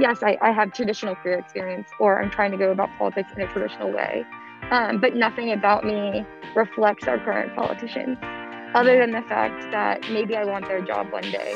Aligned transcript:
yes, 0.00 0.22
I, 0.22 0.38
I 0.40 0.50
have 0.50 0.72
traditional 0.72 1.14
career 1.14 1.38
experience 1.38 1.90
or 1.98 2.22
I'm 2.22 2.30
trying 2.30 2.52
to 2.52 2.56
go 2.56 2.70
about 2.70 2.88
politics 2.96 3.30
in 3.36 3.42
a 3.42 3.46
traditional 3.46 3.92
way. 3.92 4.24
Um, 4.70 4.98
but 4.98 5.14
nothing 5.14 5.52
about 5.52 5.84
me 5.84 6.24
reflects 6.56 7.06
our 7.06 7.18
current 7.18 7.54
politicians, 7.54 8.16
other 8.74 8.98
than 8.98 9.10
the 9.10 9.22
fact 9.22 9.70
that 9.72 10.00
maybe 10.10 10.36
I 10.36 10.44
want 10.44 10.66
their 10.66 10.80
job 10.80 11.12
one 11.12 11.30
day. 11.30 11.54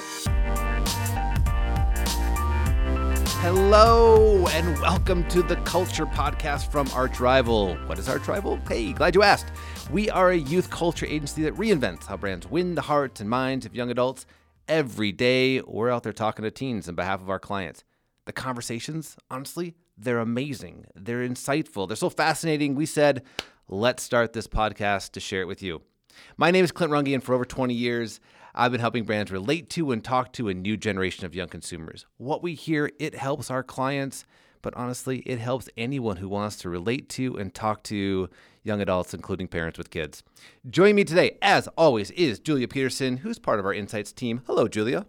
Hello 3.41 4.47
and 4.49 4.79
welcome 4.81 5.27
to 5.29 5.43
the 5.43 5.57
Culture 5.65 6.07
Podcast 6.07 6.71
from 6.71 6.87
Archrival. 6.89 7.87
What 7.89 7.99
is 7.99 8.09
Archrival? 8.09 8.67
Hey, 8.69 8.93
glad 8.93 9.15
you 9.15 9.23
asked. 9.23 9.53
We 9.91 10.11
are 10.11 10.31
a 10.31 10.37
youth 10.37 10.71
culture 10.71 11.07
agency 11.07 11.43
that 11.45 11.55
reinvents 11.55 12.07
how 12.07 12.19
brands 12.19 12.47
win 12.51 12.75
the 12.75 12.83
hearts 12.83 13.21
and 13.21 13.31
minds 13.31 13.65
of 13.65 13.75
young 13.75 13.91
adults. 13.91 14.27
Every 14.69 15.13
day, 15.13 15.61
we're 15.63 15.91
out 15.91 16.03
there 16.03 16.13
talking 16.13 16.43
to 16.43 16.51
teens 16.51 16.89
on 16.89 16.95
behalf 16.95 17.21
of 17.21 17.31
our 17.31 17.39
clients. 17.39 17.85
The 18.27 18.33
conversations, 18.33 19.17
honestly, 19.31 19.75
they're 19.99 20.19
amazing. 20.19 20.87
They're 20.95 21.29
insightful. 21.29 21.87
They're 21.87 21.97
so 21.97 22.09
fascinating. 22.09 22.75
We 22.75 22.87
said, 22.87 23.23
let's 23.69 24.03
start 24.03 24.33
this 24.33 24.47
podcast 24.47 25.13
to 25.13 25.21
share 25.21 25.43
it 25.43 25.47
with 25.47 25.63
you. 25.63 25.83
My 26.39 26.51
name 26.51 26.65
is 26.65 26.73
Clint 26.73 26.93
Runge, 26.93 27.13
and 27.13 27.23
for 27.23 27.35
over 27.35 27.45
20 27.45 27.75
years, 27.75 28.21
I've 28.55 28.73
been 28.73 28.81
helping 28.81 29.05
brands 29.05 29.31
relate 29.31 29.69
to 29.71 29.93
and 29.93 30.03
talk 30.03 30.33
to 30.35 30.49
a 30.49 30.55
new 30.55 30.77
generation 30.77 31.27
of 31.27 31.35
young 31.35 31.49
consumers. 31.49 32.07
What 32.17 32.43
we 32.43 32.55
hear, 32.55 32.91
it 32.99 33.15
helps 33.15 33.51
our 33.51 33.63
clients, 33.63 34.25
but 34.63 34.75
honestly, 34.75 35.19
it 35.27 35.39
helps 35.39 35.69
anyone 35.77 36.17
who 36.17 36.29
wants 36.29 36.57
to 36.59 36.71
relate 36.71 37.11
to 37.11 37.37
and 37.37 37.53
talk 37.53 37.83
to 37.85 38.31
young 38.63 38.81
adults, 38.81 39.13
including 39.13 39.49
parents 39.49 39.77
with 39.77 39.91
kids. 39.91 40.23
Joining 40.71 40.97
me 40.97 41.05
today, 41.05 41.37
as 41.43 41.69
always, 41.77 42.11
is 42.13 42.39
Julia 42.39 42.69
Peterson, 42.69 43.19
who's 43.19 43.39
part 43.39 43.59
of 43.59 43.67
our 43.67 43.75
Insights 43.75 44.13
team. 44.13 44.41
Hello, 44.47 44.67
Julia. 44.67 45.05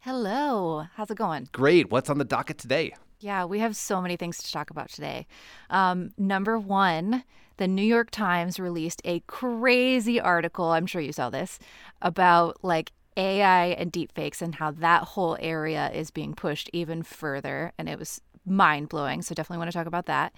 Hello. 0.00 0.86
How's 0.94 1.10
it 1.10 1.16
going? 1.16 1.48
Great. 1.50 1.90
What's 1.90 2.08
on 2.08 2.18
the 2.18 2.24
docket 2.24 2.58
today? 2.58 2.94
Yeah, 3.18 3.44
we 3.44 3.58
have 3.58 3.74
so 3.74 4.00
many 4.00 4.16
things 4.16 4.38
to 4.38 4.52
talk 4.52 4.70
about 4.70 4.90
today. 4.90 5.26
Um, 5.70 6.12
number 6.16 6.56
one, 6.56 7.24
the 7.56 7.66
New 7.66 7.82
York 7.82 8.12
Times 8.12 8.60
released 8.60 9.02
a 9.04 9.20
crazy 9.26 10.20
article. 10.20 10.66
I'm 10.66 10.86
sure 10.86 11.00
you 11.00 11.12
saw 11.12 11.30
this 11.30 11.58
about 12.00 12.62
like 12.62 12.92
AI 13.16 13.66
and 13.66 13.92
deepfakes 13.92 14.40
and 14.40 14.54
how 14.54 14.70
that 14.70 15.02
whole 15.02 15.36
area 15.40 15.90
is 15.92 16.12
being 16.12 16.32
pushed 16.32 16.70
even 16.72 17.02
further. 17.02 17.72
And 17.76 17.88
it 17.88 17.98
was 17.98 18.20
mind 18.46 18.88
blowing. 18.88 19.20
So 19.22 19.34
definitely 19.34 19.58
want 19.58 19.72
to 19.72 19.76
talk 19.76 19.88
about 19.88 20.06
that. 20.06 20.32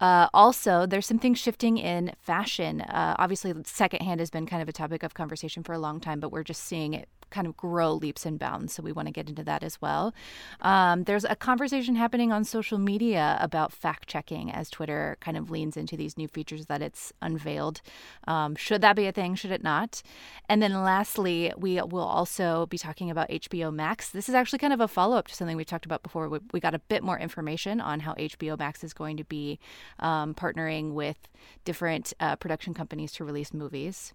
Uh, 0.00 0.28
also, 0.32 0.86
there's 0.86 1.06
some 1.06 1.18
things 1.18 1.38
shifting 1.38 1.76
in 1.76 2.12
fashion. 2.18 2.80
Uh, 2.80 3.14
obviously, 3.18 3.54
secondhand 3.64 4.20
has 4.20 4.30
been 4.30 4.46
kind 4.46 4.62
of 4.62 4.68
a 4.68 4.72
topic 4.72 5.02
of 5.02 5.12
conversation 5.14 5.62
for 5.62 5.74
a 5.74 5.78
long 5.78 6.00
time, 6.00 6.18
but 6.20 6.32
we're 6.32 6.42
just 6.42 6.64
seeing 6.64 6.94
it 6.94 7.08
kind 7.30 7.46
of 7.46 7.56
grow 7.56 7.92
leaps 7.92 8.24
and 8.24 8.38
bounds. 8.38 8.74
So 8.74 8.82
we 8.82 8.92
want 8.92 9.08
to 9.08 9.12
get 9.12 9.28
into 9.28 9.42
that 9.44 9.62
as 9.62 9.80
well. 9.80 10.14
Um, 10.60 11.04
there's 11.04 11.24
a 11.24 11.36
conversation 11.36 11.96
happening 11.96 12.32
on 12.32 12.44
social 12.44 12.78
media 12.78 13.36
about 13.40 13.72
fact 13.72 14.08
checking 14.08 14.50
as 14.50 14.70
Twitter 14.70 15.16
kind 15.20 15.36
of 15.36 15.50
leans 15.50 15.76
into 15.76 15.96
these 15.96 16.16
new 16.16 16.28
features 16.28 16.66
that 16.66 16.82
it's 16.82 17.12
unveiled. 17.20 17.80
Um, 18.26 18.54
should 18.56 18.80
that 18.82 18.96
be 18.96 19.06
a 19.06 19.12
thing? 19.12 19.34
Should 19.34 19.50
it 19.50 19.62
not? 19.62 20.02
And 20.48 20.62
then 20.62 20.72
lastly, 20.82 21.52
we 21.56 21.80
will 21.82 22.00
also 22.00 22.66
be 22.66 22.78
talking 22.78 23.10
about 23.10 23.28
HBO 23.28 23.72
Max. 23.72 24.10
This 24.10 24.28
is 24.28 24.34
actually 24.34 24.58
kind 24.58 24.72
of 24.72 24.80
a 24.80 24.88
follow 24.88 25.16
up 25.16 25.28
to 25.28 25.34
something 25.34 25.56
we 25.56 25.64
talked 25.64 25.86
about 25.86 26.02
before. 26.02 26.28
We, 26.28 26.38
we, 26.52 26.60
got 26.60 26.74
a 26.74 26.78
bit 26.78 27.02
more 27.02 27.18
information 27.18 27.80
on 27.80 28.00
how 28.00 28.14
HBO 28.14 28.58
Max 28.58 28.82
is 28.82 28.92
going 28.92 29.16
to 29.18 29.24
be 29.24 29.58
um, 30.00 30.34
partnering 30.34 30.92
with 30.92 31.16
different 31.64 32.12
uh, 32.18 32.36
production 32.36 32.74
companies 32.74 33.12
to 33.12 33.24
release 33.24 33.52
movies. 33.52 34.12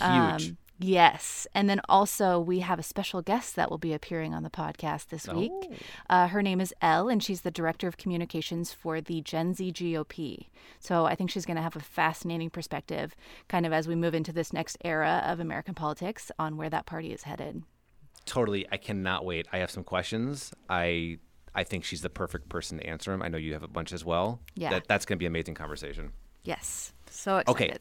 Huge. 0.00 0.54
Yes. 0.78 1.46
And 1.54 1.70
then 1.70 1.80
also, 1.88 2.38
we 2.38 2.60
have 2.60 2.78
a 2.78 2.82
special 2.82 3.22
guest 3.22 3.56
that 3.56 3.70
will 3.70 3.78
be 3.78 3.92
appearing 3.92 4.34
on 4.34 4.42
the 4.42 4.50
podcast 4.50 5.08
this 5.08 5.26
week. 5.28 5.50
Oh. 5.54 5.74
Uh, 6.10 6.28
her 6.28 6.42
name 6.42 6.60
is 6.60 6.74
Elle, 6.82 7.08
and 7.08 7.22
she's 7.22 7.40
the 7.40 7.50
director 7.50 7.88
of 7.88 7.96
communications 7.96 8.72
for 8.72 9.00
the 9.00 9.20
Gen 9.22 9.54
Z 9.54 9.72
GOP. 9.72 10.48
So 10.78 11.06
I 11.06 11.14
think 11.14 11.30
she's 11.30 11.46
going 11.46 11.56
to 11.56 11.62
have 11.62 11.76
a 11.76 11.80
fascinating 11.80 12.50
perspective, 12.50 13.16
kind 13.48 13.64
of 13.64 13.72
as 13.72 13.88
we 13.88 13.94
move 13.94 14.14
into 14.14 14.32
this 14.32 14.52
next 14.52 14.76
era 14.84 15.22
of 15.26 15.40
American 15.40 15.74
politics, 15.74 16.30
on 16.38 16.56
where 16.56 16.70
that 16.70 16.86
party 16.86 17.12
is 17.12 17.22
headed. 17.22 17.62
Totally. 18.26 18.66
I 18.70 18.76
cannot 18.76 19.24
wait. 19.24 19.46
I 19.52 19.58
have 19.58 19.70
some 19.70 19.84
questions. 19.84 20.52
I 20.68 21.18
I 21.54 21.64
think 21.64 21.84
she's 21.84 22.02
the 22.02 22.10
perfect 22.10 22.50
person 22.50 22.78
to 22.78 22.86
answer 22.86 23.10
them. 23.10 23.22
I 23.22 23.28
know 23.28 23.38
you 23.38 23.54
have 23.54 23.62
a 23.62 23.68
bunch 23.68 23.92
as 23.92 24.04
well. 24.04 24.40
Yeah. 24.54 24.70
That, 24.70 24.88
that's 24.88 25.06
going 25.06 25.16
to 25.16 25.18
be 25.18 25.24
an 25.24 25.32
amazing 25.32 25.54
conversation. 25.54 26.12
Yes. 26.44 26.92
So 27.08 27.38
excited. 27.38 27.50
Okay. 27.50 27.78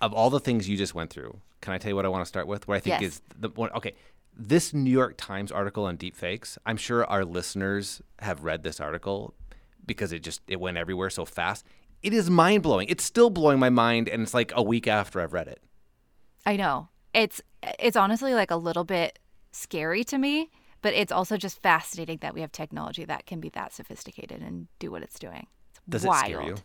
Of 0.00 0.14
all 0.14 0.30
the 0.30 0.40
things 0.40 0.66
you 0.66 0.78
just 0.78 0.94
went 0.94 1.10
through, 1.10 1.38
can 1.60 1.72
I 1.72 1.78
tell 1.78 1.90
you 1.90 1.96
what 1.96 2.04
I 2.04 2.08
want 2.08 2.22
to 2.22 2.28
start 2.28 2.46
with? 2.46 2.68
What 2.68 2.76
I 2.76 2.80
think 2.80 3.00
Yes. 3.00 3.12
is 3.14 3.22
the 3.38 3.48
one. 3.50 3.70
Okay. 3.72 3.94
This 4.40 4.72
New 4.72 4.90
York 4.90 5.14
Times 5.16 5.50
article 5.50 5.84
on 5.86 5.96
deepfakes, 5.98 6.58
I'm 6.64 6.76
sure 6.76 7.04
our 7.06 7.24
listeners 7.24 8.00
have 8.20 8.44
read 8.44 8.62
this 8.62 8.78
article 8.80 9.34
because 9.84 10.12
it 10.12 10.20
just 10.22 10.42
it 10.46 10.60
went 10.60 10.76
everywhere 10.76 11.10
so 11.10 11.24
fast. 11.24 11.66
It 12.02 12.12
is 12.12 12.30
mind 12.30 12.62
blowing. 12.62 12.86
It's 12.88 13.02
still 13.02 13.30
blowing 13.30 13.58
my 13.58 13.70
mind, 13.70 14.08
and 14.08 14.22
it's 14.22 14.34
like 14.34 14.52
a 14.54 14.62
week 14.62 14.86
after 14.86 15.20
I've 15.20 15.32
read 15.32 15.48
it. 15.48 15.60
I 16.46 16.56
know. 16.56 16.88
It's 17.12 17.40
it's 17.80 17.96
honestly 17.96 18.34
like 18.34 18.52
a 18.52 18.56
little 18.56 18.84
bit 18.84 19.18
scary 19.50 20.04
to 20.04 20.18
me, 20.18 20.50
but 20.82 20.94
it's 20.94 21.10
also 21.10 21.36
just 21.36 21.60
fascinating 21.60 22.18
that 22.20 22.34
we 22.34 22.40
have 22.42 22.52
technology 22.52 23.04
that 23.04 23.26
can 23.26 23.40
be 23.40 23.48
that 23.50 23.72
sophisticated 23.72 24.40
and 24.40 24.68
do 24.78 24.92
what 24.92 25.02
it's 25.02 25.18
doing. 25.18 25.48
It's 25.72 25.80
Does 25.88 26.04
wild. 26.04 26.24
it 26.30 26.34
scare 26.34 26.42
you? 26.46 26.56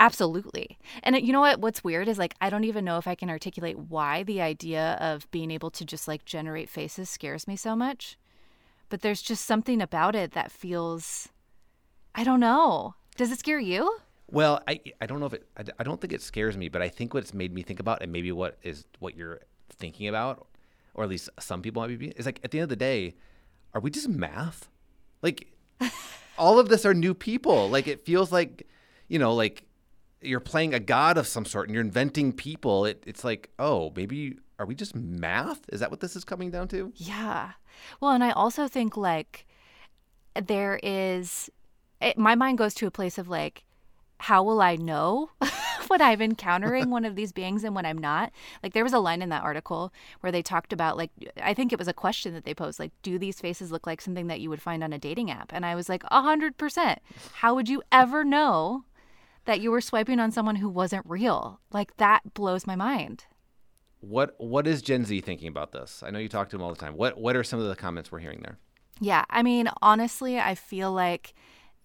Absolutely. 0.00 0.78
And 1.02 1.14
uh, 1.14 1.18
you 1.18 1.30
know 1.30 1.40
what 1.40 1.60
what's 1.60 1.84
weird 1.84 2.08
is 2.08 2.18
like 2.18 2.34
I 2.40 2.48
don't 2.48 2.64
even 2.64 2.86
know 2.86 2.96
if 2.96 3.06
I 3.06 3.14
can 3.14 3.28
articulate 3.28 3.78
why 3.78 4.22
the 4.22 4.40
idea 4.40 4.96
of 4.98 5.30
being 5.30 5.50
able 5.50 5.70
to 5.72 5.84
just 5.84 6.08
like 6.08 6.24
generate 6.24 6.70
faces 6.70 7.10
scares 7.10 7.46
me 7.46 7.54
so 7.54 7.76
much. 7.76 8.16
But 8.88 9.02
there's 9.02 9.20
just 9.20 9.44
something 9.44 9.80
about 9.82 10.16
it 10.16 10.32
that 10.32 10.50
feels 10.50 11.28
I 12.14 12.24
don't 12.24 12.40
know. 12.40 12.94
Does 13.16 13.30
it 13.30 13.38
scare 13.38 13.60
you? 13.60 13.98
Well, 14.30 14.62
I 14.66 14.80
I 15.02 15.06
don't 15.06 15.20
know 15.20 15.26
if 15.26 15.34
it 15.34 15.46
I, 15.58 15.64
I 15.78 15.82
don't 15.82 16.00
think 16.00 16.14
it 16.14 16.22
scares 16.22 16.56
me, 16.56 16.70
but 16.70 16.80
I 16.80 16.88
think 16.88 17.12
what 17.12 17.22
it's 17.22 17.34
made 17.34 17.52
me 17.52 17.62
think 17.62 17.78
about, 17.78 18.02
and 18.02 18.10
maybe 18.10 18.32
what 18.32 18.56
is 18.62 18.86
what 19.00 19.16
you're 19.16 19.40
thinking 19.68 20.08
about, 20.08 20.46
or 20.94 21.04
at 21.04 21.10
least 21.10 21.28
some 21.38 21.60
people 21.60 21.82
might 21.82 21.98
be, 21.98 22.08
is 22.08 22.24
like 22.24 22.40
at 22.42 22.52
the 22.52 22.58
end 22.58 22.64
of 22.64 22.68
the 22.70 22.76
day, 22.76 23.16
are 23.74 23.82
we 23.82 23.90
just 23.90 24.08
math? 24.08 24.70
Like 25.20 25.46
all 26.38 26.58
of 26.58 26.70
this 26.70 26.86
are 26.86 26.94
new 26.94 27.12
people. 27.12 27.68
Like 27.68 27.86
it 27.86 28.00
feels 28.06 28.32
like, 28.32 28.66
you 29.06 29.18
know, 29.18 29.34
like 29.34 29.64
you're 30.22 30.40
playing 30.40 30.74
a 30.74 30.80
god 30.80 31.16
of 31.16 31.26
some 31.26 31.44
sort 31.44 31.68
and 31.68 31.74
you're 31.74 31.84
inventing 31.84 32.32
people. 32.32 32.84
It, 32.84 33.02
it's 33.06 33.24
like, 33.24 33.50
oh, 33.58 33.92
maybe 33.96 34.38
are 34.58 34.66
we 34.66 34.74
just 34.74 34.94
math? 34.94 35.60
Is 35.70 35.80
that 35.80 35.90
what 35.90 36.00
this 36.00 36.16
is 36.16 36.24
coming 36.24 36.50
down 36.50 36.68
to? 36.68 36.92
Yeah. 36.96 37.52
Well, 38.00 38.12
and 38.12 38.22
I 38.22 38.30
also 38.30 38.68
think 38.68 38.96
like 38.96 39.46
there 40.34 40.78
is 40.82 41.50
it, 42.00 42.18
my 42.18 42.34
mind 42.34 42.58
goes 42.58 42.74
to 42.74 42.86
a 42.86 42.90
place 42.90 43.18
of 43.18 43.28
like 43.28 43.64
how 44.18 44.42
will 44.42 44.60
I 44.60 44.76
know 44.76 45.30
when 45.88 46.02
I'm 46.02 46.20
encountering 46.20 46.90
one 46.90 47.06
of 47.06 47.16
these 47.16 47.32
beings 47.32 47.64
and 47.64 47.74
when 47.74 47.86
I'm 47.86 47.96
not? 47.96 48.32
Like 48.62 48.74
there 48.74 48.84
was 48.84 48.92
a 48.92 48.98
line 48.98 49.22
in 49.22 49.30
that 49.30 49.42
article 49.42 49.94
where 50.20 50.30
they 50.30 50.42
talked 50.42 50.74
about 50.74 50.98
like 50.98 51.10
I 51.42 51.54
think 51.54 51.72
it 51.72 51.78
was 51.78 51.88
a 51.88 51.94
question 51.94 52.34
that 52.34 52.44
they 52.44 52.52
posed 52.52 52.78
like 52.78 52.92
do 53.00 53.18
these 53.18 53.40
faces 53.40 53.72
look 53.72 53.86
like 53.86 54.02
something 54.02 54.26
that 54.26 54.40
you 54.40 54.50
would 54.50 54.60
find 54.60 54.84
on 54.84 54.92
a 54.92 54.98
dating 54.98 55.30
app? 55.30 55.52
And 55.54 55.64
I 55.64 55.74
was 55.74 55.88
like 55.88 56.04
a 56.10 56.20
hundred 56.20 56.58
percent. 56.58 57.00
How 57.32 57.54
would 57.54 57.70
you 57.70 57.82
ever 57.90 58.24
know 58.24 58.84
that 59.50 59.60
you 59.60 59.72
were 59.72 59.80
swiping 59.80 60.20
on 60.20 60.30
someone 60.30 60.54
who 60.54 60.68
wasn't 60.68 61.04
real? 61.04 61.60
Like 61.72 61.96
that 61.96 62.34
blows 62.34 62.68
my 62.68 62.76
mind. 62.76 63.24
What 63.98 64.36
what 64.38 64.68
is 64.68 64.80
Gen 64.80 65.04
Z 65.04 65.20
thinking 65.22 65.48
about 65.48 65.72
this? 65.72 66.04
I 66.06 66.10
know 66.10 66.20
you 66.20 66.28
talk 66.28 66.50
to 66.50 66.56
them 66.56 66.62
all 66.62 66.72
the 66.72 66.78
time. 66.78 66.96
What 66.96 67.18
what 67.18 67.34
are 67.34 67.42
some 67.42 67.58
of 67.58 67.66
the 67.66 67.74
comments 67.74 68.12
we're 68.12 68.20
hearing 68.20 68.42
there? 68.42 68.58
Yeah, 69.00 69.24
I 69.28 69.42
mean, 69.42 69.68
honestly, 69.82 70.38
I 70.38 70.54
feel 70.54 70.92
like 70.92 71.34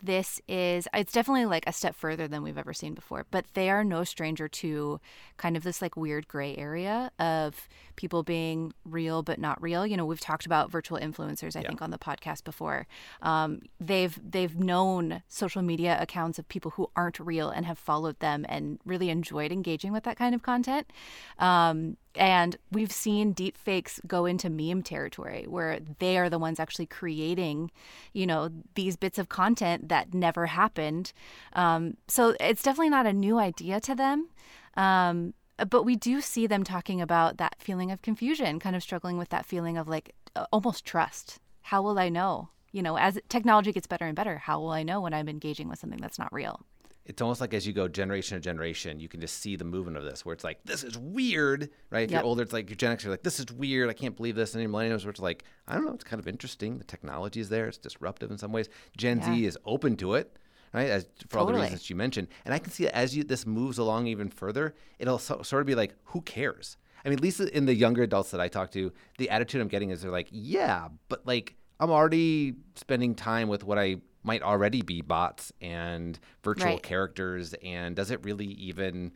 this 0.03 0.41
is 0.47 0.87
it's 0.93 1.11
definitely 1.13 1.45
like 1.45 1.63
a 1.67 1.73
step 1.73 1.95
further 1.95 2.27
than 2.27 2.43
we've 2.43 2.57
ever 2.57 2.73
seen 2.73 2.93
before, 2.93 3.25
but 3.31 3.45
they 3.53 3.69
are 3.69 3.83
no 3.83 4.03
stranger 4.03 4.47
to 4.47 4.99
kind 5.37 5.55
of 5.57 5.63
this 5.63 5.81
like 5.81 5.95
weird 5.95 6.27
gray 6.27 6.55
area 6.57 7.11
of 7.19 7.67
people 7.95 8.21
being 8.23 8.73
real 8.83 9.23
but 9.23 9.39
not 9.39 9.61
real. 9.61 9.87
You 9.87 9.95
know, 9.97 10.05
we've 10.05 10.19
talked 10.19 10.45
about 10.45 10.69
virtual 10.69 10.99
influencers, 10.99 11.55
I 11.55 11.61
Yeah. 11.61 11.69
think, 11.69 11.81
on 11.81 11.91
the 11.91 11.97
podcast 11.97 12.43
before. 12.43 12.87
Um, 13.21 13.61
they've 13.79 14.19
they've 14.21 14.55
known 14.55 15.23
social 15.27 15.61
media 15.61 15.97
accounts 15.99 16.37
of 16.39 16.47
people 16.49 16.71
who 16.71 16.89
aren't 16.95 17.19
real 17.19 17.49
and 17.49 17.65
have 17.65 17.79
followed 17.79 18.19
them 18.19 18.45
and 18.49 18.79
really 18.85 19.09
enjoyed 19.09 19.51
engaging 19.51 19.91
with 19.93 20.03
that 20.03 20.17
kind 20.17 20.35
of 20.35 20.43
content. 20.43 20.91
Um, 21.39 21.97
and 22.17 22.57
we've 22.71 22.91
seen 22.91 23.33
deep 23.33 23.57
fakes 23.57 23.99
go 24.07 24.25
into 24.25 24.49
meme 24.49 24.83
territory 24.83 25.45
where 25.47 25.79
they 25.99 26.17
are 26.17 26.29
the 26.29 26.39
ones 26.39 26.59
actually 26.59 26.85
creating, 26.85 27.71
you 28.13 28.25
know, 28.25 28.49
these 28.75 28.95
bits 28.95 29.17
of 29.17 29.29
content 29.29 29.89
that 29.89 30.13
never 30.13 30.47
happened. 30.47 31.13
Um, 31.53 31.97
so 32.07 32.35
it's 32.39 32.63
definitely 32.63 32.89
not 32.89 33.05
a 33.05 33.13
new 33.13 33.39
idea 33.39 33.79
to 33.81 33.95
them. 33.95 34.29
Um, 34.75 35.33
but 35.69 35.83
we 35.83 35.95
do 35.95 36.21
see 36.21 36.47
them 36.47 36.63
talking 36.63 37.01
about 37.01 37.37
that 37.37 37.55
feeling 37.59 37.91
of 37.91 38.01
confusion, 38.01 38.59
kind 38.59 38.75
of 38.75 38.83
struggling 38.83 39.17
with 39.17 39.29
that 39.29 39.45
feeling 39.45 39.77
of 39.77 39.87
like 39.87 40.13
almost 40.51 40.85
trust. 40.85 41.39
How 41.61 41.81
will 41.81 41.97
I 41.97 42.09
know? 42.09 42.49
You 42.71 42.83
know, 42.83 42.97
as 42.97 43.17
technology 43.29 43.71
gets 43.71 43.87
better 43.87 44.05
and 44.05 44.15
better, 44.15 44.37
how 44.37 44.59
will 44.59 44.71
I 44.71 44.83
know 44.83 44.99
when 44.99 45.13
I'm 45.13 45.29
engaging 45.29 45.69
with 45.69 45.79
something 45.79 46.01
that's 46.01 46.19
not 46.19 46.33
real? 46.33 46.65
It's 47.05 47.21
almost 47.21 47.39
like 47.39 47.53
as 47.53 47.67
you 47.67 47.73
go 47.73 47.87
generation 47.87 48.35
to 48.35 48.41
generation, 48.41 48.99
you 48.99 49.07
can 49.07 49.21
just 49.21 49.39
see 49.39 49.55
the 49.55 49.63
movement 49.63 49.95
of 49.97 50.03
this, 50.03 50.25
where 50.25 50.33
it's 50.33 50.43
like, 50.43 50.59
this 50.65 50.83
is 50.83 50.97
weird, 50.97 51.69
right? 51.91 52.03
If 52.05 52.11
Yep. 52.11 52.19
you're 52.21 52.25
older, 52.25 52.41
it's 52.41 52.53
like 52.53 52.69
your 52.69 52.75
Gen 52.75 52.93
X, 52.93 53.03
you're 53.03 53.11
like, 53.11 53.23
this 53.23 53.39
is 53.39 53.45
weird, 53.51 53.89
I 53.89 53.93
can't 53.93 54.15
believe 54.15 54.35
this. 54.35 54.55
And 54.55 54.63
then 54.63 54.71
millennials, 54.71 55.03
where 55.03 55.11
it's 55.11 55.19
like, 55.19 55.43
I 55.67 55.75
don't 55.75 55.85
know, 55.85 55.93
it's 55.93 56.03
kind 56.03 56.19
of 56.19 56.27
interesting. 56.27 56.77
The 56.77 56.83
technology 56.83 57.39
is 57.39 57.49
there, 57.49 57.67
it's 57.67 57.77
disruptive 57.77 58.31
in 58.31 58.37
some 58.37 58.51
ways. 58.51 58.69
Gen 58.97 59.21
Z 59.21 59.45
is 59.45 59.57
open 59.65 59.95
to 59.97 60.15
it, 60.15 60.37
right? 60.73 60.89
As 60.89 61.07
for 61.29 61.39
all 61.39 61.45
the 61.45 61.53
reasons 61.53 61.89
you 61.89 61.95
mentioned, 61.95 62.27
and 62.43 62.53
I 62.53 62.59
can 62.59 62.71
see 62.71 62.87
as 62.87 63.15
you 63.15 63.23
this 63.23 63.45
moves 63.45 63.77
along 63.77 64.07
even 64.07 64.29
further, 64.29 64.75
it'll 64.97 65.19
so, 65.19 65.41
sort 65.43 65.61
of 65.61 65.67
be 65.67 65.75
like, 65.75 65.93
who 66.05 66.21
cares? 66.21 66.77
I 67.05 67.09
mean, 67.09 67.19
at 67.19 67.23
least 67.23 67.39
in 67.39 67.67
the 67.67 67.75
younger 67.75 68.01
adults 68.01 68.31
that 68.31 68.41
I 68.41 68.47
talk 68.47 68.71
to, 68.71 68.91
the 69.19 69.29
attitude 69.29 69.61
I'm 69.61 69.67
getting 69.67 69.91
is 69.91 70.01
they're 70.01 70.09
like, 70.11 70.27
yeah, 70.31 70.87
but 71.07 71.25
like 71.27 71.55
I'm 71.79 71.91
already 71.91 72.55
spending 72.75 73.13
time 73.13 73.47
with 73.47 73.63
what 73.63 73.77
I 73.77 73.97
might 74.25 74.41
already 74.41 74.81
be 74.81 75.01
bots 75.01 75.51
and 75.61 76.19
virtual 76.43 76.71
Right. 76.71 76.83
characters, 76.83 77.53
and 77.63 77.95
does 77.95 78.11
it 78.11 78.23
really 78.23 78.47
even 78.47 79.11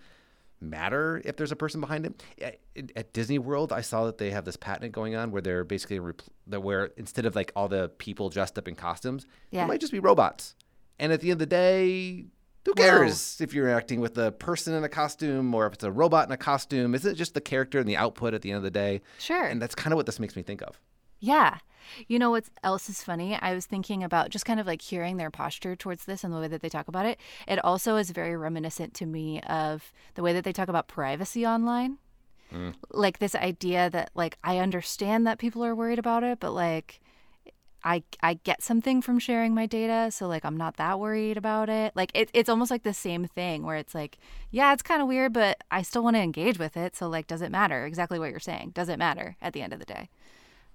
matter 0.62 1.22
if 1.26 1.36
there's 1.38 1.52
a 1.52 1.56
person 1.56 1.80
behind 1.82 2.06
it? 2.06 2.24
At, 2.42 2.60
at 2.96 3.14
Disney 3.14 3.40
World, 3.40 3.72
I 3.72 3.82
saw 3.82 4.06
that 4.06 4.18
they 4.18 4.32
have 4.32 4.46
this 4.46 4.58
patent 4.58 4.92
going 4.92 5.16
on 5.16 5.32
where 5.32 5.42
they're 5.42 5.64
basically 5.64 6.00
repl- 6.00 6.28
where 6.62 6.86
instead 6.98 7.26
of 7.26 7.36
like 7.36 7.52
all 7.56 7.68
the 7.68 7.90
people 7.98 8.30
dressed 8.30 8.58
up 8.58 8.68
in 8.68 8.76
costumes, 8.76 9.26
Yeah. 9.52 9.64
it 9.64 9.68
might 9.68 9.80
just 9.82 9.92
be 9.94 10.00
robots. 10.00 10.56
And 11.00 11.12
at 11.14 11.22
the 11.22 11.28
end 11.32 11.36
of 11.36 11.40
the 11.40 11.46
day, 11.56 12.26
who 12.66 12.74
Whoa. 12.78 12.84
cares 12.84 13.40
if 13.42 13.54
you're 13.54 13.68
interacting 13.68 14.00
with 14.02 14.18
a 14.18 14.32
person 14.32 14.74
in 14.74 14.84
a 14.84 14.90
costume 14.90 15.56
or 15.56 15.66
if 15.66 15.74
it's 15.74 15.84
a 15.84 15.92
robot 15.92 16.28
in 16.28 16.32
a 16.34 16.38
costume? 16.38 16.94
Isn't 16.94 17.14
it 17.14 17.16
just 17.16 17.34
the 17.34 17.42
character 17.42 17.80
and 17.80 17.88
the 17.88 17.98
output 17.98 18.34
at 18.34 18.42
the 18.44 18.52
end 18.52 18.58
of 18.58 18.64
the 18.64 18.70
day? 18.70 19.02
Sure. 19.18 19.44
And 19.44 19.62
that's 19.62 19.74
kind 19.76 19.92
of 19.94 19.96
what 19.98 20.06
this 20.06 20.20
makes 20.20 20.36
me 20.36 20.44
think 20.44 20.62
of. 20.62 20.80
Yeah. 21.20 21.58
You 22.08 22.20
know 22.20 22.32
what 22.32 22.46
else 22.64 22.90
is 22.90 23.04
funny? 23.04 23.36
I 23.36 23.54
was 23.54 23.66
thinking 23.66 24.04
about 24.04 24.30
just 24.30 24.46
kind 24.46 24.60
of 24.60 24.68
like 24.68 24.82
hearing 24.82 25.18
their 25.18 25.32
posture 25.32 25.76
towards 25.76 26.06
this 26.06 26.24
and 26.24 26.34
the 26.34 26.40
way 26.40 26.48
that 26.48 26.62
they 26.62 26.70
talk 26.70 26.88
about 26.88 27.06
it. 27.06 27.20
It 27.48 27.64
also 27.64 27.96
is 27.98 28.12
very 28.12 28.36
reminiscent 28.36 28.94
to 28.96 29.06
me 29.06 29.42
of 29.42 29.92
the 30.16 30.24
way 30.24 30.34
that 30.34 30.44
they 30.44 30.54
talk 30.54 30.70
about 30.70 30.88
privacy 30.88 31.46
online. 31.46 31.98
Mm. 32.54 32.74
Like 32.92 33.20
this 33.20 33.36
idea 33.36 33.90
that 33.90 34.12
like 34.16 34.38
I 34.44 34.58
understand 34.58 35.28
that 35.28 35.40
people 35.40 35.64
are 35.64 35.76
worried 35.76 36.00
about 36.00 36.24
it, 36.24 36.40
but 36.40 36.52
like 36.52 37.00
I 37.84 38.04
I 38.22 38.36
get 38.36 38.62
something 38.62 39.02
from 39.02 39.20
sharing 39.20 39.54
my 39.54 39.66
data, 39.66 40.12
so 40.12 40.28
like 40.28 40.44
I'm 40.44 40.58
not 40.58 40.78
that 40.78 41.00
worried 41.00 41.38
about 41.38 41.70
it. 41.70 41.96
Like 41.96 42.12
it, 42.14 42.30
it's 42.34 42.50
almost 42.50 42.72
like 42.72 42.84
the 42.84 42.94
same 42.94 43.26
thing 43.26 43.64
where 43.64 43.78
it's 43.78 43.96
like, 43.96 44.18
yeah, 44.52 44.74
it's 44.74 44.84
kind 44.84 45.02
of 45.02 45.08
weird, 45.08 45.34
but 45.34 45.64
I 45.72 45.82
still 45.82 46.04
want 46.04 46.16
to 46.16 46.22
engage 46.22 46.60
with 46.60 46.76
it. 46.76 46.96
So 46.96 47.08
like, 47.08 47.28
does 47.28 47.42
it 47.42 47.52
matter? 47.52 47.86
Exactly 47.86 48.20
what 48.20 48.32
you're 48.32 48.40
saying. 48.40 48.72
Does 48.74 48.90
it 48.90 49.00
matter 49.00 49.38
at 49.42 49.54
the 49.54 49.62
end 49.62 49.74
of 49.74 49.80
the 49.80 49.86
day? 49.86 50.10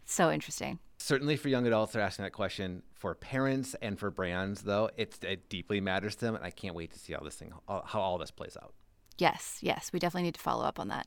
So 0.05 0.31
interesting. 0.31 0.79
Certainly 1.05 1.37
for 1.37 1.51
young 1.51 1.67
adults, 1.67 1.93
they're 1.93 2.01
asking 2.01 2.23
that 2.23 2.33
question. 2.33 2.83
For 2.95 3.15
parents 3.15 3.77
and 3.83 3.99
for 3.99 4.11
brands, 4.11 4.63
though, 4.63 4.89
it's, 4.97 5.19
it 5.21 5.51
deeply 5.51 5.79
matters 5.79 6.17
to 6.17 6.25
them. 6.25 6.35
And 6.35 6.43
I 6.43 6.49
can't 6.49 6.75
wait 6.75 6.93
to 6.93 6.99
see 6.99 7.13
how 7.13 7.21
this 7.21 7.35
thing, 7.35 7.53
how 7.69 8.01
all 8.01 8.17
this 8.17 8.31
plays 8.31 8.57
out. 8.57 8.73
Yes, 9.19 9.59
yes, 9.61 9.91
we 9.93 9.99
definitely 9.99 10.23
need 10.23 10.37
to 10.37 10.41
follow 10.41 10.65
up 10.65 10.81
on 10.81 10.89
that. 10.89 11.07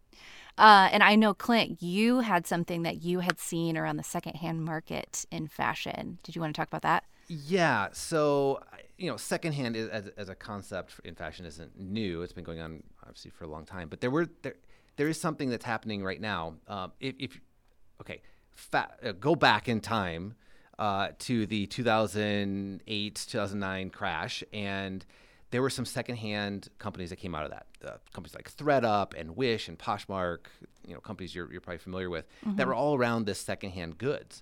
Uh, 0.55 0.87
and 0.91 1.01
I 1.01 1.15
know, 1.15 1.33
Clint, 1.33 1.81
you 1.81 2.19
had 2.19 2.45
something 2.45 2.83
that 2.83 3.01
you 3.01 3.21
had 3.21 3.39
seen 3.39 3.75
around 3.75 3.97
the 3.97 4.03
secondhand 4.03 4.63
market 4.63 5.25
in 5.31 5.47
fashion. 5.47 6.19
Did 6.21 6.35
you 6.35 6.41
want 6.41 6.53
to 6.53 6.61
talk 6.61 6.67
about 6.67 6.83
that? 6.83 7.03
Yeah. 7.27 7.87
So, 7.91 8.61
you 8.99 9.09
know, 9.09 9.17
secondhand 9.17 9.75
is, 9.75 9.89
as, 9.89 10.09
as 10.15 10.29
a 10.29 10.35
concept 10.35 11.01
in 11.05 11.15
fashion 11.15 11.43
isn't 11.47 11.75
new. 11.75 12.21
It's 12.21 12.33
been 12.33 12.43
going 12.43 12.59
on 12.59 12.83
obviously 13.01 13.31
for 13.31 13.45
a 13.45 13.47
long 13.47 13.65
time. 13.65 13.89
But 13.89 14.01
there 14.01 14.11
were 14.11 14.29
there 14.43 14.57
there 14.97 15.07
is 15.07 15.19
something 15.19 15.49
that's 15.49 15.65
happening 15.65 16.03
right 16.03 16.21
now. 16.21 16.53
Um, 16.67 16.91
if, 16.99 17.15
if 17.17 17.41
okay, 17.99 18.21
fa- 18.57 18.93
uh, 19.03 19.13
go 19.13 19.35
back 19.35 19.69
in 19.69 19.79
time 19.79 20.35
uh, 20.77 21.09
to 21.19 21.45
the 21.45 21.65
2008 21.67 23.25
2009 23.29 23.89
crash 23.89 24.43
and. 24.51 25.05
There 25.49 25.61
were 25.61 25.69
some 25.69 25.85
secondhand 25.85 26.67
companies 26.77 27.09
that 27.09 27.15
came 27.15 27.33
out 27.33 27.45
of 27.45 27.51
that. 27.51 27.67
Uh, 27.81 27.97
companies 28.11 28.35
like 28.35 28.53
thredUP 28.53 29.13
and 29.17 29.37
Wish 29.37 29.69
and 29.69 29.79
Poshmark, 29.79 30.47
you 30.85 30.93
know, 30.93 30.99
companies 30.99 31.33
you're, 31.33 31.49
you're 31.49 31.61
probably 31.61 31.77
familiar 31.77 32.09
with, 32.09 32.25
that 32.57 32.67
were 32.67 32.73
all 32.73 32.97
around 32.97 33.25
this 33.25 33.39
secondhand 33.39 33.97
goods. 33.97 34.41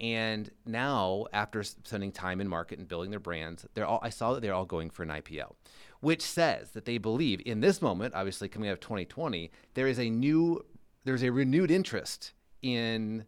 And 0.00 0.50
now, 0.64 1.26
after 1.32 1.62
spending 1.62 2.10
time 2.10 2.40
in 2.40 2.48
market 2.48 2.78
and 2.78 2.88
building 2.88 3.10
their 3.10 3.20
brands, 3.20 3.66
they're 3.74 3.84
all, 3.86 4.00
I 4.02 4.08
saw 4.08 4.32
that 4.32 4.40
they're 4.40 4.54
all 4.54 4.64
going 4.64 4.88
for 4.88 5.02
an 5.02 5.10
IPO, 5.10 5.54
which 6.00 6.22
says 6.22 6.70
that 6.70 6.86
they 6.86 6.96
believe 6.96 7.42
in 7.44 7.60
this 7.60 7.80
moment, 7.82 8.14
obviously 8.14 8.48
coming 8.48 8.70
out 8.70 8.74
of 8.74 8.80
2020, 8.80 9.50
there 9.74 9.86
is 9.86 9.98
a 9.98 10.08
new, 10.08 10.64
there's 11.04 11.22
a 11.22 11.30
renewed 11.30 11.70
interest 11.70 12.32
in 12.62 13.26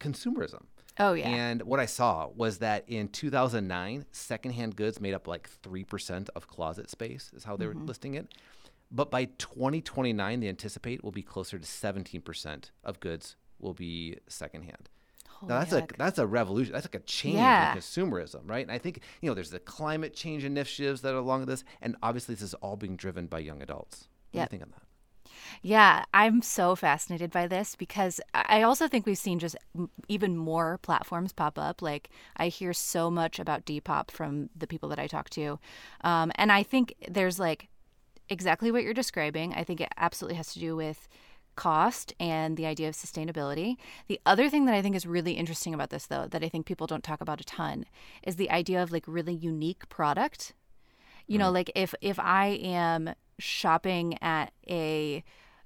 consumerism. 0.00 0.64
Oh, 0.98 1.12
yeah. 1.14 1.28
And 1.28 1.62
what 1.62 1.80
I 1.80 1.86
saw 1.86 2.28
was 2.34 2.58
that 2.58 2.84
in 2.88 3.08
2009, 3.08 4.06
secondhand 4.12 4.76
goods 4.76 5.00
made 5.00 5.14
up 5.14 5.26
like 5.26 5.48
3% 5.62 6.28
of 6.34 6.48
closet 6.48 6.90
space, 6.90 7.30
is 7.34 7.44
how 7.44 7.56
they 7.56 7.66
were 7.66 7.74
mm-hmm. 7.74 7.86
listing 7.86 8.14
it. 8.14 8.34
But 8.90 9.10
by 9.10 9.26
2029, 9.38 10.40
they 10.40 10.48
anticipate 10.48 11.04
will 11.04 11.12
be 11.12 11.22
closer 11.22 11.58
to 11.58 11.66
17% 11.66 12.70
of 12.84 13.00
goods 13.00 13.36
will 13.60 13.74
be 13.74 14.18
secondhand. 14.26 14.88
Holy 15.28 15.48
Now 15.48 15.58
that's 15.60 15.72
heck. 15.72 15.92
a 15.92 15.96
that's 15.96 16.18
a 16.18 16.26
revolution. 16.26 16.72
That's 16.72 16.86
like 16.86 16.96
a 16.96 17.04
change 17.04 17.36
Yeah. 17.36 17.72
in 17.72 17.78
consumerism, 17.78 18.40
right? 18.44 18.62
And 18.62 18.72
I 18.72 18.78
think 18.78 19.00
you 19.22 19.30
know 19.30 19.34
there's 19.34 19.50
the 19.50 19.58
climate 19.60 20.14
change 20.14 20.44
initiatives 20.44 21.00
that 21.00 21.14
are 21.14 21.18
along 21.18 21.40
with 21.40 21.48
this, 21.48 21.64
and 21.80 21.96
obviously 22.02 22.34
this 22.34 22.42
is 22.42 22.54
all 22.54 22.76
being 22.76 22.96
driven 22.96 23.26
by 23.26 23.38
young 23.38 23.62
adults. 23.62 24.08
What 24.32 24.40
do 24.40 24.40
you 24.40 24.46
think 24.46 24.62
on 24.62 24.70
that? 24.70 24.82
Yeah, 25.62 26.04
I'm 26.12 26.42
so 26.42 26.74
fascinated 26.76 27.30
by 27.30 27.46
this 27.46 27.76
because 27.76 28.20
I 28.34 28.62
also 28.62 28.88
think 28.88 29.06
we've 29.06 29.18
seen 29.18 29.38
just 29.38 29.56
even 30.08 30.36
more 30.36 30.78
platforms 30.78 31.32
pop 31.32 31.58
up. 31.58 31.82
Like 31.82 32.10
I 32.36 32.48
hear 32.48 32.72
so 32.72 33.10
much 33.10 33.38
about 33.38 33.64
Depop 33.64 34.10
from 34.10 34.50
the 34.56 34.66
people 34.66 34.88
that 34.90 34.98
I 34.98 35.06
talk 35.06 35.30
to, 35.30 35.58
um, 36.02 36.32
and 36.36 36.50
I 36.52 36.62
think 36.62 36.94
there's 37.08 37.38
like 37.38 37.68
exactly 38.28 38.70
what 38.70 38.82
you're 38.82 38.94
describing. 38.94 39.54
I 39.54 39.64
think 39.64 39.80
it 39.80 39.92
absolutely 39.96 40.36
has 40.36 40.52
to 40.54 40.60
do 40.60 40.76
with 40.76 41.08
cost 41.56 42.14
and 42.18 42.56
the 42.56 42.64
idea 42.64 42.88
of 42.88 42.94
sustainability. 42.94 43.76
The 44.06 44.20
other 44.24 44.48
thing 44.48 44.64
that 44.66 44.74
I 44.74 44.82
think 44.82 44.96
is 44.96 45.04
really 45.04 45.32
interesting 45.32 45.74
about 45.74 45.90
this, 45.90 46.06
though, 46.06 46.26
that 46.30 46.44
I 46.44 46.48
think 46.48 46.64
people 46.64 46.86
don't 46.86 47.04
talk 47.04 47.20
about 47.20 47.40
a 47.40 47.44
ton, 47.44 47.84
is 48.22 48.36
the 48.36 48.50
idea 48.50 48.82
of 48.82 48.92
like 48.92 49.04
really 49.06 49.34
unique 49.34 49.88
product 49.88 50.54
you 51.30 51.38
know 51.38 51.50
like 51.50 51.70
if 51.76 51.94
if 52.00 52.18
i 52.18 52.46
am 52.60 53.14
shopping 53.38 54.18
at 54.20 54.52
a 54.68 55.22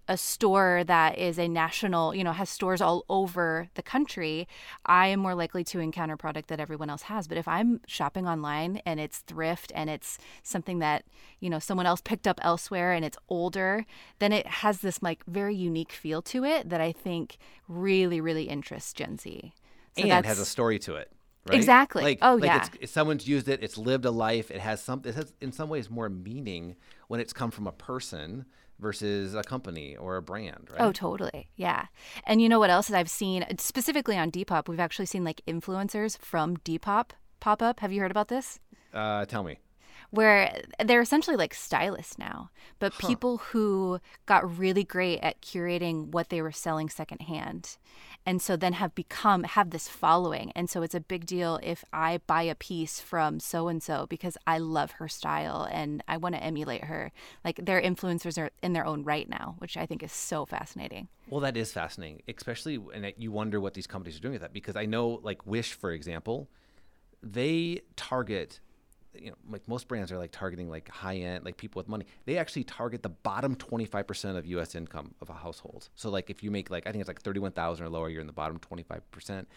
a 0.09 0.17
store 0.17 0.85
that 0.87 1.19
is 1.19 1.39
a 1.39 1.49
national 1.49 2.15
you 2.15 2.23
know 2.25 2.33
has 2.33 2.51
stores 2.51 2.81
all 2.81 3.05
over 3.09 3.69
the 3.75 3.83
country 3.83 4.47
i 4.87 5.07
am 5.07 5.21
more 5.21 5.35
likely 5.35 5.65
to 5.65 5.79
encounter 5.79 6.17
product 6.17 6.49
that 6.49 6.61
everyone 6.61 6.91
else 6.91 7.03
has 7.03 7.27
but 7.27 7.39
if 7.39 7.49
i'm 7.49 7.81
shopping 7.87 8.27
online 8.27 8.81
and 8.85 9.01
it's 9.01 9.19
thrift 9.21 9.73
and 9.75 9.89
it's 9.89 10.19
something 10.43 10.79
that 10.79 11.05
you 11.41 11.49
know 11.49 11.59
someone 11.59 11.87
else 11.87 12.01
picked 12.01 12.27
up 12.27 12.39
elsewhere 12.43 12.93
and 12.93 13.05
it's 13.05 13.19
older 13.29 13.87
then 14.19 14.33
it 14.33 14.47
has 14.47 14.81
this 14.81 15.03
like 15.03 15.25
very 15.27 15.55
unique 15.55 15.93
feel 15.93 16.21
to 16.21 16.45
it 16.45 16.69
that 16.69 16.81
i 16.81 16.93
think 16.93 17.37
really 17.69 18.21
really 18.21 18.45
interests 18.45 18.93
gen 18.93 19.19
z 19.19 19.53
so 19.97 20.05
and 20.05 20.27
has 20.27 20.39
a 20.39 20.47
story 20.47 20.79
to 20.81 20.97
it. 20.97 21.11
Right? 21.47 21.57
Exactly. 21.57 22.03
Like, 22.03 22.19
Oh, 22.23 22.35
like 22.37 22.45
yeah. 22.45 22.57
It's, 22.57 22.71
it's 22.81 22.93
someone's 22.93 23.29
used 23.29 23.49
it. 23.49 23.63
It's 23.63 23.77
lived 23.77 24.07
a 24.07 24.11
life. 24.11 24.51
It 24.51 24.61
has 24.61 24.83
some. 24.83 25.03
It 25.05 25.15
has 25.15 25.35
in 25.41 25.53
some 25.53 25.69
ways 25.69 25.91
more 25.91 26.09
meaning 26.09 26.77
when 27.09 27.21
it's 27.21 27.33
come 27.33 27.51
from 27.51 27.67
a 27.67 27.73
person 27.73 28.47
versus 28.79 29.35
a 29.35 29.43
company 29.43 29.97
or 29.97 30.17
a 30.17 30.23
brand. 30.23 30.69
Right? 30.71 30.81
Oh, 30.81 30.93
totally. 30.93 31.49
Yeah. 31.57 31.87
And 32.25 32.41
you 32.43 32.49
know 32.49 32.59
what 32.59 32.71
else 32.71 32.89
that 32.89 32.99
I've 32.99 33.11
seen 33.11 33.45
specifically 33.59 34.19
on 34.19 34.31
Depop? 34.31 34.69
We've 34.69 34.81
actually 34.81 35.07
seen 35.07 35.25
like 35.25 35.41
influencers 35.47 36.19
from 36.19 36.57
Depop 36.59 37.11
pop 37.41 37.63
up. 37.63 37.81
Have 37.81 37.93
you 37.93 38.01
heard 38.01 38.11
about 38.11 38.29
this? 38.29 38.59
Uh, 38.93 39.25
tell 39.27 39.43
me. 39.43 39.59
Where 40.15 40.63
they're 40.85 41.01
essentially 41.01 41.37
like 41.37 41.55
stylists 41.55 42.19
now, 42.19 42.51
but 42.79 42.97
people 42.99 43.39
who 43.39 44.01
got 44.27 44.59
really 44.59 44.85
great 44.85 45.21
at 45.21 45.41
curating 45.43 46.09
what 46.13 46.29
they 46.29 46.41
were 46.41 46.53
selling 46.53 46.89
secondhand. 46.89 47.77
And 48.27 48.41
so 48.41 48.57
then 48.57 48.75
have 48.75 48.95
become, 48.95 49.43
have 49.43 49.71
this 49.71 49.89
following. 49.89 50.51
And 50.55 50.71
so 50.71 50.83
it's 50.83 50.95
a 50.95 51.01
big 51.01 51.27
deal 51.27 51.59
if 51.63 51.85
I 51.93 52.21
buy 52.27 52.43
a 52.43 52.55
piece 52.55 53.01
from 53.01 53.39
so 53.39 53.69
and 53.69 53.83
so 53.83 54.07
because 54.09 54.39
I 54.47 54.59
love 54.59 54.93
her 54.93 55.09
style 55.09 55.69
and 55.71 56.03
I 56.09 56.17
want 56.17 56.35
to 56.35 56.43
emulate 56.43 56.85
her. 56.85 57.13
Like 57.45 57.57
their 57.63 57.83
influencers 57.83 58.39
are 58.41 58.51
in 58.63 58.73
their 58.73 58.87
own 58.87 59.05
right 59.05 59.29
now, 59.29 59.57
which 59.59 59.77
I 59.77 59.85
think 59.85 60.03
is 60.03 60.13
so 60.13 60.47
fascinating. 60.47 61.09
Well, 61.29 61.41
that 61.41 61.57
is 61.57 61.73
fascinating, 61.73 62.23
especially 62.29 62.79
and 62.95 63.13
you 63.19 63.31
wonder 63.31 63.61
what 63.61 63.75
these 63.75 63.87
companies 63.87 64.17
are 64.17 64.21
doing 64.21 64.33
with 64.33 64.43
that 64.43 64.53
because 64.53 64.77
I 64.77 64.87
know, 64.87 65.21
like 65.23 65.47
Wish, 65.47 65.73
for 65.75 65.91
example, 65.91 66.49
they 67.23 67.81
target, 67.97 68.61
you 69.19 69.31
know, 69.31 69.37
like 69.51 69.67
most 69.69 69.89
brands 69.89 70.11
are 70.13 70.19
like 70.19 70.31
targeting 70.33 70.69
like 70.69 70.89
high 70.89 71.17
end, 71.17 71.45
like 71.45 71.57
people 71.57 71.81
with 71.81 71.89
money. 71.89 72.07
They 72.25 72.39
actually 72.39 72.65
target 72.65 73.03
the 73.03 73.09
bottom 73.09 73.55
twenty 73.57 73.85
five 73.85 74.07
percent 74.07 74.37
of 74.37 74.47
U.S. 74.47 74.75
income 74.75 75.15
of 75.21 75.31
a 75.31 75.35
household. 75.35 75.89
So 75.95 76.11
like 76.11 76.31
if 76.31 76.43
you 76.43 76.51
make 76.51 76.71
like 76.71 76.87
I 76.87 76.93
think 76.93 77.01
it's 77.01 77.09
like 77.09 77.23
thirty 77.23 77.41
one 77.41 77.53
thousand 77.53 77.87
or 77.87 77.89
lower, 77.89 78.09
you're 78.09 78.21
in 78.21 78.27
the 78.27 78.33
bottom 78.33 78.59
twenty 78.59 78.83
five 78.83 79.09
percent. 79.11 79.49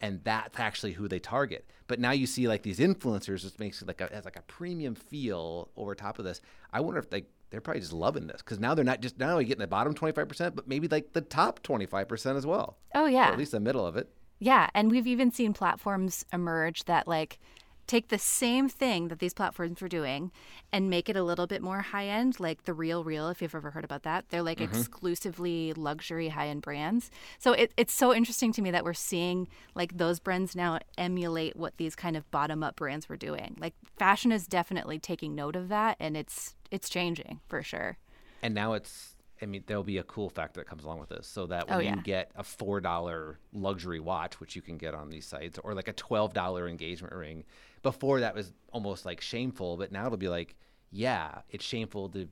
And 0.00 0.20
that's 0.24 0.58
actually 0.58 0.92
who 0.92 1.06
they 1.08 1.20
target. 1.20 1.70
But 1.86 2.00
now 2.00 2.10
you 2.10 2.26
see 2.26 2.48
like 2.48 2.62
these 2.62 2.78
influencers, 2.80 3.44
which 3.44 3.58
makes 3.58 3.80
it 3.80 3.88
like 3.88 4.00
a, 4.00 4.08
has 4.12 4.24
like 4.24 4.36
a 4.36 4.42
premium 4.42 4.94
feel 4.96 5.70
over 5.76 5.94
top 5.94 6.18
of 6.18 6.24
this. 6.24 6.40
I 6.72 6.80
wonder 6.80 6.98
if 6.98 7.10
like 7.12 7.30
they're 7.50 7.60
probably 7.60 7.80
just 7.80 7.92
loving 7.92 8.26
this 8.26 8.42
because 8.42 8.58
now 8.58 8.74
they're 8.74 8.84
not 8.84 9.00
just 9.00 9.18
not 9.18 9.30
only 9.30 9.44
getting 9.44 9.60
the 9.60 9.66
bottom 9.68 9.94
25%, 9.94 10.56
but 10.56 10.66
maybe 10.66 10.88
like 10.88 11.12
the 11.12 11.20
top 11.20 11.62
25% 11.62 12.36
as 12.36 12.44
well. 12.44 12.78
Oh, 12.94 13.04
Or 13.04 13.08
yeah. 13.08 13.28
at 13.28 13.38
least 13.38 13.52
the 13.52 13.60
middle 13.60 13.86
of 13.86 13.96
it. 13.96 14.08
Yeah, 14.40 14.68
and 14.74 14.90
we've 14.90 15.06
even 15.06 15.30
seen 15.30 15.52
platforms 15.54 16.26
emerge 16.32 16.84
that 16.86 17.06
like 17.06 17.38
take 17.86 18.08
the 18.08 18.18
same 18.18 18.68
thing 18.68 19.08
that 19.08 19.18
these 19.18 19.34
platforms 19.34 19.80
were 19.80 19.88
doing 19.88 20.32
and 20.72 20.90
make 20.90 21.08
it 21.08 21.16
a 21.16 21.22
little 21.22 21.46
bit 21.46 21.62
more 21.62 21.80
high 21.80 22.06
end, 22.06 22.40
like 22.40 22.64
the 22.64 22.72
Real 22.74 23.04
Real, 23.04 23.28
if 23.28 23.40
you've 23.42 23.54
ever 23.54 23.70
heard 23.70 23.84
about 23.84 24.02
that. 24.04 24.26
They're 24.30 24.42
like 24.42 24.60
Mm-hmm. 24.60 24.78
exclusively 24.78 25.72
luxury 25.74 26.28
high 26.28 26.48
end 26.48 26.62
brands. 26.62 27.10
So 27.38 27.52
it, 27.52 27.72
it's 27.76 27.92
so 27.92 28.14
interesting 28.14 28.52
to 28.54 28.62
me 28.62 28.70
that 28.70 28.84
we're 28.84 28.94
seeing 28.94 29.48
like 29.74 29.96
those 29.98 30.20
brands 30.20 30.54
now 30.56 30.78
emulate 30.98 31.56
what 31.56 31.76
these 31.76 31.94
kind 31.94 32.16
of 32.16 32.30
bottom 32.30 32.62
up 32.62 32.76
brands 32.76 33.08
were 33.08 33.16
doing. 33.16 33.56
Like 33.60 33.74
fashion 33.98 34.32
is 34.32 34.46
definitely 34.46 34.98
taking 34.98 35.34
note 35.34 35.56
of 35.56 35.68
that 35.68 35.96
and 36.00 36.16
it's 36.16 36.54
it's 36.70 36.88
changing 36.88 37.40
for 37.48 37.62
sure. 37.62 37.98
And 38.42 38.54
now 38.54 38.74
it's, 38.74 39.13
I 39.42 39.46
mean, 39.46 39.64
there'll 39.66 39.82
be 39.82 39.98
a 39.98 40.04
cool 40.04 40.30
factor 40.30 40.60
that 40.60 40.66
comes 40.68 40.84
along 40.84 41.00
with 41.00 41.08
this. 41.08 41.26
So 41.26 41.46
that 41.46 41.64
oh, 41.68 41.76
when 41.78 41.86
Oh, 41.86 41.90
you 41.96 42.02
get 42.02 42.30
a 42.36 42.42
$4 42.42 43.36
luxury 43.52 44.00
watch, 44.00 44.40
which 44.40 44.54
you 44.56 44.62
can 44.62 44.78
get 44.78 44.94
on 44.94 45.10
these 45.10 45.26
sites, 45.26 45.58
or 45.62 45.74
like 45.74 45.88
a 45.88 45.92
$12 45.92 46.70
engagement 46.70 47.14
ring, 47.14 47.44
before 47.82 48.20
that 48.20 48.34
was 48.34 48.52
almost 48.72 49.04
like 49.04 49.20
shameful, 49.20 49.76
but 49.76 49.90
now 49.92 50.06
it'll 50.06 50.16
be 50.18 50.28
like, 50.28 50.56
yeah, 50.90 51.40
it's 51.50 51.64
shameful 51.64 52.08
to 52.10 52.28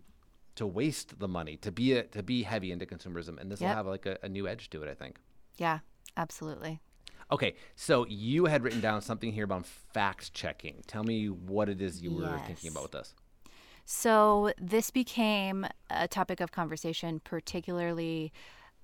to 0.55 0.67
waste 0.67 1.19
the 1.19 1.27
money, 1.29 1.57
to 1.57 1.73
be 1.73 1.95
a, 1.95 2.03
to 2.05 2.23
be 2.23 2.43
heavy 2.43 2.73
into 2.73 2.85
consumerism. 2.85 3.41
And 3.41 3.51
this 3.51 3.61
will 3.61 3.69
have 3.77 3.87
like 3.87 4.05
a, 4.05 4.19
a 4.23 4.29
new 4.29 4.47
edge 4.47 4.69
to 4.71 4.83
it, 4.83 4.89
I 4.91 4.95
think. 4.95 5.19
Yeah, 5.57 5.79
absolutely. 6.17 6.81
Okay, 7.31 7.55
so 7.75 8.05
you 8.07 8.45
had 8.45 8.63
written 8.63 8.81
down 8.83 9.01
something 9.01 9.33
here 9.33 9.45
about 9.45 9.65
fact 9.65 10.35
checking. 10.35 10.83
Tell 10.87 11.03
me 11.05 11.29
what 11.31 11.71
it 11.71 11.81
is 11.81 12.03
you 12.03 12.13
were 12.13 12.39
thinking 12.47 12.71
about 12.71 12.83
with 12.83 12.93
this. 12.93 13.15
So 13.95 14.55
this 14.59 14.91
became 14.91 15.67
a 15.91 16.09
topic 16.09 16.41
of 16.41 16.51
conversation, 16.51 17.21
particularly 17.21 18.33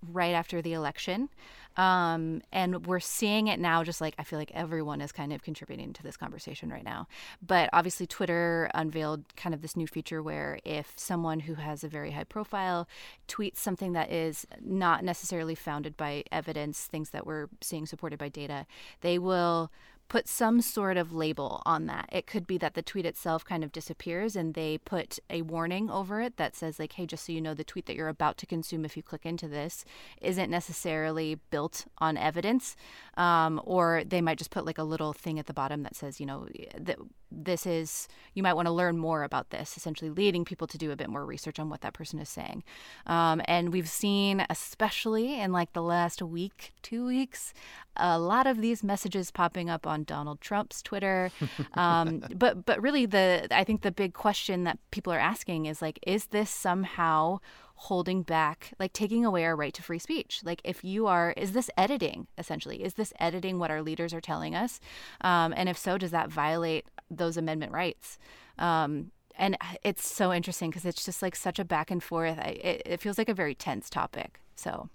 right 0.06 0.34
after 0.34 0.60
the 0.60 0.74
election. 0.74 1.30
Um, 1.78 2.42
and 2.52 2.86
we're 2.86 3.00
seeing 3.00 3.46
it 3.46 3.58
now, 3.58 3.82
just 3.82 4.02
like 4.02 4.14
I 4.18 4.22
feel 4.22 4.38
like 4.38 4.50
everyone 4.52 5.00
is 5.00 5.10
kind 5.10 5.32
of 5.32 5.42
contributing 5.42 5.94
to 5.94 6.02
this 6.02 6.18
conversation 6.18 6.68
right 6.68 6.84
now. 6.84 7.08
But 7.44 7.70
obviously, 7.72 8.06
Twitter 8.06 8.70
unveiled 8.74 9.24
kind 9.34 9.54
of 9.54 9.62
this 9.62 9.76
new 9.76 9.86
feature 9.86 10.22
where 10.22 10.58
if 10.62 10.92
someone 10.96 11.40
who 11.40 11.54
has 11.54 11.82
a 11.82 11.88
very 11.88 12.10
high 12.10 12.24
profile 12.24 12.86
tweets 13.28 13.56
something 13.56 13.94
that 13.94 14.12
is 14.12 14.46
not 14.60 15.04
necessarily 15.04 15.54
founded 15.54 15.96
by 15.96 16.22
evidence, 16.30 16.84
things 16.84 17.10
that 17.10 17.26
we're 17.26 17.48
seeing 17.62 17.86
supported 17.86 18.18
by 18.18 18.28
data, 18.28 18.66
they 19.00 19.18
will 19.18 19.72
put 20.08 20.26
some 20.26 20.60
sort 20.60 20.96
of 20.96 21.12
label 21.12 21.62
on 21.66 21.86
that. 21.86 22.08
It 22.10 22.26
could 22.26 22.46
be 22.46 22.56
that 22.58 22.74
the 22.74 22.82
tweet 22.82 23.04
itself 23.04 23.44
kind 23.44 23.62
of 23.62 23.72
disappears 23.72 24.36
and 24.36 24.54
they 24.54 24.78
put 24.78 25.18
a 25.28 25.42
warning 25.42 25.90
over 25.90 26.20
it 26.20 26.36
that 26.38 26.56
says, 26.56 26.78
like, 26.78 26.94
hey, 26.94 27.06
just 27.06 27.26
so 27.26 27.32
you 27.32 27.40
know, 27.40 27.54
the 27.54 27.64
tweet 27.64 27.86
that 27.86 27.96
you're 27.96 28.08
about 28.08 28.38
to 28.38 28.46
consume 28.46 28.84
if 28.84 28.96
you 28.96 29.02
click 29.02 29.26
into 29.26 29.48
this 29.48 29.84
isn't 30.20 30.50
necessarily 30.50 31.38
built 31.50 31.86
on 31.98 32.16
evidence. 32.16 32.74
Um, 33.16 33.60
or 33.64 34.02
they 34.04 34.20
might 34.20 34.38
just 34.38 34.50
put 34.50 34.64
like 34.64 34.78
a 34.78 34.84
little 34.84 35.12
thing 35.12 35.38
at 35.38 35.46
the 35.46 35.54
bottom 35.54 35.82
that 35.82 35.96
says, 35.96 36.20
you 36.20 36.26
know, 36.26 36.48
that 36.78 36.98
this 37.30 37.66
is, 37.66 38.08
you 38.34 38.42
might 38.42 38.54
want 38.54 38.66
to 38.66 38.72
learn 38.72 38.98
more 38.98 39.22
about 39.22 39.50
this, 39.50 39.76
essentially 39.76 40.10
leading 40.10 40.44
people 40.44 40.66
to 40.66 40.78
do 40.78 40.90
a 40.90 40.96
bit 40.96 41.10
more 41.10 41.24
research 41.24 41.58
on 41.58 41.68
what 41.68 41.82
that 41.82 41.92
person 41.92 42.18
is 42.18 42.28
saying. 42.28 42.64
Um, 43.06 43.40
and 43.44 43.72
we've 43.72 43.88
seen, 43.88 44.44
especially 44.48 45.38
in 45.40 45.52
like 45.52 45.72
the 45.72 45.82
last 45.82 46.22
week, 46.22 46.72
two 46.82 47.06
weeks, 47.06 47.52
a 47.96 48.18
lot 48.18 48.46
of 48.46 48.60
these 48.60 48.82
messages 48.82 49.30
popping 49.30 49.68
up 49.68 49.86
on 49.86 50.04
Donald 50.04 50.40
Trump's 50.40 50.82
Twitter. 50.82 51.30
Um, 51.74 52.24
but 52.34 52.64
but 52.64 52.80
really, 52.82 53.06
the 53.06 53.46
I 53.50 53.62
think 53.62 53.82
the 53.82 53.92
big 53.92 54.14
question 54.14 54.64
that 54.64 54.78
people 54.90 55.12
are 55.12 55.18
asking 55.18 55.66
is 55.66 55.80
like, 55.82 55.98
is 56.06 56.26
this 56.26 56.50
somehow 56.50 57.38
holding 57.82 58.22
back, 58.22 58.72
like 58.78 58.92
taking 58.92 59.24
away 59.24 59.44
our 59.44 59.54
right 59.54 59.72
to 59.72 59.82
free 59.82 60.00
speech? 60.00 60.40
Like, 60.44 60.60
if 60.64 60.82
you 60.82 61.06
are, 61.06 61.32
is 61.36 61.52
this 61.52 61.70
editing 61.78 62.26
essentially? 62.36 62.82
Is 62.82 62.94
this 62.94 63.12
editing 63.20 63.58
what 63.58 63.70
our 63.70 63.82
leaders 63.82 64.12
are 64.12 64.20
telling 64.20 64.54
us? 64.56 64.80
Um, 65.20 65.54
and 65.56 65.68
if 65.68 65.78
so, 65.78 65.96
does 65.96 66.10
that 66.10 66.28
violate 66.28 66.86
those 67.08 67.36
amendment 67.36 67.72
rights? 67.72 68.18
Um, 68.58 69.12
and 69.36 69.56
it's 69.84 70.06
so 70.06 70.32
interesting 70.32 70.70
because 70.70 70.84
it's 70.84 71.04
just 71.04 71.22
like 71.22 71.36
such 71.36 71.60
a 71.60 71.64
back 71.64 71.92
and 71.92 72.02
forth. 72.02 72.38
I, 72.38 72.58
it, 72.62 72.82
it 72.84 73.00
feels 73.00 73.16
like 73.16 73.28
a 73.28 73.34
very 73.34 73.54
tense 73.54 73.88
topic. 73.88 74.40
So 74.56 74.90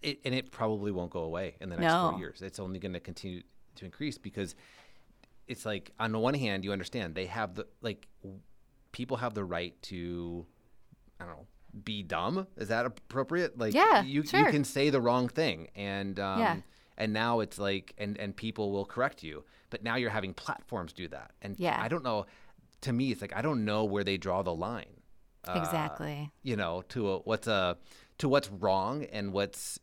it, 0.00 0.20
and 0.24 0.34
it 0.34 0.50
probably 0.50 0.92
won't 0.92 1.10
go 1.10 1.20
away 1.20 1.56
in 1.60 1.68
the 1.68 1.76
next 1.76 1.92
No. 1.92 2.10
four 2.12 2.18
years. 2.18 2.40
It's 2.40 2.58
only 2.58 2.78
going 2.78 2.94
to 2.94 3.00
continue 3.00 3.42
to 3.76 3.84
increase 3.84 4.16
because 4.16 4.54
it's 5.46 5.66
like 5.66 5.90
on 6.00 6.12
the 6.12 6.18
one 6.18 6.32
hand, 6.32 6.64
you 6.64 6.72
understand 6.72 7.14
they 7.14 7.26
have 7.26 7.56
the 7.56 7.66
like 7.82 8.08
people 8.92 9.18
have 9.18 9.34
the 9.34 9.44
right 9.44 9.80
to 9.82 10.46
I 11.20 11.24
don't 11.26 11.34
know 11.34 11.46
be 11.84 12.02
dumb. 12.02 12.46
Is 12.56 12.68
that 12.68 12.86
appropriate? 12.86 13.58
Like 13.58 13.74
Yeah, 13.74 14.02
you 14.02 14.22
you 14.22 14.44
can 14.46 14.64
say 14.64 14.90
the 14.90 15.00
wrong 15.00 15.28
thing 15.28 15.68
and 15.74 16.18
um, 16.18 16.40
Yeah. 16.40 16.56
and 16.96 17.12
now 17.12 17.40
it's 17.40 17.58
like 17.58 17.94
and 17.98 18.18
and 18.18 18.36
people 18.36 18.72
will 18.72 18.86
correct 18.86 19.22
you. 19.22 19.44
But 19.70 19.82
now 19.82 19.96
you're 19.96 20.10
having 20.10 20.34
platforms 20.34 20.92
do 20.92 21.06
that, 21.08 21.32
and 21.42 21.58
Yeah. 21.58 21.80
I 21.80 21.88
don't 21.88 22.04
know. 22.04 22.26
To 22.82 22.92
me, 22.92 23.12
it's 23.12 23.20
like 23.20 23.34
I 23.36 23.42
don't 23.42 23.64
know 23.64 23.84
where 23.84 24.04
they 24.04 24.16
draw 24.16 24.42
the 24.42 24.54
line 24.54 25.00
uh, 25.46 25.54
exactly. 25.58 26.30
you 26.42 26.56
know, 26.56 26.82
to 26.90 27.12
a, 27.12 27.18
what's 27.20 27.46
a 27.46 27.76
to 28.18 28.28
what's 28.28 28.50
wrong 28.50 29.04
and 29.04 29.32
what's 29.32 29.78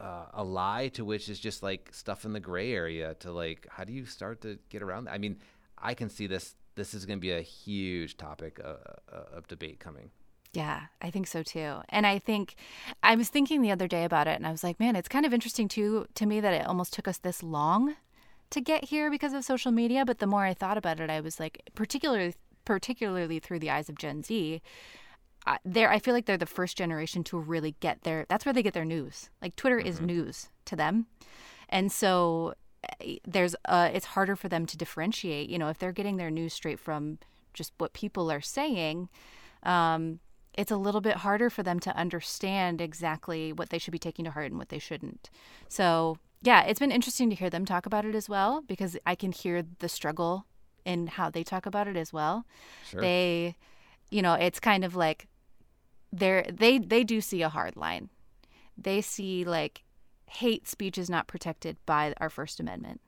uh, 0.00 0.26
a 0.32 0.42
lie 0.44 0.88
to 0.88 1.04
which 1.04 1.28
is 1.28 1.38
just 1.38 1.62
like 1.62 1.90
stuff 1.92 2.24
in 2.24 2.32
the 2.32 2.40
gray 2.40 2.72
area 2.72 3.14
to 3.14 3.30
like 3.30 3.66
how 3.70 3.84
do 3.84 3.92
you 3.92 4.06
start 4.06 4.40
to 4.42 4.58
get 4.68 4.82
around 4.82 5.04
that? 5.04 5.12
I 5.12 5.18
mean, 5.18 5.38
I 5.78 5.94
can 5.94 6.08
see 6.08 6.26
this. 6.26 6.54
This 6.76 6.94
is 6.94 7.04
going 7.04 7.18
to 7.18 7.20
be 7.20 7.32
a 7.32 7.42
huge 7.42 8.16
topic 8.16 8.60
uh, 8.64 8.76
uh, 9.12 9.36
of 9.36 9.46
debate 9.48 9.80
coming. 9.80 10.10
Yeah, 10.52 10.82
I 11.00 11.10
think 11.10 11.28
so 11.28 11.42
too. 11.42 11.76
And 11.90 12.06
I 12.06 12.18
think 12.18 12.56
I 13.02 13.14
was 13.14 13.28
thinking 13.28 13.62
the 13.62 13.70
other 13.70 13.86
day 13.86 14.04
about 14.04 14.26
it 14.26 14.36
and 14.36 14.46
I 14.46 14.50
was 14.50 14.64
like, 14.64 14.80
man, 14.80 14.96
it's 14.96 15.08
kind 15.08 15.24
of 15.24 15.32
interesting 15.32 15.68
too 15.68 16.06
to 16.14 16.26
me 16.26 16.40
that 16.40 16.52
it 16.52 16.66
almost 16.66 16.92
took 16.92 17.06
us 17.06 17.18
this 17.18 17.42
long 17.42 17.94
to 18.50 18.60
get 18.60 18.84
here 18.86 19.10
because 19.10 19.32
of 19.32 19.44
social 19.44 19.70
media, 19.70 20.04
but 20.04 20.18
the 20.18 20.26
more 20.26 20.44
I 20.44 20.54
thought 20.54 20.76
about 20.76 20.98
it, 20.98 21.08
I 21.08 21.20
was 21.20 21.38
like 21.38 21.62
particularly 21.76 22.34
particularly 22.64 23.38
through 23.38 23.60
the 23.60 23.70
eyes 23.70 23.88
of 23.88 23.96
Gen 23.96 24.22
Z, 24.24 24.60
I, 25.46 25.58
they're 25.64 25.90
I 25.90 26.00
feel 26.00 26.14
like 26.14 26.26
they're 26.26 26.36
the 26.36 26.46
first 26.46 26.76
generation 26.76 27.22
to 27.24 27.38
really 27.38 27.76
get 27.78 28.02
their 28.02 28.26
that's 28.28 28.44
where 28.44 28.52
they 28.52 28.62
get 28.62 28.74
their 28.74 28.84
news. 28.84 29.30
Like 29.40 29.54
Twitter 29.54 29.78
is 29.78 30.00
news 30.00 30.48
to 30.66 30.74
them. 30.74 31.06
And 31.68 31.92
so 31.92 32.54
eh, 33.00 33.18
there's 33.24 33.54
uh 33.66 33.90
it's 33.94 34.06
harder 34.06 34.34
for 34.34 34.48
them 34.48 34.66
to 34.66 34.76
differentiate, 34.76 35.48
you 35.48 35.58
know, 35.60 35.68
if 35.68 35.78
they're 35.78 35.92
getting 35.92 36.16
their 36.16 36.30
news 36.30 36.52
straight 36.52 36.80
from 36.80 37.18
just 37.54 37.72
what 37.78 37.92
people 37.92 38.32
are 38.32 38.40
saying, 38.40 39.08
um 39.62 40.18
it's 40.60 40.70
a 40.70 40.76
little 40.76 41.00
bit 41.00 41.16
harder 41.16 41.48
for 41.48 41.62
them 41.62 41.80
to 41.80 41.96
understand 41.96 42.82
exactly 42.82 43.50
what 43.50 43.70
they 43.70 43.78
should 43.78 43.92
be 43.92 43.98
taking 43.98 44.26
to 44.26 44.30
heart 44.30 44.50
and 44.50 44.58
what 44.58 44.68
they 44.68 44.78
shouldn't. 44.78 45.30
So, 45.68 46.18
yeah, 46.42 46.64
it's 46.64 46.78
been 46.78 46.92
interesting 46.92 47.30
to 47.30 47.34
hear 47.34 47.48
them 47.48 47.64
talk 47.64 47.86
about 47.86 48.04
it 48.04 48.14
as 48.14 48.28
well 48.28 48.60
because 48.66 48.94
I 49.06 49.14
can 49.14 49.32
hear 49.32 49.62
the 49.78 49.88
struggle 49.88 50.44
in 50.84 51.06
how 51.06 51.30
they 51.30 51.42
talk 51.42 51.64
about 51.64 51.88
it 51.88 51.96
as 51.96 52.12
well. 52.12 52.44
Sure. 52.86 53.00
They, 53.00 53.56
you 54.10 54.20
know, 54.20 54.34
it's 54.34 54.60
kind 54.60 54.84
of 54.84 54.94
like 54.94 55.28
they're 56.12 56.44
they 56.52 56.76
they 56.76 57.04
do 57.04 57.22
see 57.22 57.40
a 57.40 57.48
hard 57.48 57.74
line. 57.74 58.10
They 58.76 59.00
see 59.00 59.44
like 59.44 59.84
hate 60.26 60.68
speech 60.68 60.98
is 60.98 61.08
not 61.08 61.26
protected 61.26 61.78
by 61.86 62.12
our 62.18 62.28
First 62.28 62.60
Amendment. 62.60 63.00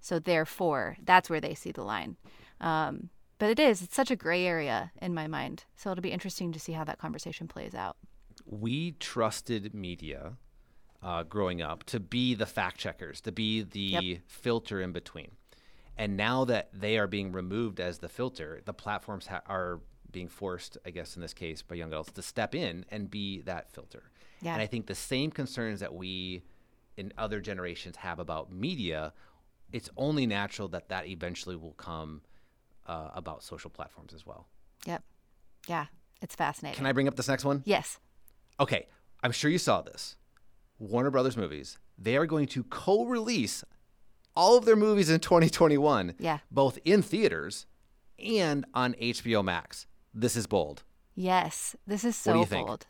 So 0.00 0.20
therefore, 0.20 0.96
that's 1.02 1.28
where 1.28 1.40
they 1.40 1.54
see 1.54 1.72
the 1.72 1.82
line. 1.82 2.16
Um, 2.60 3.10
but 3.42 3.50
it 3.50 3.58
is 3.58 3.82
it's 3.82 3.96
such 3.96 4.12
a 4.12 4.14
gray 4.14 4.46
area 4.46 4.92
in 5.02 5.12
my 5.12 5.26
mind. 5.26 5.64
So 5.74 5.90
it'll 5.90 6.00
be 6.00 6.12
interesting 6.12 6.52
to 6.52 6.60
see 6.60 6.74
how 6.74 6.84
that 6.84 6.98
conversation 6.98 7.48
plays 7.48 7.74
out. 7.74 7.96
we 8.46 8.92
trusted 8.92 9.74
media 9.74 10.34
uh, 11.02 11.24
growing 11.24 11.60
up 11.60 11.82
to 11.84 11.98
be 11.98 12.34
the 12.36 12.46
fact 12.46 12.78
checkers, 12.78 13.20
to 13.22 13.32
be 13.32 13.62
the 13.62 13.80
Yep. 13.80 14.18
filter 14.28 14.80
in 14.80 14.92
between. 14.92 15.32
And 15.98 16.16
now 16.16 16.44
that 16.44 16.68
they 16.72 16.96
are 16.98 17.08
being 17.08 17.32
removed 17.32 17.80
as 17.80 17.98
the 17.98 18.08
filter, 18.08 18.60
the 18.64 18.72
platforms 18.72 19.26
ha- 19.26 19.42
are 19.46 19.80
being 20.12 20.28
forced, 20.28 20.78
I 20.86 20.90
guess 20.90 21.16
in 21.16 21.22
this 21.22 21.34
case, 21.34 21.62
by 21.62 21.74
young 21.74 21.88
adults 21.88 22.12
to 22.12 22.22
step 22.22 22.54
in 22.54 22.84
and 22.92 23.10
be 23.10 23.40
that 23.42 23.72
filter. 23.72 24.04
Yeah. 24.40 24.52
And 24.52 24.62
I 24.62 24.66
think 24.66 24.86
the 24.86 24.94
same 24.94 25.32
concerns 25.32 25.80
that 25.80 25.92
we 25.92 26.44
in 26.96 27.12
other 27.18 27.40
generations 27.40 27.96
have 27.96 28.20
about 28.20 28.52
media, 28.52 29.12
it's 29.72 29.90
only 29.96 30.26
natural 30.28 30.68
that 30.68 30.90
that 30.90 31.08
eventually 31.08 31.56
will 31.56 31.72
come 31.90 32.22
uh, 32.86 33.10
about 33.14 33.42
social 33.42 33.70
platforms 33.70 34.12
as 34.14 34.26
well. 34.26 34.48
Yep. 34.86 35.02
Yeah, 35.68 35.86
it's 36.20 36.34
fascinating. 36.34 36.76
Can 36.76 36.86
I 36.86 36.92
bring 36.92 37.08
up 37.08 37.16
this 37.16 37.28
next 37.28 37.44
one? 37.44 37.62
yes. 37.64 37.98
Okay, 38.60 38.86
I'm 39.22 39.32
sure 39.32 39.50
you 39.50 39.58
saw 39.58 39.80
this. 39.80 40.16
Warner 40.78 41.10
Brothers 41.10 41.36
movies, 41.36 41.78
they 41.98 42.16
are 42.16 42.26
going 42.26 42.46
to 42.48 42.64
co 42.64 43.04
release 43.04 43.64
all 44.36 44.56
of 44.56 44.64
their 44.64 44.76
movies 44.76 45.08
in 45.10 45.20
2021, 45.20 46.14
Yeah. 46.18 46.38
both 46.50 46.78
in 46.84 47.02
theaters 47.02 47.66
and 48.18 48.64
on 48.74 48.94
HBO 48.94 49.42
Max. 49.44 49.86
This 50.14 50.36
is 50.36 50.46
bold. 50.46 50.82
Yes, 51.14 51.76
this 51.86 52.04
is 52.04 52.14
What 52.16 52.22
so 52.24 52.32
do 52.34 52.38
you 52.40 52.44
think? 52.46 52.66
bold. 52.66 52.86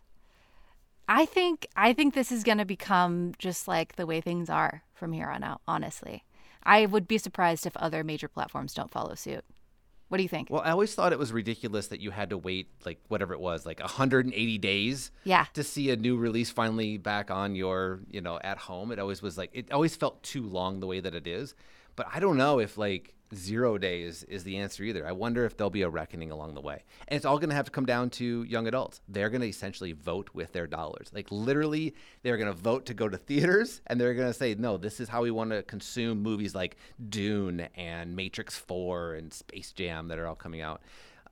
I 1.08 1.26
think 1.26 1.66
I 1.76 1.92
think 1.92 2.14
this 2.14 2.30
is 2.32 2.42
going 2.44 2.58
to 2.58 2.64
become 2.64 3.32
just 3.38 3.66
like 3.68 3.96
the 3.96 4.06
way 4.06 4.20
things 4.20 4.48
are 4.48 4.82
from 4.94 5.12
here 5.12 5.28
on 5.28 5.42
out. 5.42 5.60
Honestly, 5.66 6.24
I 6.62 6.86
would 6.86 7.06
be 7.08 7.18
surprised 7.18 7.66
if 7.66 7.76
other 7.76 8.02
major 8.04 8.28
platforms 8.28 8.72
don't 8.74 8.90
follow 8.90 9.14
suit. 9.14 9.44
What 10.12 10.18
do 10.18 10.24
you 10.24 10.28
think? 10.28 10.50
Well, 10.50 10.60
I 10.62 10.72
always 10.72 10.94
thought 10.94 11.14
it 11.14 11.18
was 11.18 11.32
ridiculous 11.32 11.86
that 11.86 12.00
you 12.00 12.10
had 12.10 12.28
to 12.28 12.36
wait, 12.36 12.68
like, 12.84 13.00
whatever 13.08 13.32
it 13.32 13.40
was, 13.40 13.64
like 13.64 13.80
180 13.80 14.58
days 14.58 15.10
Yeah, 15.24 15.46
to 15.54 15.64
see 15.64 15.88
a 15.88 15.96
new 15.96 16.18
release 16.18 16.50
finally 16.50 16.98
back 16.98 17.30
on 17.30 17.54
your, 17.54 18.00
you 18.10 18.20
know, 18.20 18.38
at 18.44 18.58
home. 18.58 18.92
It 18.92 18.98
always 18.98 19.22
was 19.22 19.38
like, 19.38 19.48
it 19.54 19.72
always 19.72 19.96
felt 19.96 20.22
too 20.22 20.42
long 20.42 20.80
the 20.80 20.86
way 20.86 21.00
that 21.00 21.14
it 21.14 21.26
is. 21.26 21.54
But 21.96 22.08
I 22.12 22.20
don't 22.20 22.36
know 22.36 22.58
if 22.58 22.76
like 22.76 23.14
zero 23.34 23.78
days 23.78 24.24
is 24.24 24.44
the 24.44 24.58
answer 24.58 24.82
either. 24.82 25.06
I 25.06 25.12
wonder 25.12 25.44
if 25.44 25.56
there'll 25.56 25.70
be 25.70 25.82
a 25.82 25.88
reckoning 25.88 26.30
along 26.30 26.54
the 26.54 26.60
way. 26.60 26.84
And 27.08 27.16
it's 27.16 27.24
all 27.24 27.38
going 27.38 27.50
to 27.50 27.54
have 27.56 27.66
to 27.66 27.70
come 27.70 27.86
down 27.86 28.10
to 28.10 28.42
young 28.44 28.66
adults. 28.66 29.00
They're 29.08 29.30
going 29.30 29.40
to 29.40 29.48
essentially 29.48 29.92
vote 29.92 30.30
with 30.34 30.52
their 30.52 30.66
dollars. 30.66 31.10
Like 31.12 31.28
literally, 31.30 31.94
they're 32.22 32.36
going 32.36 32.52
to 32.52 32.58
vote 32.58 32.86
to 32.86 32.94
go 32.94 33.08
to 33.08 33.16
theaters 33.32 33.80
and 33.86 34.00
they're 34.00 34.14
going 34.14 34.28
to 34.28 34.34
say, 34.34 34.54
no, 34.54 34.76
this 34.76 35.00
is 35.00 35.08
how 35.08 35.22
we 35.22 35.30
want 35.30 35.50
to 35.50 35.62
consume 35.62 36.22
movies 36.22 36.54
like 36.54 36.76
Dune 37.08 37.68
and 37.74 38.14
Matrix 38.14 38.56
4 38.56 39.14
and 39.14 39.32
Space 39.32 39.72
Jam 39.72 40.08
that 40.08 40.18
are 40.18 40.26
all 40.26 40.34
coming 40.34 40.60
out. 40.60 40.82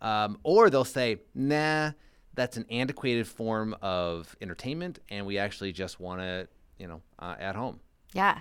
Um, 0.00 0.38
or 0.42 0.70
they'll 0.70 0.84
say, 0.84 1.18
nah, 1.34 1.92
that's 2.34 2.56
an 2.56 2.64
antiquated 2.70 3.26
form 3.26 3.76
of 3.82 4.34
entertainment 4.40 4.98
and 5.10 5.26
we 5.26 5.38
actually 5.38 5.72
just 5.72 6.00
want 6.00 6.20
to, 6.20 6.48
you 6.78 6.88
know, 6.88 7.02
uh, 7.18 7.34
at 7.38 7.54
home. 7.54 7.80
Yeah. 8.14 8.40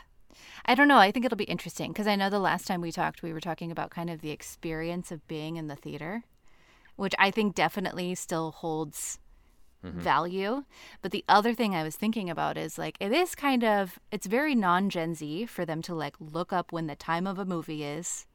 I 0.65 0.75
don't 0.75 0.87
know. 0.87 0.97
I 0.97 1.11
think 1.11 1.25
it'll 1.25 1.37
be 1.37 1.45
interesting 1.45 1.91
because 1.91 2.07
I 2.07 2.15
know 2.15 2.29
the 2.29 2.39
last 2.39 2.67
time 2.67 2.81
we 2.81 2.91
talked, 2.91 3.23
we 3.23 3.33
were 3.33 3.39
talking 3.39 3.71
about 3.71 3.91
kind 3.91 4.09
of 4.09 4.21
the 4.21 4.31
experience 4.31 5.11
of 5.11 5.27
being 5.27 5.57
in 5.57 5.67
the 5.67 5.75
theater, 5.75 6.23
which 6.95 7.15
I 7.17 7.31
think 7.31 7.55
definitely 7.55 8.15
still 8.15 8.51
holds 8.51 9.19
mm-hmm. 9.83 9.99
value. 9.99 10.63
But 11.01 11.11
the 11.11 11.25
other 11.27 11.53
thing 11.53 11.75
I 11.75 11.83
was 11.83 11.95
thinking 11.95 12.29
about 12.29 12.57
is 12.57 12.77
like, 12.77 12.97
it 12.99 13.11
is 13.11 13.35
kind 13.35 13.63
of, 13.63 13.99
it's 14.11 14.27
very 14.27 14.55
non 14.55 14.89
Gen 14.89 15.15
Z 15.15 15.47
for 15.47 15.65
them 15.65 15.81
to 15.83 15.95
like 15.95 16.15
look 16.19 16.53
up 16.53 16.71
when 16.71 16.87
the 16.87 16.95
time 16.95 17.25
of 17.27 17.39
a 17.39 17.45
movie 17.45 17.83
is, 17.83 18.25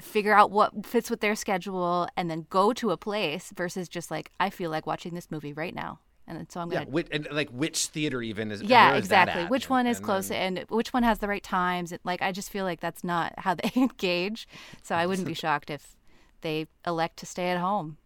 figure 0.00 0.32
out 0.32 0.50
what 0.50 0.86
fits 0.86 1.10
with 1.10 1.20
their 1.20 1.34
schedule, 1.34 2.08
and 2.16 2.30
then 2.30 2.46
go 2.48 2.72
to 2.72 2.90
a 2.90 2.96
place 2.96 3.52
versus 3.54 3.88
just 3.88 4.10
like, 4.10 4.30
I 4.40 4.50
feel 4.50 4.70
like 4.70 4.86
watching 4.86 5.14
this 5.14 5.30
movie 5.30 5.52
right 5.52 5.74
now 5.74 6.00
and 6.30 6.50
so 6.50 6.60
I'm 6.60 6.68
gonna 6.68 6.84
yeah, 6.84 6.88
which, 6.88 7.08
and 7.10 7.26
like 7.32 7.50
which 7.50 7.86
theater 7.86 8.22
even 8.22 8.50
is 8.52 8.62
yeah 8.62 8.94
exactly 8.94 9.44
which 9.46 9.68
one 9.68 9.86
is 9.86 9.98
and 9.98 10.06
close 10.06 10.28
then... 10.28 10.58
and 10.58 10.70
which 10.70 10.92
one 10.92 11.02
has 11.02 11.18
the 11.18 11.28
right 11.28 11.42
times. 11.42 11.92
Like 12.04 12.22
I 12.22 12.32
just 12.32 12.50
feel 12.50 12.64
like 12.64 12.80
that's 12.80 13.04
not 13.04 13.34
how 13.38 13.54
they 13.54 13.72
engage. 13.76 14.48
So 14.82 14.94
I 14.94 15.06
wouldn't 15.06 15.26
be 15.26 15.34
shocked 15.44 15.70
if 15.70 15.96
they 16.42 16.66
elect 16.86 17.18
to 17.18 17.26
stay 17.26 17.48
at 17.48 17.58
home. 17.58 17.98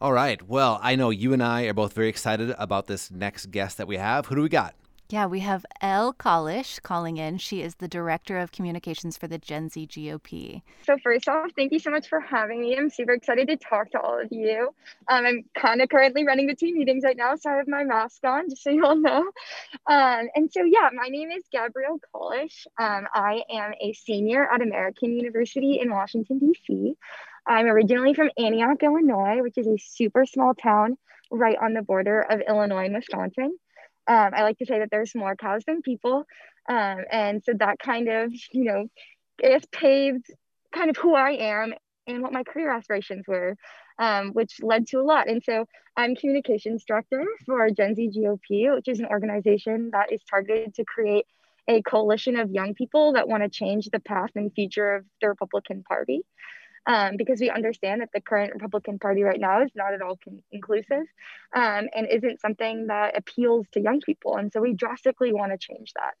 All 0.00 0.12
right. 0.12 0.40
Well, 0.46 0.78
I 0.82 0.94
know 0.94 1.10
you 1.10 1.32
and 1.32 1.42
I 1.42 1.62
are 1.64 1.74
both 1.74 1.92
very 1.92 2.08
excited 2.08 2.54
about 2.58 2.86
this 2.86 3.10
next 3.10 3.50
guest 3.50 3.78
that 3.78 3.88
we 3.88 3.96
have. 3.96 4.26
Who 4.26 4.36
do 4.36 4.42
we 4.42 4.48
got? 4.48 4.74
Yeah, 5.10 5.24
we 5.24 5.40
have 5.40 5.64
Elle 5.80 6.12
Kalisz 6.12 6.82
calling 6.82 7.16
in. 7.16 7.38
She 7.38 7.62
is 7.62 7.76
the 7.76 7.88
Director 7.88 8.36
of 8.36 8.52
Communications 8.52 9.16
for 9.16 9.26
the 9.26 9.38
Gen 9.38 9.70
Z 9.70 9.86
GOP. 9.86 10.60
So, 10.82 10.98
first 11.02 11.26
off, 11.30 11.50
thank 11.56 11.72
you 11.72 11.78
so 11.78 11.90
much 11.90 12.08
for 12.08 12.20
having 12.20 12.60
me. 12.60 12.76
I'm 12.76 12.90
super 12.90 13.12
excited 13.12 13.48
to 13.48 13.56
talk 13.56 13.90
to 13.92 14.00
all 14.00 14.20
of 14.20 14.28
you. 14.30 14.68
Um, 15.08 15.24
I'm 15.24 15.44
kind 15.56 15.80
of 15.80 15.88
currently 15.88 16.26
running 16.26 16.46
the 16.46 16.54
team 16.54 16.76
meetings 16.76 17.04
right 17.04 17.16
now, 17.16 17.36
so 17.36 17.48
I 17.48 17.56
have 17.56 17.68
my 17.68 17.84
mask 17.84 18.22
on, 18.22 18.50
just 18.50 18.62
so 18.62 18.68
you 18.68 18.84
all 18.84 18.96
know. 18.96 19.30
Um, 19.86 20.28
and 20.34 20.52
so, 20.52 20.62
yeah, 20.62 20.90
my 20.92 21.08
name 21.08 21.30
is 21.30 21.42
Gabrielle 21.50 22.00
Kalisz. 22.14 22.66
Um, 22.78 23.06
I 23.14 23.44
am 23.50 23.72
a 23.80 23.94
senior 23.94 24.46
at 24.52 24.60
American 24.60 25.14
University 25.14 25.80
in 25.80 25.90
Washington, 25.90 26.38
D.C. 26.38 26.98
I'm 27.46 27.64
originally 27.64 28.12
from 28.12 28.28
Antioch, 28.36 28.82
Illinois, 28.82 29.40
which 29.40 29.56
is 29.56 29.66
a 29.66 29.78
super 29.78 30.26
small 30.26 30.52
town 30.52 30.98
right 31.30 31.56
on 31.58 31.72
the 31.72 31.80
border 31.80 32.20
of 32.20 32.42
Illinois 32.46 32.84
and 32.84 32.94
Wisconsin. 32.94 33.58
Um, 34.08 34.30
I 34.34 34.42
like 34.42 34.58
to 34.58 34.66
say 34.66 34.78
that 34.78 34.90
there's 34.90 35.14
more 35.14 35.36
cows 35.36 35.62
than 35.66 35.82
people. 35.82 36.24
Um, 36.68 36.98
and 37.10 37.42
so 37.44 37.52
that 37.58 37.78
kind 37.78 38.08
of, 38.08 38.32
you 38.52 38.64
know, 38.64 38.86
it 39.38 39.70
paved 39.70 40.26
kind 40.74 40.90
of 40.90 40.96
who 40.96 41.14
I 41.14 41.32
am 41.32 41.74
and 42.06 42.22
what 42.22 42.32
my 42.32 42.42
career 42.42 42.70
aspirations 42.70 43.24
were, 43.28 43.56
um, 43.98 44.30
which 44.32 44.62
led 44.62 44.86
to 44.88 45.00
a 45.00 45.02
lot. 45.02 45.28
And 45.28 45.42
so 45.44 45.66
I'm 45.96 46.14
communications 46.14 46.84
director 46.84 47.24
for 47.46 47.70
Gen 47.70 47.94
Z 47.94 48.10
GOP, 48.16 48.74
which 48.74 48.88
is 48.88 48.98
an 48.98 49.06
organization 49.06 49.90
that 49.92 50.12
is 50.12 50.22
targeted 50.28 50.74
to 50.74 50.84
create 50.84 51.26
a 51.68 51.82
coalition 51.82 52.36
of 52.36 52.50
young 52.50 52.74
people 52.74 53.12
that 53.12 53.28
want 53.28 53.42
to 53.42 53.48
change 53.48 53.90
the 53.90 54.00
path 54.00 54.30
and 54.34 54.52
future 54.54 54.96
of 54.96 55.04
the 55.20 55.28
Republican 55.28 55.82
Party 55.82 56.22
um, 56.88 57.16
because 57.18 57.38
we 57.38 57.50
understand 57.50 58.00
that 58.00 58.08
the 58.14 58.20
current 58.20 58.54
Republican 58.54 58.98
Party 58.98 59.22
right 59.22 59.38
now 59.38 59.62
is 59.62 59.70
not 59.74 59.92
at 59.92 60.00
all 60.00 60.18
con- 60.24 60.42
inclusive 60.50 61.04
um, 61.54 61.86
and 61.94 62.08
isn't 62.10 62.40
something 62.40 62.86
that 62.86 63.16
appeals 63.16 63.66
to 63.72 63.80
young 63.80 64.00
people. 64.00 64.36
And 64.36 64.50
so 64.50 64.60
we 64.62 64.72
drastically 64.72 65.32
want 65.32 65.52
to 65.52 65.58
change 65.58 65.92
that. 65.94 66.14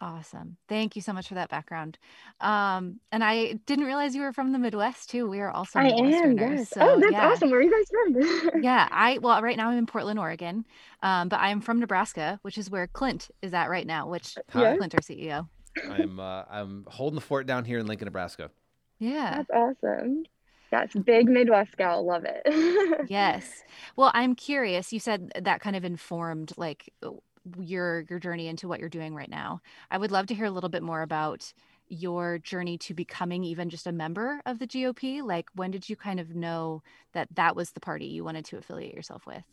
Awesome. 0.00 0.56
Thank 0.68 0.96
you 0.96 1.02
so 1.02 1.12
much 1.12 1.28
for 1.28 1.34
that 1.34 1.50
background. 1.50 1.98
Um, 2.40 3.00
and 3.12 3.22
I 3.22 3.60
didn't 3.66 3.84
realize 3.84 4.14
you 4.14 4.22
were 4.22 4.32
from 4.32 4.50
the 4.52 4.58
Midwest 4.58 5.10
too. 5.10 5.28
We 5.28 5.40
are 5.40 5.50
also 5.50 5.78
I 5.78 5.88
am, 5.88 6.36
yes. 6.36 6.70
So, 6.70 6.80
oh, 6.80 6.98
that's 6.98 7.12
yeah. 7.12 7.28
awesome. 7.28 7.50
Where 7.50 7.60
are 7.60 7.62
you 7.62 7.70
guys 7.70 8.42
from? 8.50 8.62
yeah, 8.62 8.88
I 8.90 9.18
well, 9.18 9.40
right 9.40 9.56
now 9.56 9.68
I'm 9.68 9.78
in 9.78 9.86
Portland, 9.86 10.18
Oregon. 10.18 10.64
Um, 11.02 11.28
but 11.28 11.38
I'm 11.40 11.60
from 11.60 11.78
Nebraska, 11.78 12.40
which 12.42 12.58
is 12.58 12.70
where 12.70 12.86
Clint 12.88 13.30
is 13.40 13.54
at 13.54 13.70
right 13.70 13.86
now, 13.86 14.08
which 14.08 14.36
Hi. 14.50 14.76
Clint, 14.76 14.94
our 14.94 15.00
CEO. 15.00 15.48
I'm 15.88 16.18
uh, 16.18 16.42
I'm 16.50 16.86
holding 16.88 17.14
the 17.14 17.20
fort 17.20 17.46
down 17.46 17.64
here 17.64 17.78
in 17.78 17.86
Lincoln, 17.86 18.06
Nebraska. 18.06 18.50
Yeah. 18.98 19.42
That's 19.48 19.50
awesome. 19.50 20.24
That's 20.70 20.94
big 20.94 21.28
Midwest 21.28 21.76
gal. 21.76 22.04
Love 22.04 22.24
it. 22.24 23.06
yes. 23.08 23.62
Well, 23.96 24.10
I'm 24.14 24.34
curious. 24.34 24.92
You 24.92 24.98
said 24.98 25.30
that 25.40 25.60
kind 25.60 25.76
of 25.76 25.84
informed 25.84 26.52
like 26.56 26.92
your 27.58 28.04
your 28.08 28.18
journey 28.18 28.48
into 28.48 28.66
what 28.66 28.80
you're 28.80 28.88
doing 28.88 29.14
right 29.14 29.30
now. 29.30 29.60
I 29.90 29.98
would 29.98 30.10
love 30.10 30.26
to 30.26 30.34
hear 30.34 30.46
a 30.46 30.50
little 30.50 30.70
bit 30.70 30.82
more 30.82 31.02
about 31.02 31.52
your 31.86 32.38
journey 32.38 32.78
to 32.78 32.94
becoming 32.94 33.44
even 33.44 33.68
just 33.68 33.86
a 33.86 33.92
member 33.92 34.40
of 34.46 34.58
the 34.58 34.66
GOP. 34.66 35.22
Like 35.22 35.48
when 35.54 35.70
did 35.70 35.88
you 35.88 35.96
kind 35.96 36.18
of 36.18 36.34
know 36.34 36.82
that 37.12 37.28
that 37.34 37.54
was 37.54 37.70
the 37.70 37.80
party 37.80 38.06
you 38.06 38.24
wanted 38.24 38.44
to 38.46 38.56
affiliate 38.56 38.94
yourself 38.94 39.26
with? 39.26 39.44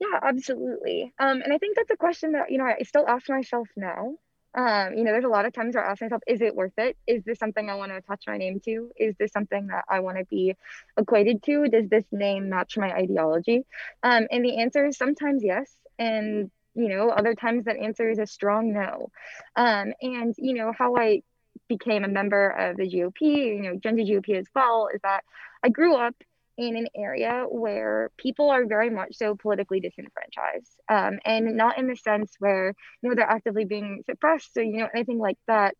Yeah, 0.00 0.18
absolutely. 0.22 1.12
Um, 1.18 1.40
and 1.40 1.52
I 1.52 1.58
think 1.58 1.76
that's 1.76 1.90
a 1.90 1.96
question 1.96 2.32
that 2.32 2.50
you 2.50 2.58
know 2.58 2.64
I 2.64 2.82
still 2.82 3.06
ask 3.06 3.28
myself 3.28 3.68
now. 3.76 4.16
Um, 4.54 4.94
you 4.94 5.02
know, 5.02 5.12
there's 5.12 5.24
a 5.24 5.28
lot 5.28 5.46
of 5.46 5.52
times 5.52 5.74
where 5.74 5.84
I 5.84 5.90
ask 5.90 6.00
myself, 6.00 6.22
is 6.26 6.40
it 6.40 6.54
worth 6.54 6.72
it? 6.78 6.96
Is 7.06 7.24
this 7.24 7.38
something 7.38 7.68
I 7.68 7.74
want 7.74 7.90
to 7.92 7.96
attach 7.96 8.24
my 8.26 8.38
name 8.38 8.60
to? 8.64 8.90
Is 8.96 9.14
this 9.18 9.32
something 9.32 9.66
that 9.68 9.84
I 9.88 10.00
want 10.00 10.18
to 10.18 10.24
be 10.26 10.54
equated 10.96 11.42
to? 11.44 11.68
Does 11.68 11.88
this 11.88 12.04
name 12.12 12.50
match 12.50 12.78
my 12.78 12.92
ideology? 12.92 13.64
Um, 14.02 14.28
and 14.30 14.44
the 14.44 14.58
answer 14.58 14.86
is 14.86 14.96
sometimes 14.96 15.42
yes. 15.42 15.74
And, 15.98 16.50
you 16.74 16.88
know, 16.88 17.10
other 17.10 17.34
times 17.34 17.64
that 17.64 17.76
answer 17.76 18.08
is 18.08 18.18
a 18.18 18.26
strong 18.26 18.72
no. 18.72 19.10
Um, 19.56 19.92
and, 20.00 20.34
you 20.38 20.54
know, 20.54 20.72
how 20.76 20.96
I 20.96 21.22
became 21.68 22.04
a 22.04 22.08
member 22.08 22.48
of 22.50 22.76
the 22.76 22.84
GOP, 22.84 23.20
you 23.22 23.62
know, 23.62 23.76
Gen 23.76 23.96
Z 23.96 24.02
GOP 24.02 24.38
as 24.38 24.46
well, 24.54 24.88
is 24.92 25.00
that 25.02 25.24
I 25.62 25.68
grew 25.68 25.96
up 25.96 26.14
in 26.56 26.76
an 26.76 26.88
area 26.96 27.44
where 27.48 28.10
people 28.16 28.50
are 28.50 28.66
very 28.66 28.90
much 28.90 29.16
so 29.16 29.34
politically 29.34 29.80
disenfranchised 29.80 30.80
um, 30.88 31.18
and 31.24 31.56
not 31.56 31.78
in 31.78 31.88
the 31.88 31.96
sense 31.96 32.32
where 32.38 32.74
you 33.02 33.08
know 33.08 33.14
they're 33.14 33.28
actively 33.28 33.64
being 33.64 34.02
suppressed 34.06 34.56
or 34.56 34.62
you 34.62 34.78
know 34.78 34.88
anything 34.94 35.18
like 35.18 35.38
that. 35.46 35.74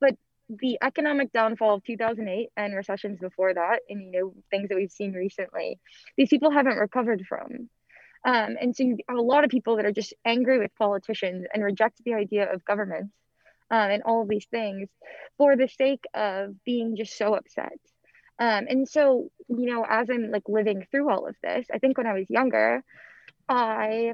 But 0.00 0.16
the 0.48 0.78
economic 0.82 1.32
downfall 1.32 1.76
of 1.76 1.84
2008 1.84 2.48
and 2.56 2.74
recessions 2.74 3.18
before 3.18 3.54
that 3.54 3.80
and 3.88 4.14
you 4.14 4.20
know 4.20 4.34
things 4.50 4.68
that 4.68 4.76
we've 4.76 4.92
seen 4.92 5.12
recently 5.12 5.78
these 6.16 6.28
people 6.28 6.50
haven't 6.50 6.76
recovered 6.76 7.24
from. 7.28 7.68
Um, 8.24 8.56
and 8.60 8.74
so 8.74 8.82
you 8.82 8.96
have 9.08 9.18
a 9.18 9.22
lot 9.22 9.44
of 9.44 9.50
people 9.50 9.76
that 9.76 9.84
are 9.84 9.92
just 9.92 10.12
angry 10.24 10.58
with 10.58 10.74
politicians 10.76 11.46
and 11.52 11.62
reject 11.62 12.02
the 12.04 12.14
idea 12.14 12.52
of 12.52 12.64
government 12.64 13.12
um, 13.70 13.90
and 13.90 14.02
all 14.02 14.22
of 14.22 14.28
these 14.28 14.46
things 14.50 14.88
for 15.38 15.56
the 15.56 15.68
sake 15.68 16.04
of 16.14 16.54
being 16.64 16.96
just 16.96 17.16
so 17.16 17.34
upset 17.34 17.78
um, 18.38 18.66
and 18.68 18.88
so, 18.88 19.30
you 19.48 19.66
know, 19.66 19.84
as 19.88 20.08
I'm 20.10 20.30
like 20.30 20.48
living 20.48 20.86
through 20.90 21.10
all 21.10 21.26
of 21.26 21.36
this, 21.42 21.66
I 21.72 21.78
think 21.78 21.96
when 21.96 22.06
I 22.06 22.12
was 22.12 22.28
younger, 22.28 22.82
I, 23.48 24.12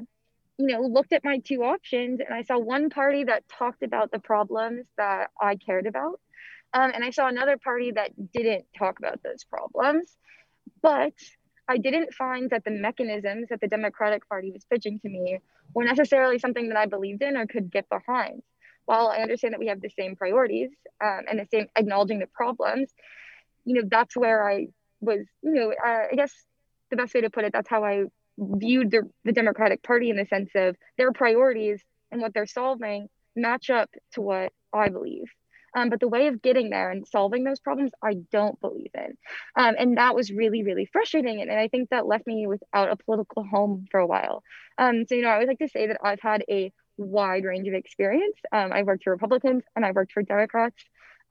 you 0.57 0.67
know, 0.67 0.81
looked 0.81 1.13
at 1.13 1.25
my 1.25 1.39
two 1.39 1.63
options 1.63 2.19
and 2.19 2.33
I 2.33 2.43
saw 2.43 2.57
one 2.57 2.89
party 2.89 3.25
that 3.25 3.43
talked 3.49 3.83
about 3.83 4.11
the 4.11 4.19
problems 4.19 4.87
that 4.97 5.29
I 5.39 5.55
cared 5.55 5.87
about. 5.87 6.19
Um, 6.73 6.91
and 6.93 7.03
I 7.03 7.09
saw 7.11 7.27
another 7.27 7.57
party 7.57 7.91
that 7.91 8.11
didn't 8.31 8.65
talk 8.77 8.99
about 8.99 9.21
those 9.23 9.43
problems. 9.43 10.15
But 10.81 11.13
I 11.67 11.77
didn't 11.77 12.13
find 12.13 12.49
that 12.49 12.63
the 12.63 12.71
mechanisms 12.71 13.47
that 13.49 13.61
the 13.61 13.67
Democratic 13.67 14.27
Party 14.27 14.51
was 14.51 14.65
pitching 14.65 14.99
to 14.99 15.09
me 15.09 15.39
were 15.73 15.83
necessarily 15.83 16.39
something 16.39 16.69
that 16.69 16.77
I 16.77 16.85
believed 16.85 17.21
in 17.21 17.37
or 17.37 17.45
could 17.47 17.71
get 17.71 17.89
behind. 17.89 18.41
While 18.85 19.07
I 19.07 19.17
understand 19.17 19.53
that 19.53 19.59
we 19.59 19.67
have 19.67 19.81
the 19.81 19.89
same 19.89 20.15
priorities 20.15 20.71
um, 21.01 21.21
and 21.29 21.39
the 21.39 21.47
same 21.51 21.67
acknowledging 21.75 22.19
the 22.19 22.27
problems, 22.27 22.93
you 23.65 23.75
know, 23.75 23.87
that's 23.89 24.15
where 24.15 24.47
I 24.47 24.67
was, 25.01 25.25
you 25.41 25.51
know, 25.51 25.73
I 25.83 26.15
guess 26.15 26.31
the 26.89 26.95
best 26.95 27.13
way 27.13 27.21
to 27.21 27.29
put 27.29 27.45
it, 27.45 27.53
that's 27.53 27.69
how 27.69 27.83
I 27.83 28.05
viewed 28.37 28.91
the, 28.91 29.09
the 29.23 29.31
Democratic 29.31 29.83
Party 29.83 30.09
in 30.09 30.15
the 30.15 30.25
sense 30.25 30.49
of 30.55 30.75
their 30.97 31.11
priorities 31.11 31.81
and 32.11 32.21
what 32.21 32.33
they're 32.33 32.45
solving 32.45 33.09
match 33.35 33.69
up 33.69 33.89
to 34.13 34.21
what 34.21 34.51
I 34.73 34.89
believe. 34.89 35.25
Um, 35.75 35.89
but 35.89 35.99
the 35.99 36.07
way 36.07 36.27
of 36.27 36.41
getting 36.41 36.69
there 36.69 36.91
and 36.91 37.07
solving 37.07 37.43
those 37.43 37.59
problems, 37.59 37.91
I 38.03 38.15
don't 38.31 38.59
believe 38.61 38.91
in. 38.93 39.17
Um, 39.55 39.75
and 39.77 39.97
that 39.97 40.13
was 40.13 40.31
really, 40.31 40.63
really 40.63 40.85
frustrating. 40.85 41.41
And, 41.41 41.49
and, 41.49 41.59
I 41.59 41.67
think 41.67 41.89
that 41.89 42.05
left 42.05 42.27
me 42.27 42.45
without 42.45 42.91
a 42.91 42.95
political 42.95 43.43
home 43.43 43.87
for 43.89 43.99
a 43.99 44.05
while. 44.05 44.43
Um, 44.77 45.05
so, 45.07 45.15
you 45.15 45.23
know, 45.23 45.29
I 45.29 45.33
always 45.33 45.47
like 45.47 45.59
to 45.59 45.67
say 45.67 45.87
that 45.87 45.97
I've 46.03 46.19
had 46.21 46.43
a 46.47 46.71
wide 46.97 47.43
range 47.43 47.67
of 47.67 47.73
experience. 47.73 48.37
Um, 48.51 48.71
I've 48.71 48.85
worked 48.85 49.03
for 49.03 49.13
Republicans 49.13 49.63
and 49.75 49.83
I've 49.83 49.95
worked 49.95 50.11
for 50.11 50.21
Democrats. 50.21 50.77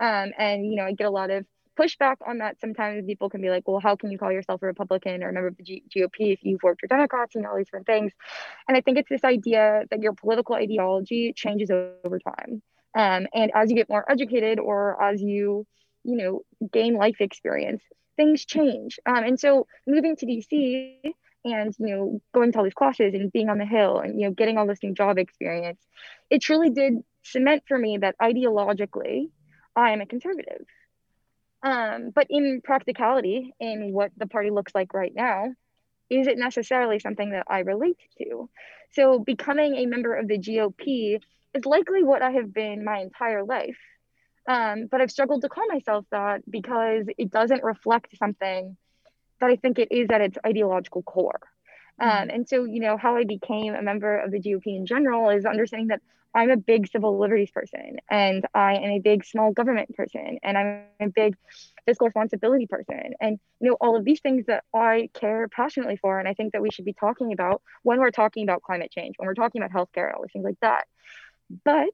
Um, 0.01 0.33
and, 0.37 0.66
you 0.66 0.75
know, 0.75 0.87
I 0.87 0.92
get 0.92 1.07
a 1.07 1.11
lot 1.11 1.31
of 1.31 1.47
pushback 1.78 2.16
on 2.26 2.38
that 2.38 2.61
sometimes 2.61 3.04
people 3.06 3.28
can 3.28 3.40
be 3.40 3.50
like 3.50 3.66
well 3.66 3.80
how 3.80 3.96
can 3.96 4.11
you 4.11 4.18
call 4.18 4.32
yourself 4.32 4.62
a 4.62 4.66
republican 4.66 5.22
or 5.22 5.28
a 5.30 5.32
member 5.32 5.48
of 5.48 5.56
the 5.56 5.62
G- 5.62 5.82
gop 5.94 6.11
if 6.18 6.40
you've 6.42 6.62
worked 6.62 6.80
for 6.80 6.87
democrats 6.87 7.35
and 7.35 7.46
all 7.46 7.56
these 7.56 7.66
different 7.66 7.87
things 7.87 8.12
and 8.68 8.76
i 8.76 8.80
think 8.80 8.98
it's 8.98 9.08
this 9.08 9.24
idea 9.24 9.85
that 9.90 10.02
your 10.02 10.12
political 10.12 10.56
ideology 10.56 11.32
changes 11.35 11.70
over 11.70 12.18
time 12.18 12.62
Um, 12.94 13.26
and 13.35 13.50
as 13.54 13.70
you 13.70 13.76
get 13.76 13.88
more 13.88 14.04
educated 14.11 14.58
or 14.58 15.02
as 15.02 15.22
you, 15.22 15.66
you 16.04 16.16
know, 16.16 16.42
gain 16.72 16.94
life 16.96 17.20
experience, 17.20 17.82
things 18.16 18.44
change. 18.44 18.98
Um, 19.06 19.24
and 19.24 19.38
so 19.40 19.66
moving 19.87 20.16
to 20.16 20.26
DC 20.26 21.14
and 21.44 21.74
you 21.78 21.87
know 21.88 22.20
going 22.35 22.52
to 22.52 22.58
all 22.58 22.64
these 22.64 22.74
classes 22.74 23.14
and 23.14 23.32
being 23.32 23.48
on 23.50 23.58
the 23.58 23.64
hill 23.66 23.98
and 24.00 24.20
you 24.20 24.26
know 24.26 24.32
getting 24.32 24.56
all 24.58 24.66
this 24.66 24.82
new 24.82 24.92
job 24.94 25.18
experience, 25.18 25.80
it 26.30 26.40
truly 26.40 26.70
did 26.70 26.94
cement 27.22 27.62
for 27.66 27.78
me 27.78 27.98
that 27.98 28.16
ideologically 28.20 29.30
I 29.76 29.90
am 29.92 30.00
a 30.00 30.06
conservative. 30.06 30.64
Um, 31.62 32.11
but 32.14 32.27
in 32.29 32.61
practicality, 32.62 33.55
in 33.61 33.92
what 33.92 34.11
the 34.16 34.27
party 34.27 34.51
looks 34.51 34.75
like 34.75 34.94
right 34.94 35.14
now, 35.14 35.55
is 36.11 36.27
it 36.27 36.38
necessarily 36.38 36.98
something 36.98 37.31
that 37.31 37.46
I 37.48 37.61
relate 37.61 37.98
to? 38.18 38.48
So 38.90 39.18
becoming 39.18 39.77
a 39.77 39.87
member 39.87 40.14
of 40.14 40.29
the 40.29 40.38
GOP 40.38 41.20
is 41.55 41.64
likely 41.64 42.03
what 42.03 42.22
I 42.22 42.33
have 42.33 42.53
been 42.53 42.85
my 42.85 42.98
entire 42.98 43.44
life. 43.44 43.79
Um, 44.48 44.88
but 44.90 45.01
I've 45.01 45.11
struggled 45.11 45.42
to 45.42 45.48
call 45.48 45.66
myself 45.68 46.05
that 46.11 46.42
because 46.51 47.07
it 47.16 47.31
doesn't 47.31 47.62
reflect 47.62 48.16
something 48.18 48.77
that 49.40 49.51
I 49.51 49.57
think 49.57 49.79
it 49.79 49.92
is 49.92 50.09
at 50.11 50.20
its 50.20 50.37
ideological 50.44 51.03
core. 51.03 51.40
Um, 52.01 52.09
mm-hmm. 52.09 52.31
and 52.31 52.48
so, 52.48 52.64
you 52.64 52.81
know, 52.81 52.96
how 52.96 53.16
I 53.16 53.25
became 53.25 53.75
a 53.75 53.83
member 53.83 54.18
of 54.18 54.33
the 54.33 54.40
GOP 54.40 54.66
in 54.66 54.87
general 54.87 55.31
is 55.31 55.44
understanding 55.44 55.88
that 55.88 56.01
I'm 56.35 56.51
a 56.51 56.57
big 56.57 56.90
civil 56.90 57.18
liberties 57.18 57.51
person 57.51 57.99
and 58.11 58.47
I 58.55 58.75
am 58.75 58.90
a 58.90 58.99
big 59.01 59.25
small 59.25 59.53
government 59.53 59.95
person 59.95 60.38
and 60.42 60.57
I'm 60.57 60.85
a 61.01 61.09
big 61.09 61.37
fiscal 61.87 62.07
responsibility 62.07 62.66
person 62.66 63.14
and 63.21 63.38
you 63.61 63.71
know 63.71 63.77
all 63.81 63.97
of 63.97 64.05
these 64.05 64.21
things 64.21 64.47
that 64.47 64.64
I 64.75 65.11
care 65.14 65.49
passionately 65.49 65.97
for 65.97 66.18
and 66.18 66.29
I 66.29 66.35
think 66.35 66.53
that 66.53 66.62
we 66.62 66.71
should 66.71 66.85
be 66.85 66.95
talking 66.95 67.33
about 67.33 67.62
when 67.83 67.99
we're 68.01 68.11
talking 68.11 68.45
about 68.45 68.62
climate 68.62 68.90
change 68.90 69.16
when 69.18 69.27
we're 69.27 69.35
talking 69.35 69.62
about 69.62 69.73
healthcare 69.77 70.14
all 70.14 70.23
these 70.23 70.33
things 70.33 70.45
like 70.45 70.61
that. 70.61 70.87
But 71.64 71.90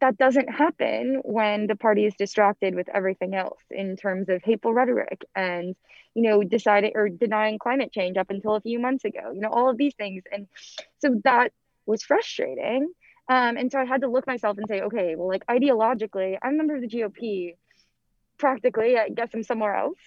that 0.00 0.16
doesn't 0.16 0.48
happen 0.48 1.20
when 1.24 1.66
the 1.66 1.76
party 1.76 2.06
is 2.06 2.14
distracted 2.14 2.74
with 2.74 2.88
everything 2.88 3.34
else 3.34 3.60
in 3.70 3.96
terms 3.96 4.28
of 4.28 4.42
hateful 4.42 4.72
rhetoric 4.72 5.24
and 5.34 5.76
you 6.14 6.22
know 6.22 6.42
deciding 6.42 6.92
or 6.94 7.08
denying 7.08 7.58
climate 7.58 7.92
change 7.92 8.16
up 8.16 8.30
until 8.30 8.54
a 8.54 8.60
few 8.60 8.78
months 8.78 9.04
ago 9.04 9.32
you 9.34 9.40
know 9.40 9.50
all 9.50 9.68
of 9.70 9.76
these 9.76 9.94
things. 9.94 10.22
And 10.32 10.46
so 10.98 11.20
that 11.24 11.52
was 11.86 12.02
frustrating 12.02 12.90
um, 13.28 13.56
and 13.56 13.70
so 13.70 13.78
i 13.78 13.84
had 13.84 14.00
to 14.00 14.08
look 14.08 14.26
myself 14.26 14.56
and 14.58 14.66
say 14.68 14.80
okay 14.80 15.14
well 15.16 15.28
like 15.28 15.46
ideologically 15.46 16.36
i'm 16.42 16.54
a 16.54 16.56
member 16.56 16.76
of 16.76 16.82
the 16.82 16.88
gop 16.88 17.56
practically 18.38 18.98
i 18.98 19.08
guess 19.08 19.30
i'm 19.34 19.42
somewhere 19.42 19.74
else 19.74 19.98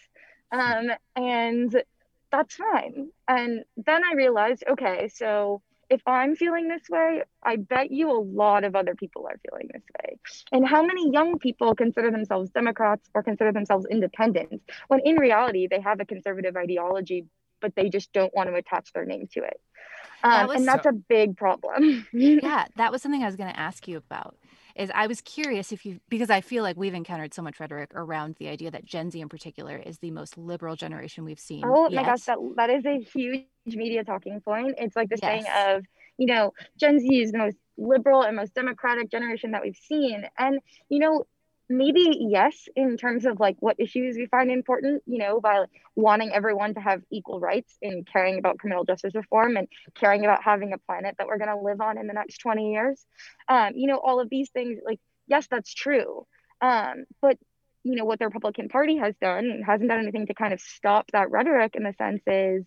um, 0.51 0.89
and 1.15 1.83
that's 2.31 2.55
fine 2.55 3.09
and 3.27 3.63
then 3.85 4.03
i 4.03 4.13
realized 4.13 4.63
okay 4.69 5.09
so 5.13 5.61
if 5.89 6.01
I'm 6.05 6.35
feeling 6.35 6.67
this 6.67 6.89
way, 6.89 7.21
I 7.43 7.57
bet 7.57 7.91
you 7.91 8.11
a 8.11 8.19
lot 8.19 8.63
of 8.63 8.75
other 8.75 8.95
people 8.95 9.27
are 9.27 9.39
feeling 9.47 9.69
this 9.71 9.83
way. 10.01 10.17
And 10.51 10.67
how 10.67 10.83
many 10.83 11.11
young 11.11 11.38
people 11.39 11.75
consider 11.75 12.11
themselves 12.11 12.49
Democrats 12.49 13.07
or 13.13 13.23
consider 13.23 13.51
themselves 13.51 13.85
independents 13.89 14.65
when 14.88 15.01
in 15.01 15.17
reality 15.17 15.67
they 15.67 15.81
have 15.81 15.99
a 15.99 16.05
conservative 16.05 16.55
ideology, 16.55 17.25
but 17.61 17.75
they 17.75 17.89
just 17.89 18.11
don't 18.13 18.33
want 18.33 18.49
to 18.49 18.55
attach 18.55 18.93
their 18.93 19.05
name 19.05 19.27
to 19.33 19.43
it? 19.43 19.59
Um, 20.25 20.47
that 20.47 20.55
and 20.57 20.67
that's 20.67 20.83
so- 20.83 20.89
a 20.89 20.93
big 20.93 21.38
problem. 21.38 22.07
yeah, 22.13 22.65
that 22.77 22.91
was 22.91 23.01
something 23.01 23.23
I 23.23 23.27
was 23.27 23.35
going 23.35 23.51
to 23.51 23.59
ask 23.59 23.88
you 23.88 23.97
about 23.97 24.35
is 24.75 24.91
I 24.93 25.07
was 25.07 25.21
curious 25.21 25.71
if 25.71 25.85
you 25.85 25.99
because 26.09 26.29
I 26.29 26.41
feel 26.41 26.61
like 26.63 26.75
we've 26.75 26.93
encountered 26.93 27.33
so 27.33 27.41
much 27.41 27.59
rhetoric 27.59 27.91
around 27.95 28.35
the 28.39 28.49
idea 28.49 28.71
that 28.71 28.85
Gen 28.85 29.09
Z 29.09 29.19
in 29.19 29.29
particular 29.29 29.77
is 29.77 29.99
the 29.99 30.11
most 30.11 30.38
liberal 30.38 30.75
generation 30.75 31.23
we've 31.23 31.39
seen. 31.39 31.63
Oh 31.65 31.89
yet. 31.89 32.01
my 32.01 32.03
gosh, 32.03 32.23
that 32.23 32.38
that 32.57 32.69
is 32.69 32.85
a 32.85 32.99
huge 32.99 33.45
media 33.65 34.03
talking 34.03 34.41
point. 34.41 34.75
It's 34.77 34.95
like 34.95 35.09
the 35.09 35.17
yes. 35.21 35.43
saying 35.45 35.75
of, 35.75 35.85
you 36.17 36.27
know, 36.27 36.53
Gen 36.77 36.99
Z 36.99 37.21
is 37.21 37.31
the 37.31 37.38
most 37.38 37.57
liberal 37.77 38.23
and 38.23 38.35
most 38.35 38.53
democratic 38.53 39.09
generation 39.09 39.51
that 39.51 39.61
we've 39.61 39.77
seen. 39.77 40.25
And, 40.38 40.59
you 40.89 40.99
know, 40.99 41.25
maybe 41.69 42.15
yes 42.30 42.67
in 42.75 42.97
terms 42.97 43.25
of 43.25 43.39
like 43.39 43.56
what 43.60 43.80
issues 43.80 44.15
we 44.15 44.28
find 44.28 44.51
important 44.51 45.01
you 45.08 45.17
know 45.17 45.39
by 45.41 45.65
wanting 45.95 46.32
everyone 46.32 46.73
to 46.73 46.80
have 46.80 47.01
equal 47.12 47.39
rights 47.39 47.75
and 47.82 48.08
caring 48.12 48.38
about 48.38 48.60
criminal 48.60 48.84
justice 48.84 49.15
reform 49.15 49.58
and 49.58 49.67
caring 49.95 50.23
about 50.23 50.43
having 50.43 50.73
a 50.73 50.78
planet 50.78 51.15
that 51.17 51.28
we're 51.28 51.38
going 51.38 51.49
to 51.49 51.63
live 51.63 51.82
on 51.82 51.97
in 51.97 52.08
the 52.08 52.13
next 52.13 52.38
20 52.38 52.71
years. 52.71 53.04
Um, 53.49 53.71
you 53.75 53.88
know 53.88 53.97
all 53.97 54.19
of 54.19 54.30
these 54.30 54.49
things 54.51 54.80
like 54.86 54.99
yes 55.28 55.47
that's 55.49 55.73
true. 55.73 56.25
Um, 56.62 57.06
but 57.21 57.38
you 57.84 57.95
know 57.95 58.06
what 58.06 58.19
the 58.19 58.25
republican 58.25 58.69
party 58.69 58.97
has 58.97 59.13
done 59.21 59.62
hasn't 59.65 59.89
done 59.89 59.99
anything 59.99 60.25
to 60.28 60.34
kind 60.34 60.54
of 60.54 60.60
stop 60.60 61.06
that 61.12 61.30
rhetoric 61.30 61.75
in 61.75 61.84
the 61.84 61.93
sense 61.97 62.21
is 62.25 62.65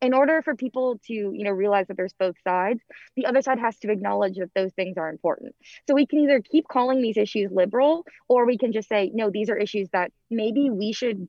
in 0.00 0.12
order 0.12 0.42
for 0.42 0.54
people 0.54 1.00
to 1.06 1.14
you 1.14 1.44
know 1.44 1.50
realize 1.50 1.86
that 1.88 1.96
there's 1.96 2.12
both 2.12 2.36
sides 2.44 2.80
the 3.16 3.26
other 3.26 3.42
side 3.42 3.58
has 3.58 3.78
to 3.78 3.90
acknowledge 3.90 4.36
that 4.36 4.50
those 4.54 4.72
things 4.72 4.96
are 4.96 5.08
important. 5.08 5.54
So 5.86 5.94
we 5.94 6.06
can 6.06 6.20
either 6.20 6.40
keep 6.40 6.66
calling 6.68 7.02
these 7.02 7.16
issues 7.16 7.50
liberal 7.50 8.04
or 8.28 8.46
we 8.46 8.58
can 8.58 8.72
just 8.72 8.88
say 8.88 9.10
no 9.14 9.30
these 9.30 9.50
are 9.50 9.56
issues 9.56 9.88
that 9.92 10.12
maybe 10.30 10.70
we 10.70 10.92
should 10.92 11.28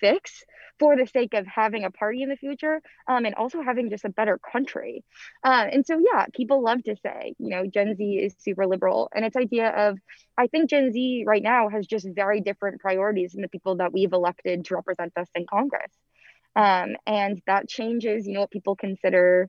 fix 0.00 0.44
for 0.78 0.96
the 0.96 1.06
sake 1.06 1.34
of 1.34 1.44
having 1.44 1.84
a 1.84 1.90
party 1.90 2.22
in 2.22 2.28
the 2.28 2.36
future 2.36 2.80
um, 3.08 3.24
and 3.24 3.34
also 3.34 3.60
having 3.62 3.90
just 3.90 4.04
a 4.04 4.08
better 4.08 4.38
country. 4.38 5.04
Uh, 5.42 5.66
and 5.72 5.84
so 5.84 5.98
yeah 5.98 6.26
people 6.34 6.62
love 6.62 6.82
to 6.84 6.94
say 7.02 7.34
you 7.38 7.50
know 7.50 7.66
gen 7.66 7.94
z 7.96 8.18
is 8.18 8.34
super 8.38 8.66
liberal. 8.66 9.08
And 9.14 9.24
its 9.24 9.36
idea 9.36 9.68
of 9.70 9.98
i 10.36 10.46
think 10.46 10.70
gen 10.70 10.92
z 10.92 11.24
right 11.26 11.42
now 11.42 11.68
has 11.68 11.86
just 11.86 12.06
very 12.14 12.40
different 12.40 12.80
priorities 12.80 13.32
than 13.32 13.42
the 13.42 13.48
people 13.48 13.76
that 13.76 13.92
we've 13.92 14.12
elected 14.12 14.64
to 14.66 14.76
represent 14.76 15.12
us 15.16 15.28
in 15.34 15.46
congress 15.46 15.92
um, 16.58 16.96
and 17.06 17.40
that 17.46 17.68
changes 17.68 18.26
you 18.26 18.34
know 18.34 18.40
what 18.40 18.50
people 18.50 18.76
consider 18.76 19.48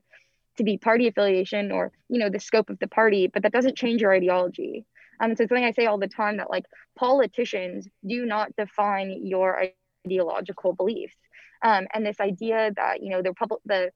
to 0.56 0.64
be 0.64 0.78
party 0.78 1.08
affiliation 1.08 1.72
or 1.72 1.92
you 2.08 2.18
know 2.18 2.30
the 2.30 2.38
scope 2.38 2.70
of 2.70 2.78
the 2.78 2.88
party 2.88 3.26
but 3.26 3.42
that 3.42 3.52
doesn't 3.52 3.76
change 3.76 4.00
your 4.00 4.14
ideology. 4.14 4.86
Um, 5.22 5.36
so 5.36 5.42
it's 5.42 5.50
something 5.50 5.64
i 5.64 5.72
say 5.72 5.84
all 5.84 5.98
the 5.98 6.08
time 6.08 6.38
that 6.38 6.48
like 6.48 6.64
politicians 6.96 7.86
do 8.06 8.24
not 8.24 8.56
define 8.56 9.26
your 9.26 9.62
ideological 10.06 10.72
beliefs. 10.72 11.16
Um, 11.62 11.88
and 11.92 12.06
this 12.06 12.20
idea 12.20 12.70
that 12.76 13.02
you 13.02 13.10
know 13.10 13.22
the 13.22 13.34
public 13.34 13.60
the 13.66 13.90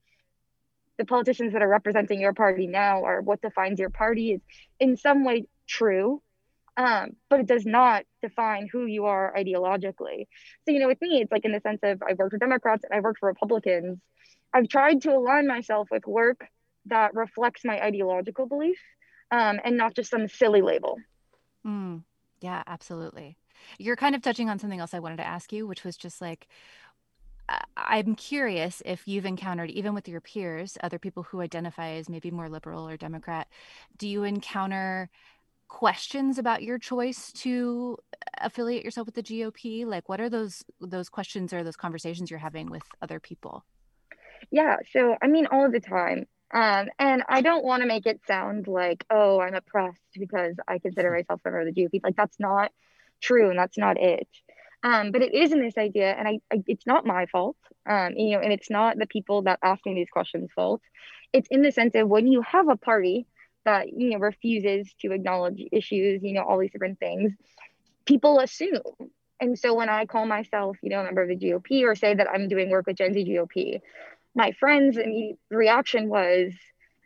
the 0.99 1.05
politicians 1.05 1.53
that 1.53 1.63
are 1.63 1.69
representing 1.69 2.21
your 2.21 2.35
party 2.35 2.67
now 2.67 3.01
or 3.01 3.23
what 3.23 3.41
defines 3.41 3.79
your 3.79 3.91
party 3.91 4.33
is 4.33 4.41
in 4.81 4.97
some 4.97 5.25
way 5.25 5.47
true 5.67 6.21
um, 6.77 7.11
but 7.31 7.41
it 7.41 7.47
does 7.47 7.65
not 7.65 8.05
define 8.29 8.69
who 8.73 8.87
you 8.87 9.07
are 9.07 9.35
ideologically. 9.37 10.27
So, 10.65 10.73
you 10.73 10.79
know, 10.81 10.89
with 10.89 11.01
me, 11.01 11.21
it's 11.21 11.33
like 11.33 11.45
in 11.45 11.53
the 11.53 11.61
sense 11.61 11.81
of 11.83 12.03
I've 12.03 12.19
worked 12.19 12.33
for 12.33 12.39
Democrats 12.39 12.85
and 12.85 12.97
I've 12.97 13.05
worked 13.05 13.21
for 13.21 13.29
Republicans. 13.29 13.99
I've 14.53 14.69
tried 14.69 15.03
to 15.03 15.11
align 15.11 15.47
myself 15.47 15.89
with 15.91 16.07
work 16.07 16.47
that 16.87 17.15
reflects 17.15 17.65
my 17.65 17.83
ideological 17.83 18.47
belief 18.47 18.79
um, 19.31 19.61
and 19.65 19.77
not 19.77 19.95
just 19.95 20.11
some 20.11 20.29
silly 20.29 20.63
label. 20.63 20.97
Mm, 21.67 22.03
yeah, 22.41 22.63
absolutely. 22.67 23.37
You're 23.79 23.97
kind 23.97 24.15
of 24.15 24.23
touching 24.23 24.49
on 24.51 24.59
something 24.59 24.81
else 24.81 24.95
I 24.95 24.99
wanted 24.99 25.17
to 25.17 25.27
ask 25.27 25.53
you, 25.53 25.67
which 25.67 25.85
was 25.85 25.97
just 25.97 26.21
like, 26.21 26.47
I'm 27.77 28.15
curious 28.15 28.83
if 28.87 29.07
you've 29.07 29.27
encountered, 29.27 29.71
even 29.71 29.93
with 29.95 30.09
your 30.09 30.21
peers, 30.21 30.79
other 30.83 30.99
people 30.99 31.25
who 31.25 31.41
identify 31.41 31.91
as 31.91 32.09
maybe 32.09 32.31
more 32.31 32.49
liberal 32.49 32.89
or 32.89 32.97
Democrat, 32.97 33.49
do 33.99 34.09
you 34.09 34.25
encounter 34.25 35.11
questions 35.69 36.39
about 36.39 36.63
your 36.63 36.79
choice 36.79 37.33
to 37.33 37.97
affiliate 38.41 38.85
yourself 38.85 39.07
with 39.07 39.15
the 39.15 39.23
GOP? 39.23 39.87
Like 39.87 40.09
what 40.09 40.21
are 40.21 40.29
those 40.29 40.65
those 40.81 41.09
questions 41.09 41.53
or 41.53 41.65
those 41.65 41.77
conversations 41.77 42.31
you're 42.31 42.39
having 42.39 42.71
with 42.71 42.85
other 43.03 43.21
people? 43.21 43.65
Yeah, 44.51 44.77
so 44.93 45.17
I 45.23 45.27
mean 45.27 45.47
all 45.47 45.71
the 45.71 45.81
time. 45.81 46.27
Um, 46.53 46.89
and 47.01 47.25
I 47.29 47.41
don't 47.41 47.65
want 47.65 47.83
to 47.83 47.89
make 47.89 48.07
it 48.07 48.21
sound 48.27 48.69
like, 48.69 49.05
oh, 49.11 49.41
I'm 49.41 49.55
oppressed 49.55 49.99
because 50.15 50.55
I 50.69 50.79
consider 50.79 51.11
myself 51.17 51.41
a 51.45 51.49
member 51.49 51.67
of 51.67 51.75
the 51.75 51.83
GOP. 51.83 52.01
Like 52.03 52.17
that's 52.17 52.39
not 52.39 52.71
true 53.21 53.51
and 53.51 53.59
that's 53.59 53.79
not 53.79 53.99
it. 53.99 54.29
Um, 54.85 55.13
but 55.13 55.23
it 55.23 55.35
is 55.35 55.51
in 55.51 55.63
this 55.63 55.79
idea, 55.79 56.13
and 56.13 56.29
I, 56.29 56.39
I 56.53 56.63
it's 56.67 56.87
not 56.87 57.07
my 57.07 57.25
fault. 57.27 57.57
Um, 57.89 58.13
you 58.17 58.33
know, 58.37 58.43
and 58.43 58.53
it's 58.53 58.71
not 58.71 58.99
the 58.99 59.07
people 59.07 59.43
that 59.43 59.59
asking 59.63 59.95
these 59.95 60.11
questions' 60.11 60.51
fault. 60.55 60.83
It's 61.33 61.49
in 61.51 61.63
the 61.63 61.73
sense 61.73 61.95
of 61.95 62.07
when 62.07 62.27
you 62.27 62.43
have 62.43 62.69
a 62.69 62.77
party 62.77 63.27
that 63.65 63.93
you 63.93 64.11
know 64.11 64.19
refuses 64.19 64.93
to 65.01 65.13
acknowledge 65.13 65.63
issues 65.73 66.23
you 66.23 66.33
know 66.33 66.43
all 66.43 66.59
these 66.59 66.71
different 66.71 66.99
things 66.99 67.33
people 68.07 68.41
assume 68.41 68.81
and 69.41 69.59
so 69.59 69.75
when 69.75 69.89
i 69.89 70.07
call 70.07 70.27
myself 70.27 70.77
you 70.83 70.91
know 70.91 71.01
a 71.01 71.05
member 71.05 71.23
of 71.23 71.29
the 71.29 71.37
gop 71.37 71.85
or 71.85 71.95
say 71.95 72.15
that 72.15 72.29
i'm 72.31 72.49
doing 72.49 72.71
work 72.71 72.87
with 72.87 72.97
gen 72.97 73.13
z 73.13 73.25
gop 73.25 73.81
my 74.35 74.53
friends 74.53 74.97
and 74.97 75.37
reaction 75.51 76.09
was 76.09 76.53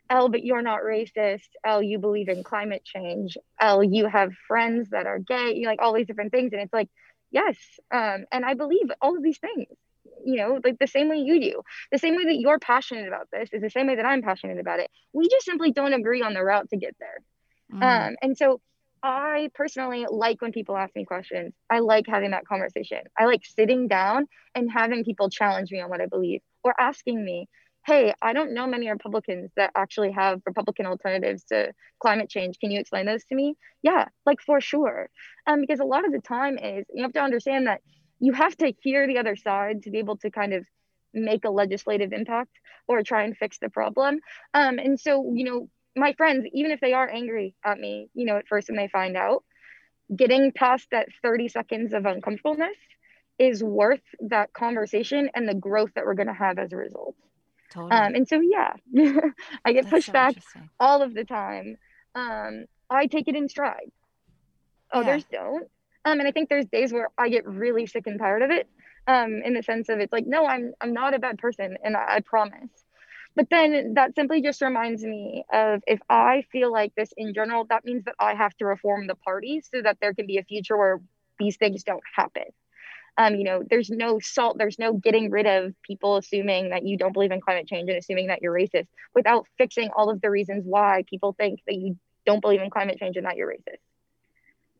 Elle, 0.09 0.29
but 0.29 0.43
you're 0.43 0.63
not 0.63 0.79
racist. 0.81 1.49
Elle, 1.63 1.83
you 1.83 1.99
believe 1.99 2.29
in 2.29 2.43
climate 2.43 2.83
change. 2.83 3.37
Elle, 3.61 3.83
you 3.83 4.07
have 4.07 4.33
friends 4.47 4.89
that 4.89 5.05
are 5.05 5.19
gay. 5.19 5.53
You 5.55 5.63
know, 5.63 5.69
like 5.69 5.81
all 5.81 5.93
these 5.93 6.07
different 6.07 6.31
things, 6.31 6.51
and 6.51 6.61
it's 6.61 6.73
like, 6.73 6.89
yes, 7.31 7.55
um, 7.91 8.25
and 8.31 8.43
I 8.43 8.55
believe 8.55 8.89
all 9.01 9.15
of 9.15 9.23
these 9.23 9.37
things 9.37 9.67
you 10.25 10.37
know, 10.37 10.59
like 10.63 10.77
the 10.79 10.87
same 10.87 11.09
way 11.09 11.17
you 11.17 11.39
do. 11.39 11.61
The 11.91 11.97
same 11.97 12.15
way 12.15 12.25
that 12.25 12.39
you're 12.39 12.59
passionate 12.59 13.07
about 13.07 13.29
this 13.31 13.49
is 13.53 13.61
the 13.61 13.69
same 13.69 13.87
way 13.87 13.95
that 13.95 14.05
I'm 14.05 14.21
passionate 14.21 14.59
about 14.59 14.79
it. 14.79 14.89
We 15.13 15.29
just 15.29 15.45
simply 15.45 15.71
don't 15.71 15.93
agree 15.93 16.21
on 16.21 16.33
the 16.33 16.43
route 16.43 16.69
to 16.69 16.77
get 16.77 16.95
there. 16.99 17.19
Mm. 17.73 18.07
Um, 18.09 18.15
and 18.21 18.37
so 18.37 18.61
I 19.01 19.49
personally 19.53 20.05
like 20.09 20.41
when 20.41 20.51
people 20.51 20.75
ask 20.75 20.95
me 20.95 21.05
questions. 21.05 21.53
I 21.69 21.79
like 21.79 22.05
having 22.07 22.31
that 22.31 22.45
conversation. 22.45 22.99
I 23.17 23.25
like 23.25 23.45
sitting 23.45 23.87
down 23.87 24.27
and 24.55 24.69
having 24.69 25.03
people 25.03 25.29
challenge 25.29 25.71
me 25.71 25.79
on 25.79 25.89
what 25.89 26.01
I 26.01 26.07
believe 26.07 26.41
or 26.63 26.73
asking 26.79 27.23
me, 27.23 27.47
hey, 27.85 28.13
I 28.21 28.33
don't 28.33 28.53
know 28.53 28.67
many 28.67 28.89
Republicans 28.89 29.51
that 29.55 29.71
actually 29.75 30.11
have 30.11 30.41
Republican 30.45 30.85
alternatives 30.85 31.43
to 31.45 31.71
climate 31.99 32.29
change. 32.29 32.59
Can 32.59 32.71
you 32.71 32.79
explain 32.79 33.05
those 33.05 33.23
to 33.25 33.35
me? 33.35 33.55
Yeah, 33.81 34.05
like 34.25 34.41
for 34.41 34.59
sure. 34.59 35.09
Um, 35.47 35.61
because 35.61 35.79
a 35.79 35.85
lot 35.85 36.05
of 36.05 36.11
the 36.11 36.19
time 36.19 36.57
is 36.57 36.85
you 36.93 37.03
have 37.03 37.13
to 37.13 37.21
understand 37.21 37.67
that 37.67 37.81
you 38.19 38.33
have 38.33 38.55
to 38.57 38.73
hear 38.81 39.07
the 39.07 39.17
other 39.17 39.35
side 39.35 39.83
to 39.83 39.91
be 39.91 39.99
able 39.99 40.17
to 40.17 40.29
kind 40.29 40.53
of 40.53 40.65
make 41.13 41.45
a 41.45 41.49
legislative 41.49 42.13
impact 42.13 42.51
or 42.87 43.01
try 43.03 43.23
and 43.23 43.37
fix 43.37 43.57
the 43.59 43.69
problem. 43.69 44.19
Um, 44.53 44.79
and 44.79 44.99
so, 44.99 45.31
you 45.33 45.45
know, 45.45 45.69
my 45.95 46.13
friends, 46.13 46.45
even 46.53 46.71
if 46.71 46.79
they 46.79 46.93
are 46.93 47.09
angry 47.09 47.55
at 47.63 47.79
me, 47.79 48.09
you 48.13 48.25
know, 48.25 48.37
at 48.37 48.47
first 48.47 48.69
when 48.69 48.77
they 48.77 48.87
find 48.87 49.17
out, 49.17 49.43
getting 50.15 50.51
past 50.51 50.87
that 50.91 51.07
30 51.21 51.49
seconds 51.49 51.93
of 51.93 52.05
uncomfortableness 52.05 52.77
is 53.37 53.63
worth 53.63 54.01
that 54.19 54.53
conversation 54.53 55.29
and 55.33 55.47
the 55.47 55.53
growth 55.53 55.91
that 55.95 56.05
we're 56.05 56.15
going 56.15 56.27
to 56.27 56.33
have 56.33 56.59
as 56.59 56.73
a 56.73 56.77
result. 56.77 57.15
Totally. 57.71 57.91
Um, 57.91 58.15
and 58.15 58.27
so, 58.27 58.39
yeah, 58.39 58.73
I 59.65 59.73
get 59.73 59.83
That's 59.83 59.89
pushed 59.89 60.07
so 60.07 60.13
back 60.13 60.35
all 60.79 61.01
of 61.01 61.13
the 61.13 61.23
time. 61.23 61.77
Um, 62.15 62.65
I 62.89 63.05
take 63.05 63.27
it 63.27 63.35
in 63.35 63.47
stride. 63.47 63.91
Others 64.91 65.25
yeah. 65.31 65.39
don't. 65.39 65.67
Um, 66.05 66.19
and 66.19 66.27
I 66.27 66.31
think 66.31 66.49
there's 66.49 66.65
days 66.65 66.93
where 66.93 67.09
I 67.17 67.29
get 67.29 67.45
really 67.47 67.85
sick 67.85 68.07
and 68.07 68.19
tired 68.19 68.41
of 68.41 68.51
it. 68.51 68.67
Um, 69.07 69.41
in 69.43 69.53
the 69.55 69.63
sense 69.63 69.89
of 69.89 69.99
it's 69.99 70.13
like, 70.13 70.27
no, 70.27 70.45
I'm 70.45 70.73
I'm 70.81 70.93
not 70.93 71.15
a 71.15 71.19
bad 71.19 71.39
person, 71.39 71.77
and 71.83 71.97
I, 71.97 72.17
I 72.17 72.19
promise. 72.19 72.69
But 73.35 73.47
then 73.49 73.93
that 73.95 74.15
simply 74.15 74.41
just 74.41 74.61
reminds 74.61 75.03
me 75.03 75.45
of 75.51 75.81
if 75.87 75.99
I 76.09 76.43
feel 76.51 76.71
like 76.71 76.93
this 76.95 77.09
in 77.15 77.33
general, 77.33 77.65
that 77.69 77.85
means 77.85 78.03
that 78.05 78.15
I 78.19 78.35
have 78.35 78.55
to 78.57 78.65
reform 78.65 79.07
the 79.07 79.15
party 79.15 79.61
so 79.61 79.81
that 79.81 79.97
there 80.01 80.13
can 80.13 80.27
be 80.27 80.37
a 80.37 80.43
future 80.43 80.77
where 80.77 81.01
these 81.39 81.57
things 81.57 81.83
don't 81.83 82.03
happen. 82.15 82.43
Um, 83.17 83.35
you 83.35 83.43
know, 83.43 83.63
there's 83.69 83.89
no 83.89 84.19
salt, 84.19 84.57
there's 84.57 84.79
no 84.79 84.93
getting 84.93 85.29
rid 85.29 85.45
of 85.45 85.73
people 85.83 86.17
assuming 86.17 86.69
that 86.69 86.85
you 86.85 86.97
don't 86.97 87.13
believe 87.13 87.31
in 87.31 87.41
climate 87.41 87.67
change 87.67 87.89
and 87.89 87.97
assuming 87.97 88.27
that 88.27 88.41
you're 88.41 88.53
racist 88.53 88.87
without 89.13 89.45
fixing 89.57 89.89
all 89.95 90.09
of 90.09 90.21
the 90.21 90.29
reasons 90.29 90.63
why 90.65 91.03
people 91.09 91.33
think 91.33 91.59
that 91.67 91.75
you 91.75 91.97
don't 92.25 92.41
believe 92.41 92.61
in 92.61 92.69
climate 92.69 92.97
change 92.97 93.17
and 93.17 93.25
that 93.25 93.35
you're 93.35 93.49
racist. 93.49 93.79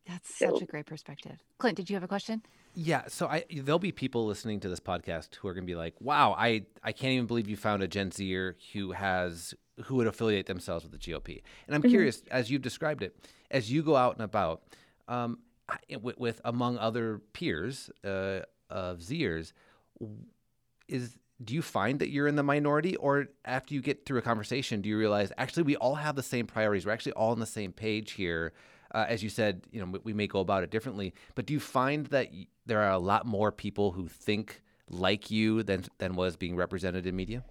That's 0.10 0.36
so, 0.36 0.54
such 0.54 0.64
a 0.64 0.66
great 0.66 0.88
perspective. 0.88 1.38
Clint, 1.60 1.78
did 1.78 1.90
you 1.90 1.96
have 1.96 2.04
a 2.04 2.08
question? 2.08 2.42
Yeah, 2.74 3.04
so 3.08 3.28
I 3.28 3.46
there'll 3.54 3.78
be 3.78 3.92
people 3.92 4.26
listening 4.26 4.60
to 4.62 4.70
this 4.70 4.80
podcast 4.80 5.36
who 5.36 5.48
are 5.48 5.54
going 5.54 5.66
to 5.66 5.72
be 5.72 5.76
like, 5.76 5.94
"Wow, 6.00 6.36
I 6.38 6.64
I 6.84 6.92
can't 6.94 7.14
even 7.14 7.28
believe 7.28 7.48
you 7.48 7.56
found 7.56 7.84
a 7.84 7.88
Gen 7.88 8.12
Zer 8.12 8.56
who 8.74 8.92
has 8.94 9.54
who 9.86 9.96
would 9.96 10.08
affiliate 10.08 10.48
themselves 10.48 10.84
with 10.84 10.94
the 10.94 10.98
GOP." 10.98 11.42
And 11.68 11.76
I'm 11.76 11.82
mm-hmm. 11.82 11.92
curious, 11.92 12.24
as 12.32 12.50
you've 12.50 12.64
described 12.64 13.04
it, 13.04 13.16
as 13.52 13.72
you 13.72 13.84
go 13.84 13.96
out 13.96 14.16
and 14.16 14.24
about, 14.24 14.64
um, 15.08 15.40
with, 16.02 16.18
with, 16.18 16.42
among 16.44 16.80
other 16.80 17.22
peers 17.34 17.92
uh, 18.04 18.42
of 18.70 19.00
Zers, 19.00 19.54
is 20.88 21.18
do 21.44 21.54
you 21.54 21.62
find 21.62 22.00
that 22.00 22.10
you're 22.10 22.28
in 22.28 22.36
the 22.36 22.44
minority, 22.44 22.96
or 22.96 23.28
after 23.46 23.76
you 23.76 23.82
get 23.82 24.06
through 24.06 24.20
a 24.20 24.24
conversation, 24.24 24.82
do 24.82 24.90
you 24.90 24.98
realize 24.98 25.32
actually 25.38 25.64
we 25.64 25.76
all 25.76 25.96
have 25.96 26.16
the 26.16 26.24
same 26.24 26.48
priorities? 26.48 26.86
We're 26.86 26.94
actually 26.94 27.14
all 27.14 27.32
on 27.32 27.40
the 27.40 27.46
same 27.46 27.74
page 27.74 28.14
here 28.14 28.54
uh, 28.92 29.06
as 29.08 29.24
you 29.24 29.30
said, 29.30 29.64
you 29.72 29.84
know, 29.84 30.00
we 30.04 30.14
may 30.14 30.28
go 30.28 30.40
about 30.40 30.64
it 30.64 30.70
differently. 30.70 31.14
But 31.36 31.46
do 31.46 31.54
you 31.54 31.60
find 31.60 32.08
that 32.08 32.30
there 32.66 32.82
are 32.82 32.92
a 32.92 33.00
lot 33.00 33.26
more 33.26 33.52
people 33.52 33.92
who 33.92 34.08
think 34.08 34.62
like 34.90 35.30
you 35.30 35.64
than 35.64 35.86
than 36.00 36.16
was 36.16 36.36
being 36.36 36.56
represented 36.56 37.06
in 37.06 37.16
media? 37.16 37.44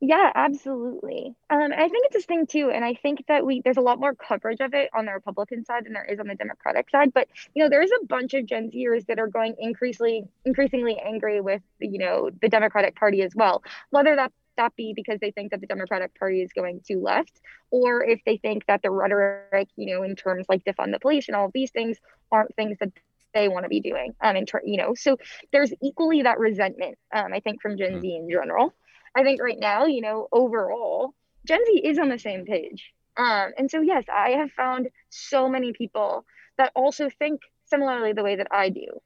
Yeah, 0.00 0.30
absolutely. 0.36 1.34
Um, 1.50 1.72
I 1.72 1.88
think 1.88 2.06
it's 2.06 2.14
this 2.14 2.24
thing 2.24 2.46
too, 2.46 2.70
and 2.70 2.84
I 2.84 2.94
think 2.94 3.24
that 3.26 3.44
we 3.44 3.60
there's 3.62 3.78
a 3.78 3.82
lot 3.82 3.98
more 3.98 4.14
coverage 4.14 4.60
of 4.60 4.72
it 4.72 4.90
on 4.94 5.06
the 5.06 5.12
Republican 5.12 5.64
side 5.64 5.86
than 5.86 5.92
there 5.92 6.04
is 6.04 6.20
on 6.20 6.28
the 6.28 6.36
Democratic 6.36 6.88
side. 6.88 7.12
But 7.12 7.26
you 7.54 7.62
know, 7.62 7.68
there's 7.68 7.90
a 7.90 8.06
bunch 8.06 8.32
of 8.34 8.46
Gen 8.46 8.70
Zers 8.70 9.06
that 9.06 9.18
are 9.18 9.26
going 9.26 9.56
increasingly 9.58 10.24
increasingly 10.44 10.98
angry 11.04 11.40
with 11.40 11.62
you 11.80 11.98
know 11.98 12.30
the 12.40 12.48
Democratic 12.48 12.94
Party 12.94 13.22
as 13.22 13.34
well, 13.34 13.64
whether 13.90 14.14
that 14.14 14.32
that 14.58 14.76
be 14.76 14.92
because 14.94 15.18
they 15.20 15.30
think 15.30 15.50
that 15.50 15.60
the 15.60 15.66
Democratic 15.66 16.18
Party 16.18 16.42
is 16.42 16.52
going 16.52 16.82
too 16.86 17.00
left, 17.00 17.40
or 17.70 18.04
if 18.04 18.20
they 18.26 18.36
think 18.36 18.66
that 18.66 18.82
the 18.82 18.90
rhetoric, 18.90 19.68
you 19.76 19.94
know, 19.94 20.02
in 20.02 20.14
terms 20.14 20.46
like 20.48 20.64
defund 20.64 20.92
the 20.92 21.00
police 21.00 21.28
and 21.28 21.36
all 21.36 21.46
of 21.46 21.52
these 21.52 21.70
things 21.70 21.96
aren't 22.30 22.54
things 22.54 22.76
that 22.80 22.92
they 23.34 23.48
want 23.48 23.64
to 23.64 23.68
be 23.68 23.80
doing. 23.80 24.14
Um, 24.20 24.36
in 24.36 24.46
ter- 24.46 24.62
you 24.64 24.76
know, 24.76 24.94
so 24.94 25.16
there's 25.52 25.72
equally 25.82 26.22
that 26.22 26.38
resentment. 26.38 26.98
Um, 27.12 27.32
I 27.32 27.40
think 27.40 27.62
from 27.62 27.78
Gen 27.78 27.92
mm-hmm. 27.92 28.00
Z 28.02 28.16
in 28.16 28.30
general. 28.30 28.74
I 29.14 29.22
think 29.22 29.42
right 29.42 29.58
now, 29.58 29.86
you 29.86 30.02
know, 30.02 30.28
overall, 30.30 31.14
Gen 31.46 31.64
Z 31.64 31.80
is 31.84 31.98
on 31.98 32.08
the 32.08 32.18
same 32.18 32.44
page. 32.44 32.92
Um, 33.16 33.52
and 33.58 33.70
so 33.70 33.80
yes, 33.80 34.04
I 34.12 34.30
have 34.30 34.52
found 34.52 34.88
so 35.08 35.48
many 35.48 35.72
people 35.72 36.24
that 36.56 36.72
also 36.74 37.08
think 37.18 37.40
similarly 37.64 38.12
the 38.12 38.22
way 38.22 38.36
that 38.36 38.48
I 38.50 38.68
do. 38.68 39.00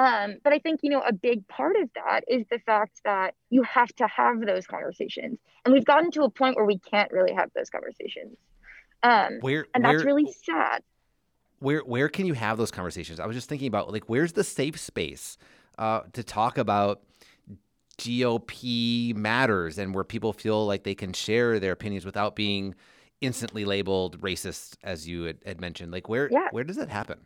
Um, 0.00 0.36
but 0.42 0.54
I 0.54 0.58
think, 0.58 0.80
you 0.82 0.88
know, 0.88 1.02
a 1.06 1.12
big 1.12 1.46
part 1.46 1.76
of 1.76 1.90
that 1.94 2.22
is 2.26 2.46
the 2.50 2.58
fact 2.60 3.02
that 3.04 3.34
you 3.50 3.62
have 3.64 3.88
to 3.96 4.06
have 4.06 4.40
those 4.40 4.66
conversations. 4.66 5.38
And 5.62 5.74
we've 5.74 5.84
gotten 5.84 6.10
to 6.12 6.22
a 6.22 6.30
point 6.30 6.56
where 6.56 6.64
we 6.64 6.78
can't 6.78 7.12
really 7.12 7.34
have 7.34 7.50
those 7.54 7.68
conversations. 7.68 8.38
Um, 9.02 9.40
where, 9.42 9.66
and 9.74 9.84
that's 9.84 9.98
where, 9.98 10.06
really 10.06 10.32
sad. 10.32 10.82
Where, 11.58 11.80
where 11.80 12.08
can 12.08 12.24
you 12.24 12.32
have 12.32 12.56
those 12.56 12.70
conversations? 12.70 13.20
I 13.20 13.26
was 13.26 13.36
just 13.36 13.50
thinking 13.50 13.68
about 13.68 13.92
like, 13.92 14.04
where's 14.06 14.32
the 14.32 14.42
safe 14.42 14.80
space 14.80 15.36
uh, 15.76 16.00
to 16.14 16.22
talk 16.22 16.56
about 16.56 17.02
GOP 17.98 19.14
matters 19.14 19.76
and 19.76 19.94
where 19.94 20.04
people 20.04 20.32
feel 20.32 20.64
like 20.66 20.84
they 20.84 20.94
can 20.94 21.12
share 21.12 21.60
their 21.60 21.72
opinions 21.72 22.06
without 22.06 22.34
being 22.34 22.74
instantly 23.20 23.66
labeled 23.66 24.18
racist, 24.22 24.78
as 24.82 25.06
you 25.06 25.24
had, 25.24 25.36
had 25.44 25.60
mentioned. 25.60 25.92
Like, 25.92 26.08
where, 26.08 26.30
yeah. 26.32 26.48
where 26.52 26.64
does 26.64 26.76
that 26.76 26.88
happen? 26.88 27.18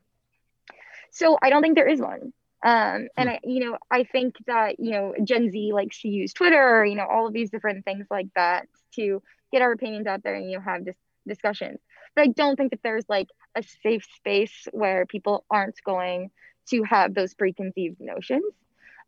So 1.12 1.38
I 1.40 1.50
don't 1.50 1.62
think 1.62 1.76
there 1.76 1.87
is 1.87 2.00
one. 2.00 2.32
Um, 2.64 3.09
and 3.18 3.29
hmm. 3.29 3.35
I, 3.35 3.40
you 3.44 3.61
know, 3.61 3.77
I 3.90 4.05
think 4.05 4.37
that 4.46 4.81
you 4.81 4.92
know 4.92 5.14
Gen 5.22 5.50
Z 5.50 5.72
likes 5.72 6.00
to 6.00 6.09
use 6.09 6.33
Twitter, 6.33 6.81
or, 6.81 6.85
you 6.85 6.96
know, 6.96 7.07
all 7.07 7.27
of 7.27 7.35
these 7.35 7.50
different 7.50 7.85
things 7.85 8.07
like 8.11 8.29
that 8.35 8.66
to 8.94 9.22
get 9.53 9.62
our 9.62 9.72
opinions 9.72 10.07
out 10.07 10.22
there 10.22 10.35
and 10.35 10.50
you 10.50 10.57
know 10.57 10.64
have 10.64 10.85
this 10.85 10.96
discussions. 11.29 11.79
But 12.16 12.22
I 12.22 12.27
don't 12.29 12.57
think 12.57 12.70
that 12.70 12.83
there's 12.83 13.09
like 13.09 13.29
a 13.55 13.62
safe 13.83 14.07
space 14.16 14.66
where 14.72 15.05
people 15.05 15.44
aren't 15.50 15.77
going 15.85 16.31
to 16.70 16.83
have 16.85 17.14
those 17.14 17.35
preconceived 17.35 18.00
notions. 18.00 18.55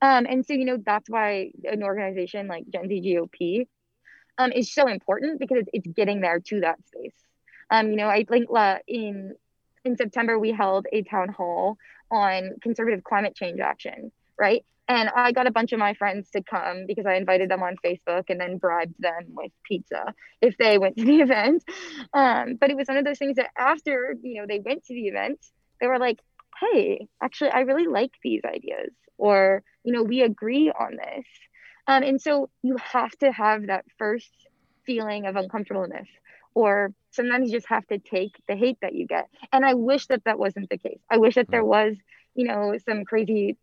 Um, 0.03 0.27
and 0.29 0.45
so 0.45 0.53
you 0.53 0.67
know 0.67 0.77
that's 0.77 1.09
why 1.09 1.53
an 1.65 1.83
organization 1.83 2.49
like 2.49 2.69
Gen 2.69 2.89
Z 2.89 3.01
GOP 3.01 3.67
um, 4.37 4.53
is 4.53 4.71
so 4.71 4.87
important 4.87 5.41
because 5.41 5.61
it's, 5.61 5.71
it's 5.73 5.97
getting 5.97 6.21
there 6.21 6.41
to 6.41 6.61
that 6.61 6.79
space. 6.87 7.15
Um, 7.71 7.91
you 7.91 7.97
know, 7.97 8.09
I 8.09 8.25
think 8.25 8.49
uh, 8.55 8.79
in 8.87 9.35
in 9.87 9.97
September 9.97 10.39
we 10.39 10.53
held 10.53 10.87
a 10.93 11.03
town 11.03 11.29
hall 11.29 11.79
on 12.11 12.51
conservative 12.63 13.05
climate 13.05 13.35
change 13.35 13.61
action, 13.61 14.13
right? 14.39 14.65
And 14.89 15.09
I 15.09 15.33
got 15.33 15.47
a 15.47 15.51
bunch 15.51 15.73
of 15.73 15.81
my 15.81 15.95
friends 15.95 16.31
to 16.31 16.43
come 16.43 16.85
because 16.87 17.07
I 17.07 17.15
invited 17.15 17.51
them 17.51 17.63
on 17.63 17.77
Facebook 17.85 18.25
and 18.29 18.41
then 18.41 18.59
bribed 18.59 18.95
them 18.99 19.29
with 19.31 19.51
pizza 19.65 20.15
if 20.41 20.57
they 20.59 20.79
went 20.79 20.97
to 20.97 21.05
the 21.05 21.21
event. 21.21 21.65
Um, 22.13 22.57
but 22.61 22.71
it 22.71 22.77
was 22.77 22.89
one 22.89 22.97
of 22.97 23.05
those 23.05 23.19
things 23.19 23.37
that 23.37 23.51
after, 23.59 24.17
you 24.23 24.41
know, 24.41 24.47
they 24.47 24.61
went 24.61 24.85
to 24.85 24.95
the 24.95 25.09
event, 25.09 25.45
they 25.81 25.89
were 25.89 25.99
like, 25.99 26.21
hey, 26.61 27.09
actually, 27.21 27.51
I 27.51 27.61
really 27.61 27.87
like 27.87 28.13
these 28.23 28.43
ideas. 28.45 28.93
Or, 29.19 29.63
you 29.83 29.93
know, 29.93 30.03
we 30.03 30.23
agree 30.23 30.71
on 30.71 30.97
this. 30.97 31.27
Um, 31.89 32.03
and 32.03 32.21
so 32.21 32.51
you 32.63 32.77
have 32.77 33.13
to 33.19 33.33
have 33.33 33.67
that 33.67 33.85
first 33.99 34.31
feeling 34.85 35.27
of 35.27 35.37
uncomfortableness 35.37 36.09
or 36.57 36.91
sometimes 37.11 37.51
you 37.51 37.57
just 37.59 37.69
have 37.69 37.87
to 37.89 37.99
take 37.99 38.33
the 38.49 38.57
hate 38.57 38.79
that 38.81 38.95
you 38.95 39.07
get. 39.07 39.29
And 39.53 39.65
i 39.65 39.75
wish 39.75 40.07
that 40.07 40.25
that 40.25 40.39
wasn't 40.39 40.71
the 40.71 40.79
case. 40.79 41.01
I 41.11 41.19
wish 41.19 41.35
that 41.35 41.51
there 41.51 41.65
was 41.65 41.95
you 42.35 42.47
know 42.49 42.75
some 42.89 43.05
crazy 43.05 43.57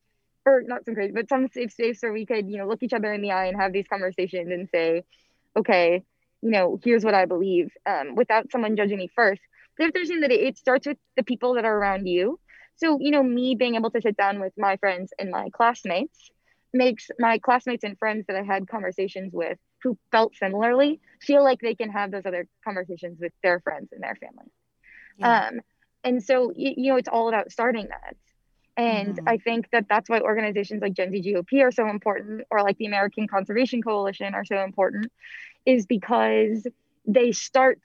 or 0.45 0.61
not 0.65 0.85
some 0.85 0.93
crazy 0.93 1.11
but 1.11 1.27
some 1.27 1.47
safe 1.47 1.71
space 1.71 2.01
where 2.01 2.13
we 2.13 2.25
could 2.25 2.49
you 2.49 2.57
know 2.57 2.67
look 2.67 2.83
each 2.83 2.93
other 2.93 3.11
in 3.11 3.21
the 3.21 3.31
eye 3.31 3.45
and 3.45 3.59
have 3.59 3.73
these 3.73 3.87
conversations 3.87 4.49
and 4.51 4.69
say 4.69 5.03
okay 5.55 6.03
you 6.41 6.51
know 6.51 6.79
here's 6.83 7.03
what 7.03 7.13
i 7.15 7.25
believe 7.25 7.71
um, 7.85 8.15
without 8.15 8.51
someone 8.51 8.75
judging 8.75 8.97
me 8.97 9.09
first. 9.15 9.41
But 9.77 9.87
if 9.87 9.93
there's 9.93 10.09
that 10.09 10.31
it, 10.31 10.41
it 10.49 10.57
starts 10.57 10.85
with 10.85 10.99
the 11.17 11.23
people 11.23 11.55
that 11.55 11.65
are 11.65 11.75
around 11.75 12.05
you. 12.05 12.39
So 12.75 12.99
you 12.99 13.11
know 13.11 13.23
me 13.23 13.55
being 13.55 13.75
able 13.75 13.91
to 13.91 14.01
sit 14.01 14.17
down 14.17 14.39
with 14.39 14.53
my 14.57 14.77
friends 14.77 15.13
and 15.17 15.31
my 15.31 15.49
classmates 15.51 16.29
makes 16.73 17.09
my 17.19 17.39
classmates 17.39 17.83
and 17.83 17.97
friends 17.97 18.25
that 18.27 18.35
i 18.35 18.43
had 18.43 18.67
conversations 18.67 19.31
with 19.33 19.57
who 19.83 19.97
felt 20.11 20.35
similarly 20.35 20.99
feel 21.21 21.43
like 21.43 21.59
they 21.59 21.75
can 21.75 21.89
have 21.89 22.11
those 22.11 22.25
other 22.25 22.47
conversations 22.63 23.19
with 23.19 23.33
their 23.43 23.59
friends 23.59 23.89
and 23.91 24.01
their 24.01 24.15
family. 24.15 24.51
Yeah. 25.17 25.47
Um, 25.47 25.61
and 26.03 26.23
so, 26.23 26.51
you, 26.55 26.73
you, 26.75 26.91
know, 26.91 26.97
it's 26.97 27.07
all 27.07 27.29
about 27.29 27.51
starting 27.51 27.87
that. 27.89 28.15
And 28.75 29.15
mm-hmm. 29.15 29.29
I 29.29 29.37
think 29.37 29.69
that 29.71 29.85
that's 29.89 30.09
why 30.09 30.19
organizations 30.21 30.81
like 30.81 30.93
Gen 30.93 31.11
Z 31.11 31.21
GOP 31.21 31.61
are 31.61 31.71
so 31.71 31.87
important, 31.87 32.43
or 32.49 32.61
like 32.63 32.77
the 32.77 32.87
American 32.87 33.27
Conservation 33.27 33.81
Coalition 33.81 34.33
are 34.33 34.45
so 34.45 34.63
important, 34.63 35.11
is 35.65 35.85
because 35.85 36.65
they 37.05 37.31
start 37.31 37.79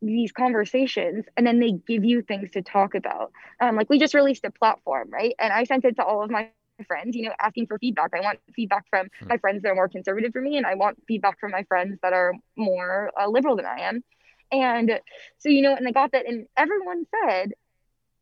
these 0.00 0.30
conversations 0.32 1.24
and 1.36 1.46
then 1.46 1.58
they 1.58 1.72
give 1.72 2.04
you 2.04 2.22
things 2.22 2.52
to 2.52 2.62
talk 2.62 2.94
about. 2.94 3.32
Um, 3.60 3.76
like 3.76 3.90
we 3.90 3.98
just 3.98 4.14
released 4.14 4.44
a 4.44 4.50
platform, 4.50 5.10
right? 5.10 5.34
And 5.38 5.52
I 5.52 5.64
sent 5.64 5.84
it 5.84 5.96
to 5.96 6.04
all 6.04 6.22
of 6.22 6.30
my 6.30 6.50
friends, 6.84 7.16
you 7.16 7.24
know, 7.24 7.34
asking 7.40 7.66
for 7.66 7.78
feedback. 7.78 8.10
I 8.14 8.20
want 8.20 8.38
feedback 8.54 8.86
from 8.90 9.08
hmm. 9.20 9.28
my 9.28 9.38
friends 9.38 9.62
that 9.62 9.70
are 9.70 9.74
more 9.74 9.88
conservative 9.88 10.32
for 10.32 10.40
me, 10.40 10.56
and 10.56 10.66
I 10.66 10.74
want 10.74 10.98
feedback 11.06 11.38
from 11.40 11.50
my 11.50 11.64
friends 11.64 11.98
that 12.02 12.12
are 12.12 12.34
more 12.56 13.10
uh, 13.20 13.28
liberal 13.28 13.56
than 13.56 13.66
I 13.66 13.80
am. 13.80 14.04
And 14.50 15.00
so, 15.38 15.48
you 15.48 15.62
know, 15.62 15.74
and 15.74 15.86
I 15.86 15.92
got 15.92 16.12
that, 16.12 16.26
and 16.26 16.46
everyone 16.56 17.04
said, 17.22 17.52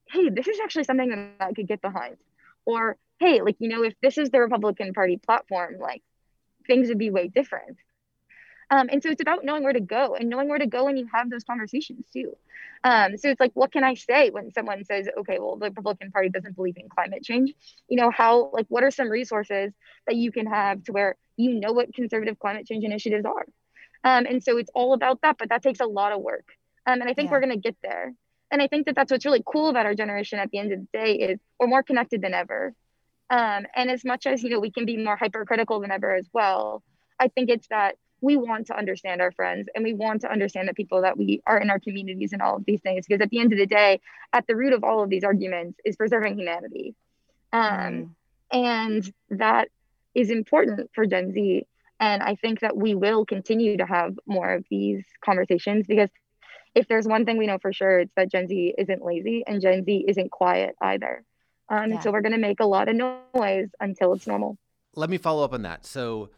hey, 0.09 0.29
this 0.29 0.47
is 0.49 0.59
actually 0.63 0.85
something 0.85 1.11
that 1.11 1.47
I 1.47 1.53
could 1.53 1.69
get 1.69 1.81
behind. 1.81 2.17
Or, 2.65 2.97
hey, 3.21 3.43
like, 3.43 3.57
you 3.59 3.69
know, 3.69 3.85
if 3.85 3.95
this 4.03 4.19
is 4.19 4.31
the 4.31 4.41
Republican 4.41 4.93
Party 4.93 5.19
platform, 5.19 5.77
like, 5.81 6.03
things 6.67 6.89
would 6.89 6.99
be 6.99 7.11
way 7.11 7.29
different. 7.29 7.77
Um, 8.71 8.89
and 8.91 9.03
so 9.03 9.11
it's 9.11 9.23
about 9.23 9.45
knowing 9.45 9.63
where 9.63 9.73
to 9.73 9.81
go 9.81 10.17
and 10.17 10.29
knowing 10.29 10.49
where 10.49 10.59
to 10.59 10.67
go 10.67 10.85
when 10.85 10.97
you 10.97 11.07
have 11.13 11.31
those 11.31 11.45
conversations 11.45 12.05
too. 12.13 12.37
Um, 12.83 13.17
so 13.17 13.29
it's 13.29 13.41
like, 13.41 13.53
what 13.55 13.73
can 13.73 13.85
I 13.85 13.95
say 13.95 14.31
when 14.31 14.53
someone 14.53 14.85
says, 14.85 15.09
okay, 15.19 15.39
well, 15.39 15.57
the 15.57 15.67
Republican 15.67 16.11
Party 16.11 16.29
doesn't 16.29 16.57
believe 16.57 16.77
in 16.77 16.89
climate 16.89 17.23
change? 17.23 17.55
You 17.89 17.97
know, 17.97 18.11
how, 18.11 18.51
like, 18.53 18.67
what 18.69 18.83
are 18.85 18.91
some 18.91 19.09
resources 19.09 19.73
that 20.07 20.17
you 20.17 20.33
can 20.33 20.47
have 20.47 20.85
to 20.85 20.93
where 20.93 21.17
you 21.37 21.55
know 21.55 21.73
what 21.73 21.95
conservative 21.95 22.39
climate 22.39 22.67
change 22.67 22.85
initiatives 22.85 23.25
are? 23.25 23.47
Um, 24.05 24.27
and 24.27 24.43
so 24.43 24.57
it's 24.57 24.71
all 24.75 24.93
about 24.93 25.23
that, 25.23 25.37
but 25.39 25.49
that 25.49 25.63
takes 25.63 25.81
a 25.81 25.87
lot 25.87 26.13
of 26.13 26.21
work. 26.21 26.49
Um, 26.87 27.01
and 27.01 27.11
I 27.11 27.15
think 27.15 27.29
yeah. 27.29 27.33
we're 27.33 27.41
going 27.41 27.53
to 27.55 27.59
get 27.59 27.77
there. 27.83 28.15
And 28.51 28.63
I 28.63 28.69
think 28.69 28.87
that 28.87 28.95
that's 28.95 29.11
what's 29.11 29.25
really 29.25 29.43
cool 29.45 29.69
about 29.69 29.87
our 29.87 29.95
generation 29.95 30.39
at 30.39 30.51
the 30.51 30.59
end 30.59 30.73
of 30.73 30.81
the 30.81 30.89
day 30.93 31.15
is 31.15 31.41
we're 31.59 31.67
more 31.67 31.83
connected 31.83 32.23
than 32.23 32.33
ever. 32.33 32.73
Um, 33.29 33.67
and 33.75 33.91
as 33.91 34.05
much 34.05 34.27
as, 34.27 34.45
you 34.45 34.51
know, 34.51 34.61
we 34.61 34.71
can 34.71 34.87
be 34.87 34.97
more 34.97 35.17
hypercritical 35.17 35.81
than 35.81 35.91
ever 35.91 36.15
as 36.15 36.29
well, 36.33 36.85
I 37.19 37.27
think 37.27 37.51
it's 37.51 37.67
that 37.69 37.97
we 38.27 38.37
want 38.37 38.67
to 38.67 38.77
understand 38.77 39.21
our 39.21 39.31
friends 39.31 39.69
and 39.73 39.85
we 39.85 39.95
want 39.95 40.21
to 40.21 40.31
understand 40.31 40.69
the 40.69 40.75
people 40.75 41.03
that 41.03 41.17
we 41.17 41.41
are 41.47 41.59
in 41.59 41.71
our 41.71 41.79
communities 41.79 42.33
and 42.33 42.43
all 42.43 42.57
of 42.57 42.65
these 42.67 42.81
things 42.81 43.07
because 43.07 43.23
at 43.23 43.31
the 43.31 43.39
end 43.39 43.53
of 43.53 43.59
the 43.59 43.67
day 43.67 44.01
at 44.33 44.45
the 44.49 44.57
root 44.57 44.73
of 44.73 44.83
all 44.83 45.01
of 45.01 45.09
these 45.09 45.23
arguments 45.23 45.79
is 45.85 45.95
preserving 45.95 46.37
humanity 46.37 46.97
um, 47.53 47.63
mm. 47.63 48.11
and 48.51 49.13
that 49.31 49.69
is 50.13 50.31
important 50.31 50.91
for 50.93 51.07
gen 51.07 51.33
z 51.33 51.67
and 52.01 52.21
i 52.21 52.35
think 52.35 52.59
that 52.61 52.77
we 52.77 52.97
will 52.97 53.25
continue 53.25 53.77
to 53.77 53.87
have 53.87 54.19
more 54.27 54.55
of 54.55 54.65
these 54.71 55.05
conversations 55.25 55.87
because 55.87 56.11
if 56.75 56.89
there's 56.89 57.07
one 57.07 57.25
thing 57.25 57.39
we 57.39 57.47
know 57.47 57.59
for 57.59 57.73
sure 57.73 58.01
it's 58.01 58.13
that 58.17 58.29
gen 58.29 58.49
z 58.49 58.75
isn't 58.77 59.05
lazy 59.05 59.45
and 59.47 59.63
gen 59.63 59.85
z 59.85 60.05
isn't 60.09 60.33
quiet 60.33 60.75
either 60.81 61.23
um, 61.69 61.93
yeah. 61.93 62.01
so 62.01 62.11
we're 62.11 62.23
going 62.23 62.33
to 62.33 62.39
make 62.39 62.59
a 62.59 62.67
lot 62.67 62.89
of 62.89 62.97
noise 62.97 63.71
until 63.79 64.15
it's 64.15 64.27
normal 64.27 64.59
let 64.97 65.09
me 65.09 65.17
follow 65.17 65.45
up 65.45 65.53
on 65.53 65.63
that 65.63 65.87
so 65.87 66.29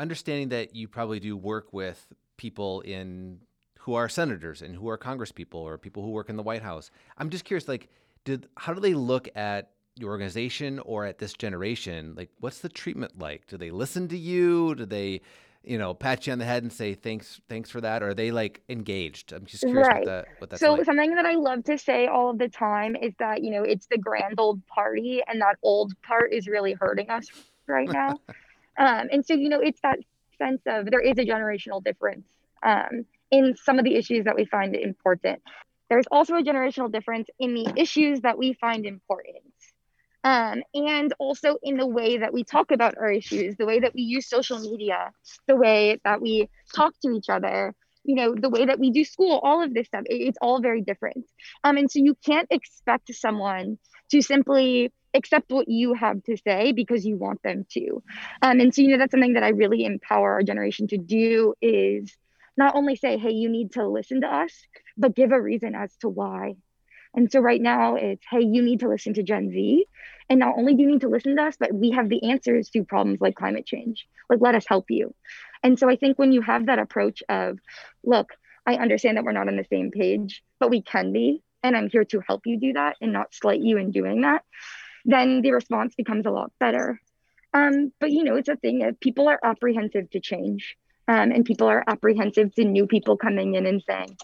understanding 0.00 0.48
that 0.48 0.74
you 0.74 0.88
probably 0.88 1.20
do 1.20 1.36
work 1.36 1.72
with 1.72 2.12
people 2.36 2.80
in 2.80 3.38
who 3.80 3.94
are 3.94 4.08
senators 4.08 4.62
and 4.62 4.74
who 4.74 4.88
are 4.88 4.98
congresspeople 4.98 5.54
or 5.54 5.78
people 5.78 6.02
who 6.02 6.10
work 6.10 6.28
in 6.28 6.36
the 6.36 6.42
White 6.42 6.62
House. 6.62 6.90
I'm 7.16 7.30
just 7.30 7.44
curious, 7.44 7.68
like, 7.68 7.88
did 8.24 8.48
how 8.56 8.74
do 8.74 8.80
they 8.80 8.94
look 8.94 9.28
at 9.34 9.70
your 9.96 10.10
organization 10.10 10.78
or 10.80 11.06
at 11.06 11.18
this 11.18 11.32
generation? 11.32 12.14
Like, 12.16 12.30
what's 12.40 12.60
the 12.60 12.68
treatment 12.68 13.18
like? 13.18 13.46
Do 13.46 13.56
they 13.56 13.70
listen 13.70 14.08
to 14.08 14.18
you? 14.18 14.74
Do 14.74 14.84
they, 14.84 15.22
you 15.62 15.78
know, 15.78 15.94
pat 15.94 16.26
you 16.26 16.32
on 16.32 16.38
the 16.38 16.44
head 16.44 16.62
and 16.62 16.72
say 16.72 16.94
thanks, 16.94 17.40
thanks 17.48 17.70
for 17.70 17.80
that? 17.80 18.02
Or 18.02 18.10
are 18.10 18.14
they 18.14 18.30
like 18.30 18.62
engaged? 18.68 19.32
I'm 19.32 19.46
just 19.46 19.62
curious 19.62 19.86
right. 19.86 20.00
what, 20.00 20.06
that, 20.06 20.26
what 20.38 20.50
that's 20.50 20.60
so 20.60 20.74
like. 20.74 20.84
something 20.84 21.14
that 21.14 21.26
I 21.26 21.34
love 21.34 21.64
to 21.64 21.78
say 21.78 22.06
all 22.06 22.30
of 22.30 22.38
the 22.38 22.48
time 22.48 22.96
is 22.96 23.14
that 23.18 23.42
you 23.42 23.50
know 23.50 23.62
it's 23.62 23.86
the 23.86 23.98
grand 23.98 24.38
old 24.38 24.66
party, 24.66 25.22
and 25.26 25.40
that 25.40 25.56
old 25.62 25.92
part 26.02 26.32
is 26.32 26.46
really 26.46 26.74
hurting 26.74 27.08
us 27.08 27.26
right 27.66 27.88
now. 27.88 28.18
Um, 28.78 29.08
and 29.12 29.24
so, 29.24 29.34
you 29.34 29.48
know, 29.48 29.60
it's 29.60 29.80
that 29.82 29.98
sense 30.38 30.62
of 30.66 30.90
there 30.90 31.00
is 31.00 31.18
a 31.18 31.24
generational 31.24 31.82
difference 31.82 32.26
um, 32.62 33.04
in 33.30 33.56
some 33.56 33.78
of 33.78 33.84
the 33.84 33.94
issues 33.94 34.24
that 34.24 34.36
we 34.36 34.44
find 34.44 34.74
important. 34.74 35.42
There's 35.88 36.06
also 36.10 36.36
a 36.36 36.42
generational 36.42 36.90
difference 36.90 37.28
in 37.38 37.54
the 37.54 37.72
issues 37.76 38.20
that 38.20 38.38
we 38.38 38.54
find 38.54 38.86
important. 38.86 39.42
Um, 40.22 40.62
and 40.74 41.14
also 41.18 41.56
in 41.62 41.78
the 41.78 41.86
way 41.86 42.18
that 42.18 42.32
we 42.32 42.44
talk 42.44 42.70
about 42.70 42.98
our 42.98 43.10
issues, 43.10 43.56
the 43.56 43.64
way 43.66 43.80
that 43.80 43.94
we 43.94 44.02
use 44.02 44.28
social 44.28 44.58
media, 44.60 45.12
the 45.48 45.56
way 45.56 45.98
that 46.04 46.20
we 46.20 46.48
talk 46.74 46.92
to 47.00 47.10
each 47.12 47.30
other, 47.30 47.74
you 48.04 48.14
know, 48.14 48.34
the 48.34 48.50
way 48.50 48.66
that 48.66 48.78
we 48.78 48.90
do 48.90 49.04
school, 49.04 49.40
all 49.42 49.62
of 49.62 49.72
this 49.72 49.86
stuff, 49.86 50.02
it, 50.06 50.16
it's 50.16 50.38
all 50.40 50.60
very 50.60 50.82
different. 50.82 51.24
Um, 51.64 51.76
and 51.76 51.90
so 51.90 51.98
you 51.98 52.16
can't 52.24 52.48
expect 52.50 53.12
someone 53.14 53.78
to 54.10 54.22
simply 54.22 54.92
accept 55.14 55.50
what 55.50 55.68
you 55.68 55.94
have 55.94 56.22
to 56.24 56.36
say 56.36 56.72
because 56.72 57.04
you 57.04 57.16
want 57.16 57.42
them 57.42 57.66
to. 57.70 58.02
Um, 58.42 58.60
and 58.60 58.74
so, 58.74 58.82
you 58.82 58.88
know, 58.88 58.98
that's 58.98 59.10
something 59.10 59.34
that 59.34 59.42
I 59.42 59.50
really 59.50 59.84
empower 59.84 60.32
our 60.32 60.42
generation 60.42 60.86
to 60.88 60.98
do 60.98 61.54
is 61.60 62.16
not 62.56 62.74
only 62.74 62.96
say, 62.96 63.16
hey, 63.18 63.30
you 63.30 63.48
need 63.48 63.72
to 63.72 63.86
listen 63.88 64.20
to 64.20 64.26
us, 64.26 64.52
but 64.96 65.14
give 65.14 65.32
a 65.32 65.40
reason 65.40 65.74
as 65.74 65.94
to 65.98 66.08
why. 66.08 66.54
And 67.14 67.30
so 67.30 67.40
right 67.40 67.60
now 67.60 67.96
it's, 67.96 68.24
hey, 68.30 68.42
you 68.42 68.62
need 68.62 68.80
to 68.80 68.88
listen 68.88 69.14
to 69.14 69.22
Gen 69.22 69.50
Z. 69.50 69.84
And 70.28 70.38
not 70.38 70.56
only 70.56 70.74
do 70.74 70.82
you 70.82 70.88
need 70.88 71.00
to 71.00 71.08
listen 71.08 71.36
to 71.36 71.42
us, 71.42 71.56
but 71.58 71.72
we 71.74 71.90
have 71.90 72.08
the 72.08 72.30
answers 72.30 72.70
to 72.70 72.84
problems 72.84 73.20
like 73.20 73.34
climate 73.34 73.66
change. 73.66 74.06
Like, 74.28 74.40
let 74.40 74.54
us 74.54 74.64
help 74.68 74.90
you. 74.90 75.14
And 75.62 75.76
so 75.76 75.90
I 75.90 75.96
think 75.96 76.18
when 76.18 76.30
you 76.30 76.40
have 76.42 76.66
that 76.66 76.78
approach 76.78 77.22
of, 77.28 77.58
look, 78.04 78.30
I 78.64 78.74
understand 78.74 79.16
that 79.16 79.24
we're 79.24 79.32
not 79.32 79.48
on 79.48 79.56
the 79.56 79.66
same 79.68 79.90
page, 79.90 80.44
but 80.60 80.70
we 80.70 80.82
can 80.82 81.12
be. 81.12 81.42
And 81.64 81.76
I'm 81.76 81.90
here 81.90 82.04
to 82.04 82.22
help 82.26 82.42
you 82.46 82.60
do 82.60 82.74
that 82.74 82.96
and 83.00 83.12
not 83.12 83.34
slight 83.34 83.60
you 83.60 83.76
in 83.76 83.90
doing 83.90 84.20
that 84.20 84.44
then 85.04 85.42
the 85.42 85.52
response 85.52 85.94
becomes 85.94 86.26
a 86.26 86.30
lot 86.30 86.52
better. 86.58 87.00
Um, 87.52 87.92
but 88.00 88.10
you 88.10 88.24
know, 88.24 88.36
it's 88.36 88.48
a 88.48 88.56
thing 88.56 88.80
that 88.80 89.00
people 89.00 89.28
are 89.28 89.40
apprehensive 89.42 90.10
to 90.10 90.20
change, 90.20 90.76
um, 91.08 91.32
and 91.32 91.44
people 91.44 91.66
are 91.68 91.82
apprehensive 91.86 92.54
to 92.54 92.64
new 92.64 92.86
people 92.86 93.16
coming 93.16 93.54
in 93.54 93.66
and 93.66 93.82
saying, 93.86 94.16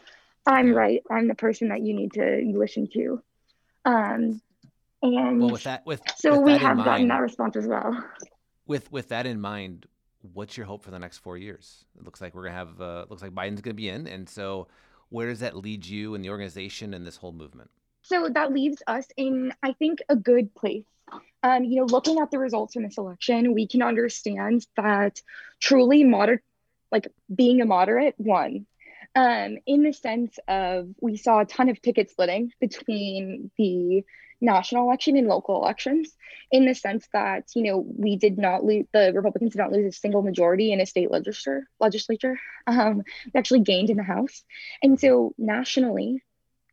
"I'm 0.46 0.72
right. 0.72 1.02
I'm 1.10 1.26
the 1.28 1.34
person 1.34 1.68
that 1.68 1.82
you 1.82 1.94
need 1.94 2.12
to 2.14 2.42
listen 2.54 2.88
to." 2.92 3.22
Um, 3.84 4.40
and 5.02 5.40
well, 5.40 5.50
with 5.50 5.64
that, 5.64 5.84
with 5.86 6.02
so 6.16 6.40
with 6.40 6.44
we 6.44 6.58
have 6.58 6.76
gotten 6.76 7.08
that 7.08 7.20
response 7.20 7.56
as 7.56 7.66
well. 7.66 8.02
With 8.66 8.90
with 8.92 9.08
that 9.08 9.26
in 9.26 9.40
mind, 9.40 9.86
what's 10.32 10.56
your 10.56 10.66
hope 10.66 10.82
for 10.82 10.90
the 10.90 10.98
next 10.98 11.18
four 11.18 11.36
years? 11.36 11.84
It 11.98 12.04
looks 12.04 12.20
like 12.20 12.34
we're 12.34 12.44
gonna 12.44 12.54
have. 12.54 12.80
Uh, 12.80 13.06
looks 13.08 13.22
like 13.22 13.32
Biden's 13.32 13.60
gonna 13.60 13.74
be 13.74 13.88
in, 13.88 14.06
and 14.06 14.28
so 14.28 14.68
where 15.08 15.28
does 15.28 15.40
that 15.40 15.56
lead 15.56 15.86
you 15.86 16.14
and 16.14 16.24
the 16.24 16.30
organization 16.30 16.94
and 16.94 17.06
this 17.06 17.16
whole 17.16 17.32
movement? 17.32 17.70
So 18.08 18.28
that 18.28 18.52
leaves 18.52 18.82
us 18.86 19.04
in, 19.16 19.52
I 19.62 19.72
think, 19.72 20.00
a 20.08 20.14
good 20.14 20.54
place. 20.54 20.84
Um, 21.42 21.64
you 21.64 21.76
know, 21.76 21.86
looking 21.86 22.20
at 22.20 22.30
the 22.30 22.38
results 22.38 22.74
from 22.74 22.84
this 22.84 22.98
election, 22.98 23.52
we 23.52 23.66
can 23.66 23.82
understand 23.82 24.64
that 24.76 25.20
truly 25.60 26.04
moderate, 26.04 26.42
like 26.92 27.08
being 27.32 27.60
a 27.60 27.64
moderate, 27.64 28.14
won. 28.18 28.66
Um, 29.16 29.58
in 29.66 29.82
the 29.82 29.92
sense 29.92 30.38
of 30.46 30.88
we 31.00 31.16
saw 31.16 31.40
a 31.40 31.46
ton 31.46 31.68
of 31.68 31.82
ticket 31.82 32.10
splitting 32.10 32.52
between 32.60 33.50
the 33.58 34.04
national 34.40 34.84
election 34.84 35.16
and 35.16 35.26
local 35.26 35.56
elections 35.56 36.12
in 36.52 36.66
the 36.66 36.74
sense 36.74 37.08
that 37.12 37.44
you 37.54 37.62
know 37.62 37.78
we 37.78 38.16
did 38.16 38.36
not 38.36 38.62
lose 38.62 38.84
the 38.92 39.10
republicans 39.14 39.52
did 39.52 39.58
not 39.58 39.72
lose 39.72 39.86
a 39.86 39.98
single 39.98 40.20
majority 40.20 40.72
in 40.72 40.80
a 40.82 40.84
state 40.84 41.10
legislature 41.10 41.66
legislature 41.80 42.38
um, 42.66 42.98
we 43.24 43.38
actually 43.38 43.60
gained 43.60 43.88
in 43.88 43.96
the 43.96 44.02
house 44.02 44.44
and 44.82 45.00
so 45.00 45.32
nationally 45.38 46.22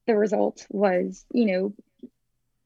the 0.07 0.15
result 0.15 0.65
was, 0.69 1.25
you 1.31 1.45
know, 1.45 1.73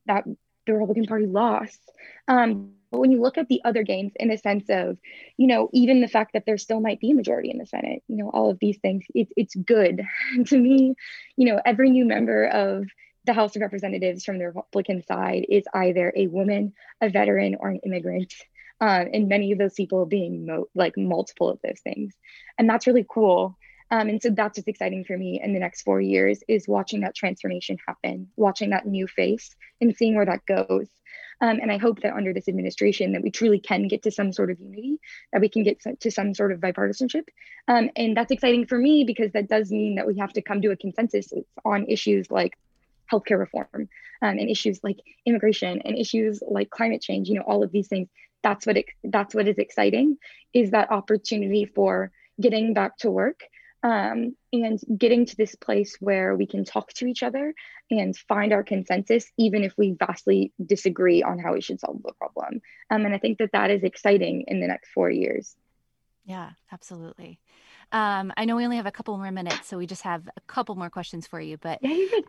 that 0.06 0.26
the 0.66 0.74
Republican 0.74 1.06
Party 1.06 1.26
lost. 1.26 1.80
Um, 2.28 2.74
but 2.92 3.00
when 3.00 3.12
you 3.12 3.22
look 3.22 3.38
at 3.38 3.50
the 3.50 3.62
other 3.66 3.84
gains 3.84 4.14
in 4.16 4.30
the 4.30 4.38
sense 4.38 4.66
of, 4.70 4.98
you 5.36 5.48
know, 5.48 5.70
even 5.74 6.02
the 6.02 6.08
fact 6.08 6.34
that 6.34 6.46
there 6.46 6.58
still 6.58 6.80
might 6.80 7.00
be 7.00 7.12
a 7.12 7.16
majority 7.16 7.52
in 7.52 7.58
the 7.58 7.66
Senate, 7.66 8.02
you 8.08 8.16
know, 8.18 8.30
all 8.30 8.50
of 8.50 8.60
these 8.60 8.78
things, 8.78 9.04
it, 9.14 9.28
it's 9.36 9.56
good. 9.56 10.04
to 10.46 10.58
me, 10.58 10.96
you 11.36 11.46
know, 11.46 11.62
every 11.66 11.90
new 11.90 12.06
member 12.06 12.46
of 12.46 12.86
the 13.26 13.34
House 13.34 13.56
of 13.56 13.62
Representatives 13.62 14.24
from 14.24 14.40
the 14.40 14.46
Republican 14.46 15.04
side 15.04 15.46
is 15.50 15.66
either 15.74 16.14
a 16.16 16.28
woman, 16.28 16.74
a 17.02 17.10
veteran, 17.10 17.58
or 17.60 17.70
an 17.70 17.82
immigrant. 17.86 18.34
Um, 18.80 19.08
and 19.14 19.28
many 19.28 19.52
of 19.52 19.58
those 19.58 19.74
people 19.74 20.06
being 20.06 20.46
mo- 20.46 20.70
like 20.74 20.94
multiple 20.98 21.50
of 21.50 21.60
those 21.64 21.80
things. 21.84 22.14
And 22.58 22.70
that's 22.70 22.88
really 22.88 23.06
cool. 23.08 23.58
Um, 23.90 24.10
and 24.10 24.22
so 24.22 24.30
that's 24.30 24.58
what's 24.58 24.68
exciting 24.68 25.06
for 25.06 25.18
me 25.18 25.40
in 25.42 25.54
the 25.54 25.60
next 25.60 25.84
four 25.84 26.02
years 26.02 26.44
is 26.48 26.68
watching 26.68 27.02
that 27.02 27.16
transformation 27.16 27.78
happen, 27.88 28.30
watching 28.36 28.72
that 28.72 28.86
new 28.86 29.08
face 29.08 29.56
and 29.80 29.96
seeing 29.96 30.16
where 30.16 30.26
that 30.26 30.46
goes. 30.46 30.88
Um, 31.40 31.60
and 31.62 31.72
I 31.72 31.78
hope 31.78 32.02
that 32.02 32.16
under 32.16 32.34
this 32.34 32.48
administration 32.48 33.12
that 33.12 33.22
we 33.22 33.30
truly 33.30 33.60
can 33.60 33.88
get 33.88 34.04
to 34.04 34.12
some 34.12 34.34
sort 34.34 34.50
of 34.50 34.60
unity, 34.60 35.00
that 35.32 35.42
we 35.42 35.50
can 35.50 35.64
get 35.64 35.80
to 36.00 36.12
some 36.12 36.34
sort 36.34 36.52
of 36.52 36.60
bipartisanship. 36.60 37.28
Um, 37.68 37.92
and 37.96 38.18
that's 38.18 38.32
exciting 38.32 38.66
for 38.66 38.78
me 38.78 39.04
because 39.04 39.32
that 39.34 39.48
does 39.48 39.72
mean 39.72 39.96
that 39.96 40.08
we 40.08 40.18
have 40.18 40.34
to 40.34 40.42
come 40.42 40.62
to 40.62 40.72
a 40.72 40.76
consensus 40.76 41.32
on 41.64 41.86
issues 41.88 42.32
like 42.32 42.58
healthcare 43.12 43.40
reform 43.40 43.88
um, 44.22 44.38
and 44.38 44.50
issues 44.50 44.80
like 44.84 44.98
immigration 45.26 45.82
and 45.86 45.98
issues 45.98 46.42
like 46.50 46.72
climate 46.72 47.02
change. 47.02 47.30
You 47.30 47.36
know, 47.36 47.44
all 47.46 47.64
of 47.64 47.72
these 47.72 47.88
things. 47.88 48.10
That's 48.44 48.66
what 48.66 48.78
it, 48.78 48.86
that's 49.04 49.34
what 49.34 49.48
is 49.48 49.58
exciting 49.58 50.18
is 50.54 50.72
that 50.72 50.92
opportunity 50.92 51.66
for 51.66 52.12
getting 52.40 52.74
back 52.74 52.98
to 52.98 53.10
work 53.10 53.42
um, 53.88 54.36
and 54.52 54.80
getting 54.98 55.26
to 55.26 55.36
this 55.38 55.56
place 55.56 55.96
where 56.02 56.36
we 56.36 56.46
can 56.46 56.66
talk 56.66 56.92
to 56.92 57.06
each 57.06 57.24
other 57.24 57.54
and 57.90 58.18
find 58.18 58.52
our 58.52 58.64
consensus, 58.64 59.32
even 59.38 59.64
if 59.64 59.74
we 59.78 59.96
vastly 59.98 60.52
disagree 60.64 61.24
on 61.24 61.40
how 61.40 61.54
we 61.54 61.62
should 61.62 61.80
solve 61.80 62.02
the 62.04 62.12
problem. 62.18 62.62
Um, 62.90 63.06
and 63.06 63.16
I 63.16 63.18
think 63.18 63.38
that 63.38 63.54
that 63.54 63.72
is 63.72 63.84
exciting 63.84 64.44
in 64.50 64.60
the 64.60 64.68
next 64.68 64.90
four 64.90 65.10
years. 65.10 65.56
Yeah, 66.26 66.50
absolutely. 66.70 67.40
Um, 67.92 68.34
I 68.36 68.44
know 68.46 68.58
we 68.58 68.66
only 68.66 68.76
have 68.76 68.86
a 68.86 68.92
couple 68.92 69.18
more 69.18 69.32
minutes, 69.32 69.68
so 69.68 69.78
we 69.78 69.88
just 69.88 70.02
have 70.02 70.28
a 70.36 70.42
couple 70.42 70.76
more 70.76 70.90
questions 70.90 71.26
for 71.26 71.40
you. 71.40 71.58
But 71.58 71.80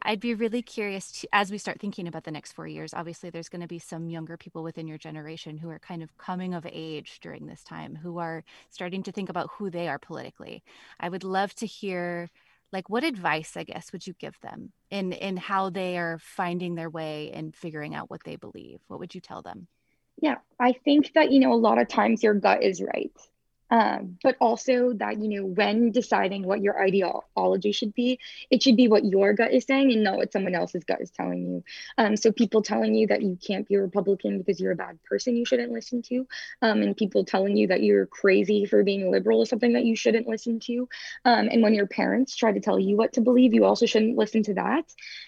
I'd 0.02 0.20
be 0.20 0.34
really 0.34 0.62
curious 0.62 1.10
to, 1.20 1.28
as 1.32 1.50
we 1.50 1.58
start 1.58 1.80
thinking 1.80 2.06
about 2.06 2.24
the 2.24 2.30
next 2.30 2.52
four 2.52 2.68
years. 2.68 2.94
Obviously, 2.94 3.30
there's 3.30 3.48
going 3.48 3.62
to 3.62 3.68
be 3.68 3.80
some 3.80 4.08
younger 4.08 4.36
people 4.36 4.62
within 4.62 4.86
your 4.86 4.98
generation 4.98 5.56
who 5.58 5.68
are 5.68 5.80
kind 5.80 6.02
of 6.02 6.16
coming 6.16 6.54
of 6.54 6.66
age 6.70 7.18
during 7.20 7.46
this 7.46 7.64
time, 7.64 7.96
who 7.96 8.18
are 8.18 8.44
starting 8.70 9.02
to 9.02 9.12
think 9.12 9.28
about 9.28 9.50
who 9.58 9.68
they 9.68 9.88
are 9.88 9.98
politically. 9.98 10.62
I 11.00 11.08
would 11.08 11.24
love 11.24 11.54
to 11.56 11.66
hear 11.66 12.30
like 12.70 12.90
what 12.90 13.02
advice 13.02 13.56
i 13.56 13.64
guess 13.64 13.92
would 13.92 14.06
you 14.06 14.12
give 14.18 14.38
them 14.40 14.72
in 14.90 15.12
in 15.12 15.38
how 15.38 15.70
they 15.70 15.96
are 15.96 16.18
finding 16.20 16.74
their 16.74 16.90
way 16.90 17.30
and 17.32 17.56
figuring 17.56 17.94
out 17.94 18.10
what 18.10 18.22
they 18.24 18.36
believe 18.36 18.78
what 18.88 19.00
would 19.00 19.14
you 19.14 19.22
tell 19.22 19.40
them 19.40 19.66
yeah 20.20 20.36
i 20.60 20.72
think 20.84 21.12
that 21.14 21.32
you 21.32 21.40
know 21.40 21.52
a 21.52 21.54
lot 21.54 21.78
of 21.78 21.88
times 21.88 22.22
your 22.22 22.34
gut 22.34 22.62
is 22.62 22.82
right 22.82 23.12
um, 23.70 24.18
but 24.22 24.36
also 24.40 24.92
that 24.94 25.20
you 25.20 25.28
know 25.28 25.46
when 25.46 25.92
deciding 25.92 26.42
what 26.42 26.62
your 26.62 26.80
ideology 26.80 27.72
should 27.72 27.94
be 27.94 28.18
it 28.50 28.62
should 28.62 28.76
be 28.76 28.88
what 28.88 29.04
your 29.04 29.32
gut 29.32 29.52
is 29.52 29.64
saying 29.64 29.92
and 29.92 30.02
not 30.02 30.16
what 30.16 30.32
someone 30.32 30.54
else's 30.54 30.84
gut 30.84 31.00
is 31.00 31.10
telling 31.10 31.46
you. 31.46 31.64
Um, 31.96 32.16
so 32.16 32.32
people 32.32 32.62
telling 32.62 32.94
you 32.94 33.06
that 33.08 33.22
you 33.22 33.38
can't 33.44 33.66
be 33.66 33.74
a 33.74 33.80
republican 33.80 34.38
because 34.38 34.60
you're 34.60 34.72
a 34.72 34.76
bad 34.76 34.98
person 35.04 35.36
you 35.36 35.44
shouldn't 35.44 35.72
listen 35.72 36.02
to. 36.02 36.26
Um, 36.62 36.82
and 36.82 36.96
people 36.96 37.24
telling 37.24 37.56
you 37.56 37.68
that 37.68 37.82
you're 37.82 38.06
crazy 38.06 38.64
for 38.64 38.82
being 38.82 39.10
liberal 39.10 39.42
is 39.42 39.48
something 39.48 39.72
that 39.74 39.84
you 39.84 39.96
shouldn't 39.96 40.26
listen 40.26 40.60
to. 40.60 40.88
Um, 41.24 41.48
and 41.50 41.62
when 41.62 41.74
your 41.74 41.86
parents 41.86 42.36
try 42.36 42.52
to 42.52 42.60
tell 42.60 42.78
you 42.78 42.96
what 42.96 43.12
to 43.14 43.20
believe 43.20 43.54
you 43.54 43.64
also 43.64 43.86
shouldn't 43.86 44.16
listen 44.16 44.42
to 44.44 44.54
that. 44.54 44.84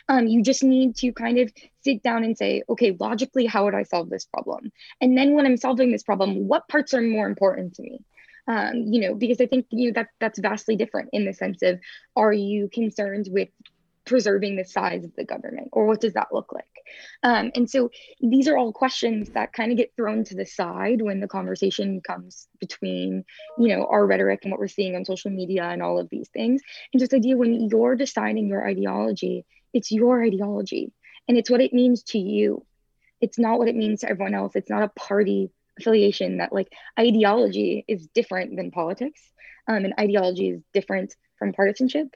Um, 0.09 0.26
you 0.26 0.43
just 0.43 0.62
need 0.64 0.97
to 0.97 1.12
kind 1.12 1.38
of 1.38 1.53
sit 1.82 2.03
down 2.03 2.24
and 2.24 2.36
say 2.36 2.62
okay 2.68 2.95
logically 3.01 3.47
how 3.47 3.64
would 3.64 3.74
i 3.74 3.84
solve 3.84 4.11
this 4.11 4.26
problem? 4.26 4.70
And 5.01 5.16
then 5.16 5.34
when 5.34 5.47
i'm 5.47 5.57
solving 5.57 5.93
this 5.93 6.03
problem 6.03 6.47
what 6.47 6.68
parts 6.68 6.95
are 6.95 7.01
more 7.01 7.26
important 7.26 7.74
to 7.74 7.82
me 7.82 8.01
um, 8.49 8.74
you 8.74 9.01
know, 9.01 9.14
because 9.14 9.41
I 9.41 9.47
think 9.47 9.66
you 9.70 9.88
know 9.88 9.93
that 9.95 10.09
that's 10.20 10.38
vastly 10.38 10.76
different 10.76 11.11
in 11.12 11.24
the 11.24 11.34
sense 11.34 11.62
of 11.62 11.80
are 12.16 12.32
you 12.32 12.68
concerned 12.72 13.28
with 13.30 13.49
preserving 14.07 14.57
the 14.57 14.64
size 14.64 15.05
of 15.05 15.14
the 15.14 15.24
government 15.24 15.68
or 15.72 15.86
what 15.86 16.01
does 16.01 16.14
that 16.14 16.28
look 16.32 16.53
like? 16.53 16.64
Um, 17.22 17.53
and 17.55 17.70
so 17.70 17.91
these 18.20 18.49
are 18.49 18.57
all 18.57 18.72
questions 18.72 19.30
that 19.30 19.53
kind 19.53 19.70
of 19.70 19.78
get 19.78 19.93
thrown 19.95 20.24
to 20.24 20.34
the 20.34 20.47
side 20.47 21.01
when 21.03 21.20
the 21.20 21.28
conversation 21.28 22.01
comes 22.01 22.49
between 22.59 23.24
you 23.59 23.68
know 23.68 23.86
our 23.86 24.07
rhetoric 24.07 24.41
and 24.43 24.51
what 24.51 24.61
we're 24.61 24.68
seeing 24.68 24.97
on 24.97 25.05
social 25.05 25.30
media 25.30 25.64
and 25.64 25.82
all 25.82 25.99
of 25.99 26.09
these 26.11 26.28
things. 26.30 26.62
And 26.93 27.01
just 27.01 27.14
idea 27.14 27.36
when 27.36 27.68
you're 27.68 27.97
deciding 27.97 28.49
your 28.49 28.66
ideology 28.66 29.45
it's 29.72 29.91
your 29.91 30.22
ideology 30.22 30.93
and 31.28 31.36
it's 31.36 31.51
what 31.51 31.61
it 31.61 31.72
means 31.72 32.03
to 32.05 32.18
you. 32.18 32.64
It's 33.20 33.38
not 33.38 33.59
what 33.59 33.68
it 33.68 33.76
means 33.76 34.01
to 34.01 34.09
everyone 34.09 34.34
else. 34.34 34.57
It's 34.57 34.70
not 34.70 34.82
a 34.82 34.88
party 34.88 35.51
affiliation 35.81 36.39
that 36.39 36.53
like 36.53 36.72
ideology 36.99 37.85
is 37.89 38.07
different 38.14 38.57
than 38.57 38.70
politics 38.70 39.20
um, 39.68 39.85
and 39.85 39.95
ideology 39.99 40.51
is 40.51 40.62
different 40.72 41.14
from 41.39 41.53
partisanship. 41.53 42.09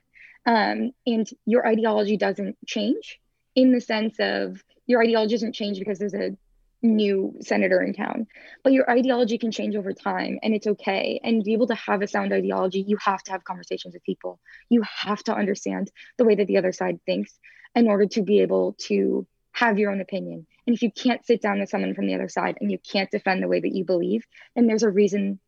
Um, 0.46 0.92
and 1.06 1.26
your 1.46 1.66
ideology 1.66 2.16
doesn't 2.16 2.56
change 2.66 3.18
in 3.54 3.72
the 3.72 3.80
sense 3.80 4.16
of 4.18 4.62
your 4.86 5.02
ideology 5.02 5.34
doesn't 5.34 5.54
change 5.54 5.78
because 5.78 5.98
there's 5.98 6.14
a 6.14 6.36
new 6.82 7.34
senator 7.40 7.80
in 7.80 7.94
town 7.94 8.26
but 8.62 8.74
your 8.74 8.90
ideology 8.90 9.38
can 9.38 9.50
change 9.50 9.74
over 9.74 9.94
time 9.94 10.38
and 10.42 10.54
it's 10.54 10.66
okay. 10.66 11.18
And 11.24 11.40
to 11.40 11.44
be 11.44 11.54
able 11.54 11.68
to 11.68 11.74
have 11.74 12.02
a 12.02 12.06
sound 12.06 12.32
ideology 12.32 12.84
you 12.86 12.98
have 12.98 13.22
to 13.22 13.32
have 13.32 13.44
conversations 13.44 13.94
with 13.94 14.04
people. 14.04 14.38
You 14.68 14.82
have 14.82 15.22
to 15.24 15.34
understand 15.34 15.90
the 16.18 16.24
way 16.24 16.34
that 16.34 16.46
the 16.46 16.58
other 16.58 16.72
side 16.72 17.00
thinks 17.06 17.38
in 17.74 17.88
order 17.88 18.06
to 18.06 18.22
be 18.22 18.40
able 18.40 18.74
to 18.86 19.26
have 19.54 19.78
your 19.78 19.90
own 19.90 20.00
opinion 20.00 20.46
and 20.66 20.74
if 20.74 20.82
you 20.82 20.90
can't 20.90 21.24
sit 21.24 21.42
down 21.42 21.60
with 21.60 21.68
someone 21.68 21.94
from 21.94 22.06
the 22.06 22.14
other 22.14 22.28
side 22.28 22.58
and 22.60 22.70
you 22.70 22.78
can't 22.78 23.10
defend 23.10 23.42
the 23.42 23.48
way 23.48 23.60
that 23.60 23.74
you 23.74 23.84
believe, 23.84 24.26
then 24.54 24.66
there's 24.66 24.82
a 24.82 24.90
reason 24.90 25.38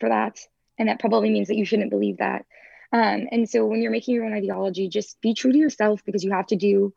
for 0.00 0.08
that. 0.08 0.38
And 0.78 0.88
that 0.88 1.00
probably 1.00 1.30
means 1.30 1.48
that 1.48 1.56
you 1.56 1.64
shouldn't 1.64 1.90
believe 1.90 2.18
that. 2.18 2.44
Um, 2.92 3.28
and 3.30 3.48
so 3.48 3.64
when 3.66 3.80
you're 3.80 3.92
making 3.92 4.14
your 4.14 4.24
own 4.24 4.34
ideology, 4.34 4.88
just 4.88 5.20
be 5.20 5.34
true 5.34 5.52
to 5.52 5.58
yourself 5.58 6.02
because 6.04 6.24
you 6.24 6.32
have 6.32 6.46
to 6.48 6.56
do 6.56 6.92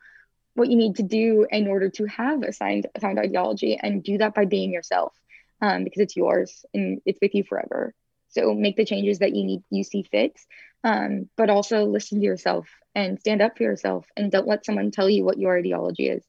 what 0.54 0.68
you 0.68 0.76
need 0.76 0.96
to 0.96 1.02
do 1.02 1.46
in 1.50 1.68
order 1.68 1.88
to 1.90 2.06
have 2.06 2.42
a 2.42 2.52
sound, 2.52 2.86
ideology 3.02 3.78
and 3.80 4.02
do 4.02 4.18
that 4.18 4.34
by 4.34 4.44
being 4.44 4.72
yourself 4.72 5.14
um, 5.62 5.84
because 5.84 6.00
it's 6.00 6.16
yours 6.16 6.64
and 6.74 7.00
it's 7.06 7.20
with 7.22 7.34
you 7.34 7.44
forever. 7.44 7.94
So 8.28 8.54
make 8.54 8.76
the 8.76 8.84
changes 8.84 9.20
that 9.20 9.34
you 9.34 9.44
need, 9.44 9.62
you 9.70 9.84
see 9.84 10.02
fit, 10.02 10.38
um, 10.84 11.28
but 11.36 11.50
also 11.50 11.84
listen 11.84 12.18
to 12.18 12.24
yourself 12.24 12.68
and 12.94 13.18
stand 13.20 13.42
up 13.42 13.56
for 13.56 13.62
yourself 13.62 14.06
and 14.16 14.30
don't 14.30 14.46
let 14.46 14.64
someone 14.64 14.90
tell 14.90 15.08
you 15.08 15.24
what 15.24 15.38
your 15.38 15.56
ideology 15.56 16.08
is. 16.08 16.24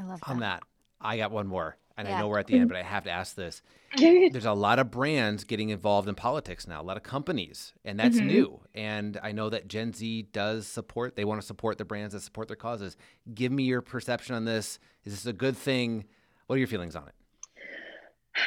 I 0.00 0.04
love 0.04 0.20
that. 0.20 0.30
On 0.30 0.40
that, 0.40 0.62
I 1.00 1.16
got 1.18 1.30
one 1.30 1.46
more. 1.46 1.76
And 1.96 2.08
Yeah. 2.08 2.16
I 2.16 2.20
know 2.20 2.28
we're 2.28 2.38
at 2.38 2.46
the 2.46 2.56
end, 2.56 2.68
but 2.68 2.78
I 2.78 2.82
have 2.82 3.04
to 3.04 3.10
ask 3.10 3.36
this. 3.36 3.60
There's 3.98 4.46
a 4.46 4.52
lot 4.54 4.78
of 4.78 4.90
brands 4.90 5.44
getting 5.44 5.68
involved 5.68 6.08
in 6.08 6.14
politics 6.14 6.66
now, 6.66 6.80
a 6.80 6.84
lot 6.84 6.96
of 6.96 7.02
companies, 7.02 7.74
and 7.84 7.98
that's 8.00 8.20
Mhm. 8.20 8.26
new. 8.26 8.60
And 8.74 9.20
I 9.22 9.32
know 9.32 9.50
that 9.50 9.68
Gen 9.68 9.92
Z 9.92 10.22
does 10.32 10.66
support, 10.66 11.16
they 11.16 11.26
want 11.26 11.40
to 11.42 11.46
support 11.46 11.76
the 11.76 11.84
brands 11.84 12.14
that 12.14 12.20
support 12.20 12.48
their 12.48 12.56
causes. 12.56 12.96
Give 13.34 13.52
me 13.52 13.64
your 13.64 13.82
perception 13.82 14.34
on 14.34 14.46
this. 14.46 14.78
Is 15.04 15.12
this 15.12 15.26
a 15.26 15.32
good 15.34 15.56
thing? 15.56 16.04
What 16.46 16.54
are 16.56 16.58
your 16.58 16.68
feelings 16.68 16.96
on 16.96 17.06
it? 17.08 17.14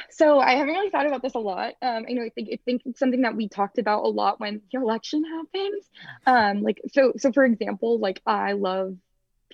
So 0.10 0.40
I 0.40 0.54
haven't 0.56 0.74
really 0.74 0.90
thought 0.90 1.06
about 1.06 1.22
this 1.22 1.36
a 1.36 1.40
lot. 1.40 1.74
Um, 1.82 2.06
I 2.10 2.14
know 2.14 2.24
I 2.24 2.30
think 2.30 2.50
I 2.52 2.58
think 2.66 2.82
it's 2.86 2.98
something 3.00 3.22
that 3.22 3.36
we 3.36 3.50
talked 3.50 3.78
about 3.78 4.04
a 4.04 4.08
lot 4.08 4.40
when 4.40 4.62
the 4.72 4.80
election 4.80 5.24
happens. 5.26 5.90
Um, 6.26 6.64
like 6.64 6.82
so 6.92 7.14
so 7.18 7.32
for 7.32 7.44
example, 7.44 8.00
like 8.00 8.22
I 8.26 8.54
love 8.54 8.96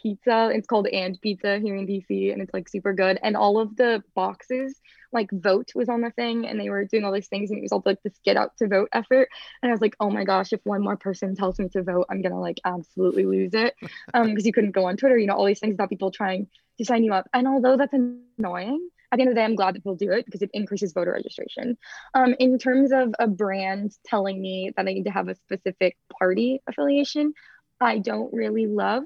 pizza. 0.02 0.50
It's 0.54 0.68
called 0.68 0.88
And 0.88 1.20
Pizza 1.22 1.60
here 1.60 1.76
in 1.76 1.86
DC, 1.88 2.32
and 2.32 2.41
it's 2.41 2.54
like 2.54 2.70
super 2.70 2.93
good. 2.93 3.20
And 3.22 3.36
all 3.36 3.60
of 3.60 3.76
the 3.76 4.04
boxes, 4.16 4.80
like 5.12 5.30
vote 5.32 5.72
was 5.76 5.89
on 5.89 6.02
the 6.02 6.12
thing, 6.12 6.47
and 6.47 6.60
they 6.60 6.70
were 6.70 6.86
doing 6.86 7.04
all 7.04 7.12
these 7.12 7.28
things, 7.28 7.50
and 7.50 7.60
it 7.60 7.62
was 7.62 7.72
all 7.72 7.84
like 7.86 8.02
this 8.04 8.20
get 8.24 8.38
out 8.38 8.58
to 8.58 8.68
vote 8.68 8.89
effort. 8.93 9.30
And 9.62 9.70
I 9.70 9.74
was 9.74 9.82
like, 9.82 9.95
oh 10.00 10.10
my 10.10 10.24
gosh, 10.24 10.54
if 10.54 10.62
one 10.64 10.84
more 10.84 10.97
person 10.97 11.36
tells 11.36 11.60
me 11.60 11.70
to 11.70 11.84
vote, 11.84 12.06
I'm 12.10 12.22
gonna 12.22 12.39
like 12.39 12.60
absolutely 12.66 13.26
lose 13.26 13.54
it. 13.54 13.76
Um, 14.14 14.30
because 14.30 14.45
you 14.45 14.54
couldn't 14.54 14.72
go 14.72 14.86
on 14.86 14.97
Twitter, 14.97 15.18
you 15.18 15.28
know, 15.28 15.36
all 15.36 15.45
these 15.45 15.60
things 15.60 15.76
about 15.76 15.89
people 15.89 16.10
trying 16.10 16.47
to 16.78 16.86
sign 16.86 17.04
you 17.04 17.14
up. 17.14 17.28
And 17.34 17.47
although 17.47 17.78
that's 17.78 17.93
annoying, 17.93 18.89
at 19.12 19.18
the 19.18 19.22
end 19.22 19.30
of 19.30 19.36
the 19.36 19.41
day, 19.41 19.45
I'm 19.45 19.56
glad 19.56 19.76
that 19.76 19.80
people 19.80 19.95
do 19.95 20.12
it 20.12 20.26
because 20.26 20.41
it 20.41 20.52
increases 20.54 20.93
voter 20.93 21.12
registration. 21.12 21.78
Um, 22.14 22.36
in 22.39 22.58
terms 22.58 22.91
of 22.91 23.14
a 23.20 23.28
brand 23.28 23.91
telling 24.06 24.41
me 24.41 24.72
that 24.76 24.88
I 24.88 24.93
need 24.93 25.06
to 25.06 25.12
have 25.12 25.28
a 25.28 25.36
specific 25.36 25.97
party 26.18 26.62
affiliation, 26.68 27.34
I 27.82 28.00
don't 28.00 28.34
really 28.34 28.68
love. 28.68 29.04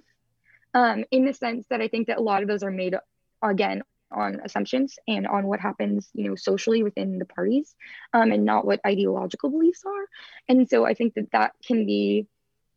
Um, 0.74 1.06
in 1.12 1.26
the 1.26 1.34
sense 1.34 1.66
that 1.70 1.82
I 1.82 1.88
think 1.88 2.08
that 2.08 2.18
a 2.18 2.22
lot 2.22 2.42
of 2.42 2.48
those 2.48 2.64
are 2.64 2.72
made 2.72 2.96
again 3.44 3.84
on 4.12 4.40
assumptions 4.44 4.98
and 5.08 5.28
on 5.28 5.48
what 5.48 5.60
happens, 5.60 6.10
you 6.14 6.28
know, 6.28 6.36
socially 6.36 6.84
within 6.84 7.20
the 7.20 7.26
parties, 7.26 7.76
um, 8.14 8.32
and 8.32 8.46
not 8.46 8.66
what 8.66 8.80
ideological 8.86 9.50
beliefs 9.50 9.84
are. 9.86 10.06
And 10.48 10.70
so 10.70 10.86
I 10.86 10.94
think 10.94 11.16
that 11.16 11.32
that 11.32 11.54
can 11.66 11.86
be 11.86 12.28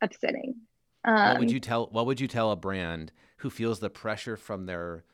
upsetting. 0.00 0.56
Um, 1.04 1.30
what 1.30 1.38
would 1.40 1.50
you 1.50 1.60
tell 1.60 1.86
what 1.86 2.06
would 2.06 2.20
you 2.20 2.28
tell 2.28 2.50
a 2.50 2.56
brand 2.56 3.12
who 3.38 3.50
feels 3.50 3.80
the 3.80 3.90
pressure 3.90 4.36
from 4.36 4.66
their 4.66 5.04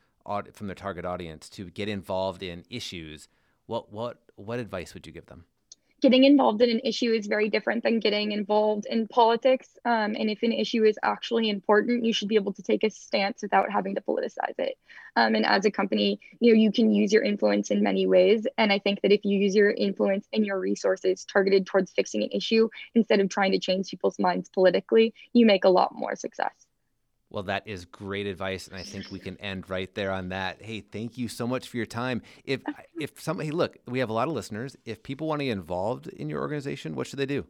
from 0.53 0.67
their 0.67 0.75
target 0.75 1.05
audience 1.05 1.49
to 1.49 1.69
get 1.69 1.87
involved 1.87 2.41
in 2.41 2.63
issues? 2.69 3.27
What 3.65 3.91
what 3.91 4.19
what 4.35 4.59
advice 4.59 4.93
would 4.93 5.05
you 5.05 5.13
give 5.13 5.27
them? 5.27 5.45
Getting 6.03 6.25
involved 6.25 6.61
in 6.61 6.69
an 6.69 6.81
issue 6.83 7.13
is 7.13 7.27
very 7.27 7.47
different 7.47 7.81
than 7.81 8.01
getting 8.01 8.33
involved 8.33 8.85
in 8.85 9.07
politics. 9.07 9.69
Um, 9.85 10.17
and 10.19 10.29
if 10.29 10.43
an 10.43 10.51
issue 10.51 10.83
is 10.83 10.99
actually 11.01 11.49
important, 11.49 12.03
you 12.03 12.11
should 12.11 12.27
be 12.27 12.35
able 12.35 12.51
to 12.53 12.61
take 12.61 12.83
a 12.83 12.89
stance 12.89 13.41
without 13.41 13.71
having 13.71 13.95
to 13.95 14.01
politicize 14.01 14.59
it. 14.59 14.77
Um, 15.15 15.33
and 15.33 15.45
as 15.45 15.63
a 15.63 15.71
company, 15.71 16.19
you 16.41 16.53
know, 16.53 16.59
you 16.59 16.73
can 16.73 16.91
use 16.91 17.13
your 17.13 17.23
influence 17.23 17.71
in 17.71 17.81
many 17.81 18.05
ways. 18.05 18.45
And 18.57 18.69
I 18.73 18.79
think 18.79 18.99
that 19.01 19.13
if 19.13 19.23
you 19.23 19.39
use 19.39 19.55
your 19.55 19.71
influence 19.71 20.27
and 20.33 20.45
your 20.45 20.59
resources 20.59 21.23
targeted 21.23 21.65
towards 21.65 21.93
fixing 21.93 22.21
an 22.21 22.31
issue 22.33 22.67
instead 22.93 23.21
of 23.21 23.29
trying 23.29 23.53
to 23.53 23.59
change 23.59 23.89
people's 23.89 24.19
minds 24.19 24.49
politically, 24.49 25.13
you 25.31 25.45
make 25.45 25.63
a 25.63 25.69
lot 25.69 25.95
more 25.95 26.17
success. 26.17 26.62
Well, 27.33 27.43
that 27.43 27.67
is 27.67 27.85
great 27.85 28.27
advice, 28.27 28.67
and 28.67 28.77
I 28.77 28.83
think 28.83 29.09
we 29.11 29.19
can 29.19 29.37
end 29.37 29.67
right 29.67 29.93
there 29.95 30.11
on 30.11 30.29
that. 30.29 30.61
Hey, 30.61 30.81
thank 30.81 31.17
you 31.17 31.27
so 31.27 31.47
much 31.47 31.67
for 31.67 31.77
your 31.77 31.87
time. 31.87 32.21
If 32.45 32.61
if 32.99 33.19
somebody 33.19 33.49
look, 33.49 33.75
we 33.87 33.99
have 33.99 34.09
a 34.09 34.13
lot 34.13 34.27
of 34.27 34.35
listeners. 34.35 34.77
If 34.85 35.01
people 35.01 35.27
want 35.27 35.39
to 35.39 35.45
get 35.45 35.53
involved 35.53 36.07
in 36.07 36.29
your 36.29 36.41
organization, 36.41 36.95
what 36.95 37.07
should 37.07 37.17
they 37.17 37.25
do? 37.25 37.47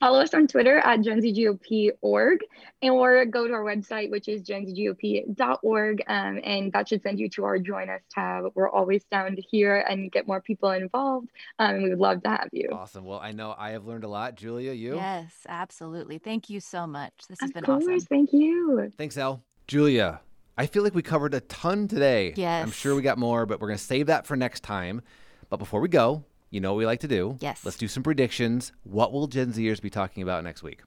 Follow 0.00 0.20
us 0.20 0.34
on 0.34 0.46
Twitter 0.46 0.78
at 0.78 1.00
GenZGOP.org 1.00 2.38
or 2.82 3.24
go 3.26 3.46
to 3.46 3.52
our 3.52 3.62
website, 3.64 4.10
which 4.10 4.28
is 4.28 4.42
genzgop.org, 4.42 6.02
um, 6.08 6.40
and 6.44 6.72
that 6.72 6.88
should 6.88 7.02
send 7.02 7.18
you 7.18 7.28
to 7.30 7.44
our 7.44 7.58
Join 7.58 7.88
Us 7.88 8.00
tab. 8.10 8.44
We're 8.54 8.70
always 8.70 9.04
down 9.04 9.36
to 9.36 9.42
hear 9.42 9.76
and 9.88 10.10
get 10.10 10.26
more 10.26 10.40
people 10.40 10.70
involved, 10.70 11.28
um, 11.58 11.74
and 11.76 11.82
we 11.84 11.90
would 11.90 11.98
love 11.98 12.22
to 12.24 12.28
have 12.30 12.48
you. 12.52 12.68
Awesome. 12.72 13.04
Well, 13.04 13.20
I 13.20 13.32
know 13.32 13.54
I 13.56 13.70
have 13.70 13.84
learned 13.86 14.04
a 14.04 14.08
lot. 14.08 14.34
Julia, 14.34 14.72
you? 14.72 14.96
Yes, 14.96 15.32
absolutely. 15.48 16.18
Thank 16.18 16.50
you 16.50 16.60
so 16.60 16.86
much. 16.86 17.12
This 17.28 17.38
has 17.40 17.50
Of 17.50 17.54
been 17.54 17.64
course, 17.64 17.84
awesome. 17.84 18.00
thank 18.00 18.32
you. 18.32 18.90
Thanks, 18.96 19.16
Elle. 19.16 19.42
Julia, 19.68 20.20
I 20.58 20.66
feel 20.66 20.82
like 20.82 20.94
we 20.94 21.02
covered 21.02 21.34
a 21.34 21.40
ton 21.40 21.88
today. 21.88 22.34
Yes. 22.36 22.62
I'm 22.64 22.72
sure 22.72 22.94
we 22.94 23.02
got 23.02 23.18
more, 23.18 23.46
but 23.46 23.60
we're 23.60 23.68
going 23.68 23.78
to 23.78 23.84
save 23.84 24.06
that 24.06 24.26
for 24.26 24.36
next 24.36 24.60
time. 24.62 25.02
But 25.48 25.58
before 25.58 25.80
we 25.80 25.88
go, 25.88 26.24
you 26.52 26.60
know 26.60 26.72
what 26.72 26.78
we 26.78 26.86
like 26.86 27.00
to 27.00 27.08
do. 27.08 27.38
Yes. 27.40 27.64
Let's 27.64 27.78
do 27.78 27.88
some 27.88 28.02
predictions. 28.02 28.72
What 28.84 29.10
will 29.10 29.26
Gen 29.26 29.52
Zers 29.52 29.80
be 29.80 29.88
talking 29.88 30.22
about 30.22 30.44
next 30.44 30.62
week? 30.62 30.82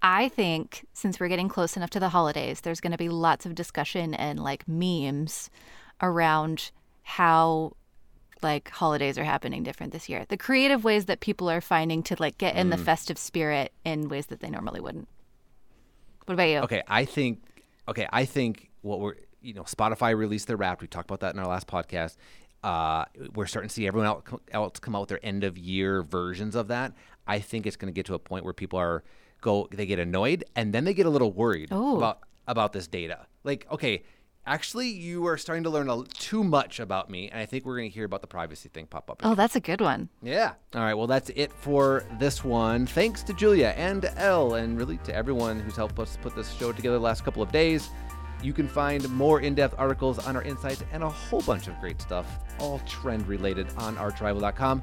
I 0.00 0.28
think 0.28 0.86
since 0.92 1.18
we're 1.18 1.28
getting 1.28 1.48
close 1.48 1.76
enough 1.76 1.90
to 1.90 2.00
the 2.00 2.10
holidays, 2.10 2.60
there's 2.60 2.80
going 2.80 2.92
to 2.92 2.98
be 2.98 3.08
lots 3.08 3.44
of 3.44 3.56
discussion 3.56 4.14
and 4.14 4.38
like 4.38 4.68
memes 4.68 5.50
around 6.00 6.70
how 7.02 7.72
like 8.40 8.70
holidays 8.70 9.18
are 9.18 9.24
happening 9.24 9.64
different 9.64 9.92
this 9.92 10.08
year. 10.08 10.24
The 10.28 10.36
creative 10.36 10.84
ways 10.84 11.06
that 11.06 11.18
people 11.18 11.50
are 11.50 11.60
finding 11.60 12.04
to 12.04 12.16
like 12.20 12.38
get 12.38 12.54
in 12.54 12.70
the 12.70 12.76
mm. 12.76 12.84
festive 12.84 13.18
spirit 13.18 13.72
in 13.84 14.08
ways 14.08 14.26
that 14.26 14.40
they 14.40 14.50
normally 14.50 14.80
wouldn't. 14.80 15.08
What 16.26 16.34
about 16.34 16.48
you? 16.48 16.58
Okay, 16.60 16.82
I 16.86 17.04
think 17.04 17.42
okay, 17.88 18.06
I 18.12 18.26
think 18.26 18.70
what 18.82 19.00
we're 19.00 19.14
you 19.44 19.52
know, 19.52 19.62
Spotify 19.62 20.16
released 20.16 20.48
their 20.48 20.56
Wrap. 20.56 20.80
We 20.80 20.88
talked 20.88 21.10
about 21.10 21.20
that 21.20 21.34
in 21.34 21.38
our 21.38 21.46
last 21.46 21.66
podcast. 21.66 22.16
Uh, 22.64 23.04
we're 23.34 23.46
starting 23.46 23.68
to 23.68 23.74
see 23.74 23.86
everyone 23.86 24.22
else 24.52 24.78
come 24.80 24.96
out 24.96 25.00
with 25.00 25.08
their 25.10 25.24
end 25.24 25.44
of 25.44 25.58
year 25.58 26.02
versions 26.02 26.54
of 26.54 26.68
that. 26.68 26.94
I 27.26 27.38
think 27.38 27.66
it's 27.66 27.76
going 27.76 27.92
to 27.92 27.96
get 27.96 28.06
to 28.06 28.14
a 28.14 28.18
point 28.18 28.42
where 28.44 28.54
people 28.54 28.78
are 28.78 29.04
go 29.42 29.68
they 29.70 29.84
get 29.84 29.98
annoyed 29.98 30.44
and 30.56 30.72
then 30.72 30.84
they 30.84 30.94
get 30.94 31.04
a 31.04 31.10
little 31.10 31.30
worried 31.30 31.68
Oh. 31.70 31.98
about 31.98 32.20
about 32.48 32.72
this 32.72 32.86
data. 32.86 33.26
Like, 33.44 33.66
okay, 33.70 34.02
Actually, 34.46 34.88
you 34.88 35.26
are 35.26 35.38
starting 35.38 35.64
to 35.64 35.70
learn 35.70 35.88
a, 35.88 36.02
too 36.18 36.44
much 36.44 36.78
about 36.78 37.08
me, 37.08 37.30
and 37.30 37.40
I 37.40 37.46
think 37.46 37.64
we're 37.64 37.78
going 37.78 37.88
to 37.88 37.94
hear 37.94 38.04
about 38.04 38.20
the 38.20 38.26
privacy 38.26 38.68
thing 38.68 38.84
pop 38.86 39.10
up. 39.10 39.22
Oh, 39.24 39.34
that's 39.34 39.56
a 39.56 39.60
good 39.60 39.80
one. 39.80 40.10
Yeah. 40.22 40.52
All 40.74 40.82
right. 40.82 40.92
Well, 40.92 41.06
that's 41.06 41.30
it 41.30 41.50
for 41.50 42.04
this 42.20 42.44
one. 42.44 42.84
Thanks 42.86 43.22
to 43.22 43.32
Julia 43.32 43.68
and 43.74 44.04
Elle, 44.16 44.56
and 44.56 44.76
really 44.76 44.98
to 45.04 45.14
everyone 45.16 45.60
who's 45.60 45.76
helped 45.76 45.98
us 45.98 46.18
put 46.20 46.36
this 46.36 46.52
show 46.52 46.72
together 46.72 46.96
the 46.96 47.00
last 47.02 47.24
couple 47.24 47.42
of 47.42 47.50
days. 47.52 47.88
You 48.44 48.52
can 48.52 48.68
find 48.68 49.08
more 49.08 49.40
in 49.40 49.54
depth 49.54 49.74
articles 49.78 50.18
on 50.18 50.36
our 50.36 50.42
insights 50.42 50.84
and 50.92 51.02
a 51.02 51.08
whole 51.08 51.40
bunch 51.40 51.66
of 51.66 51.80
great 51.80 51.98
stuff, 52.02 52.26
all 52.58 52.78
trend 52.80 53.26
related, 53.26 53.66
on 53.78 53.96
archrival.com. 53.96 54.82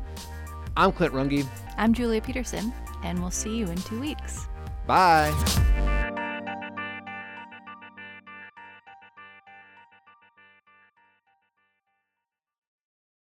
I'm 0.76 0.92
Clint 0.92 1.14
Runge. 1.14 1.46
I'm 1.78 1.94
Julia 1.94 2.22
Peterson, 2.22 2.74
and 3.04 3.22
we'll 3.22 3.30
see 3.30 3.56
you 3.56 3.68
in 3.68 3.78
two 3.78 4.00
weeks. 4.00 4.48
Bye. 4.88 5.32